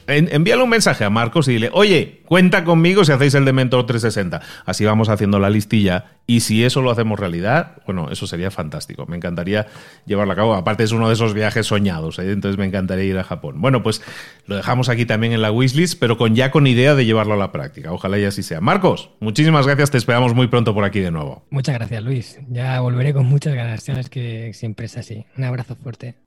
envíale 0.07 0.63
un 0.63 0.69
mensaje 0.69 1.03
a 1.03 1.09
Marcos 1.09 1.47
y 1.47 1.53
dile, 1.53 1.69
oye, 1.73 2.21
cuenta 2.25 2.63
conmigo 2.63 3.03
si 3.03 3.11
hacéis 3.11 3.33
el 3.33 3.45
de 3.45 3.53
Mentor 3.53 3.85
360. 3.85 4.41
Así 4.65 4.85
vamos 4.85 5.09
haciendo 5.09 5.39
la 5.39 5.49
listilla 5.49 6.16
y 6.27 6.41
si 6.41 6.65
eso 6.65 6.81
lo 6.81 6.91
hacemos 6.91 7.17
realidad, 7.19 7.77
bueno, 7.85 8.09
eso 8.11 8.27
sería 8.27 8.51
fantástico. 8.51 9.05
Me 9.07 9.15
encantaría 9.15 9.67
llevarlo 10.05 10.33
a 10.33 10.35
cabo. 10.35 10.55
Aparte 10.55 10.83
es 10.83 10.91
uno 10.91 11.07
de 11.07 11.13
esos 11.13 11.33
viajes 11.33 11.67
soñados, 11.67 12.19
¿eh? 12.19 12.31
entonces 12.33 12.59
me 12.59 12.65
encantaría 12.65 13.05
ir 13.05 13.17
a 13.17 13.23
Japón. 13.23 13.61
Bueno, 13.61 13.81
pues 13.81 14.01
lo 14.45 14.57
dejamos 14.57 14.89
aquí 14.89 15.05
también 15.05 15.31
en 15.31 15.41
la 15.41 15.51
wishlist, 15.51 15.97
pero 15.97 16.17
con 16.17 16.35
ya 16.35 16.51
con 16.51 16.67
idea 16.67 16.95
de 16.95 17.05
llevarlo 17.05 17.33
a 17.33 17.37
la 17.37 17.53
práctica. 17.53 17.93
Ojalá 17.93 18.19
y 18.19 18.25
así 18.25 18.43
sea. 18.43 18.59
Marcos, 18.59 19.11
muchísimas 19.21 19.65
gracias, 19.65 19.89
te 19.89 19.97
esperamos 19.97 20.35
muy 20.35 20.47
pronto 20.47 20.73
por 20.73 20.83
aquí 20.83 20.99
de 20.99 21.11
nuevo. 21.11 21.45
Muchas 21.49 21.75
gracias, 21.75 22.03
Luis. 22.03 22.39
Ya 22.49 22.81
volveré 22.81 23.13
con 23.13 23.25
muchas 23.25 23.55
ganas. 23.55 23.83
Sabes 23.83 24.09
que 24.09 24.51
siempre 24.53 24.87
es 24.87 24.97
así. 24.97 25.25
Un 25.37 25.45
abrazo 25.45 25.77
fuerte. 25.77 26.26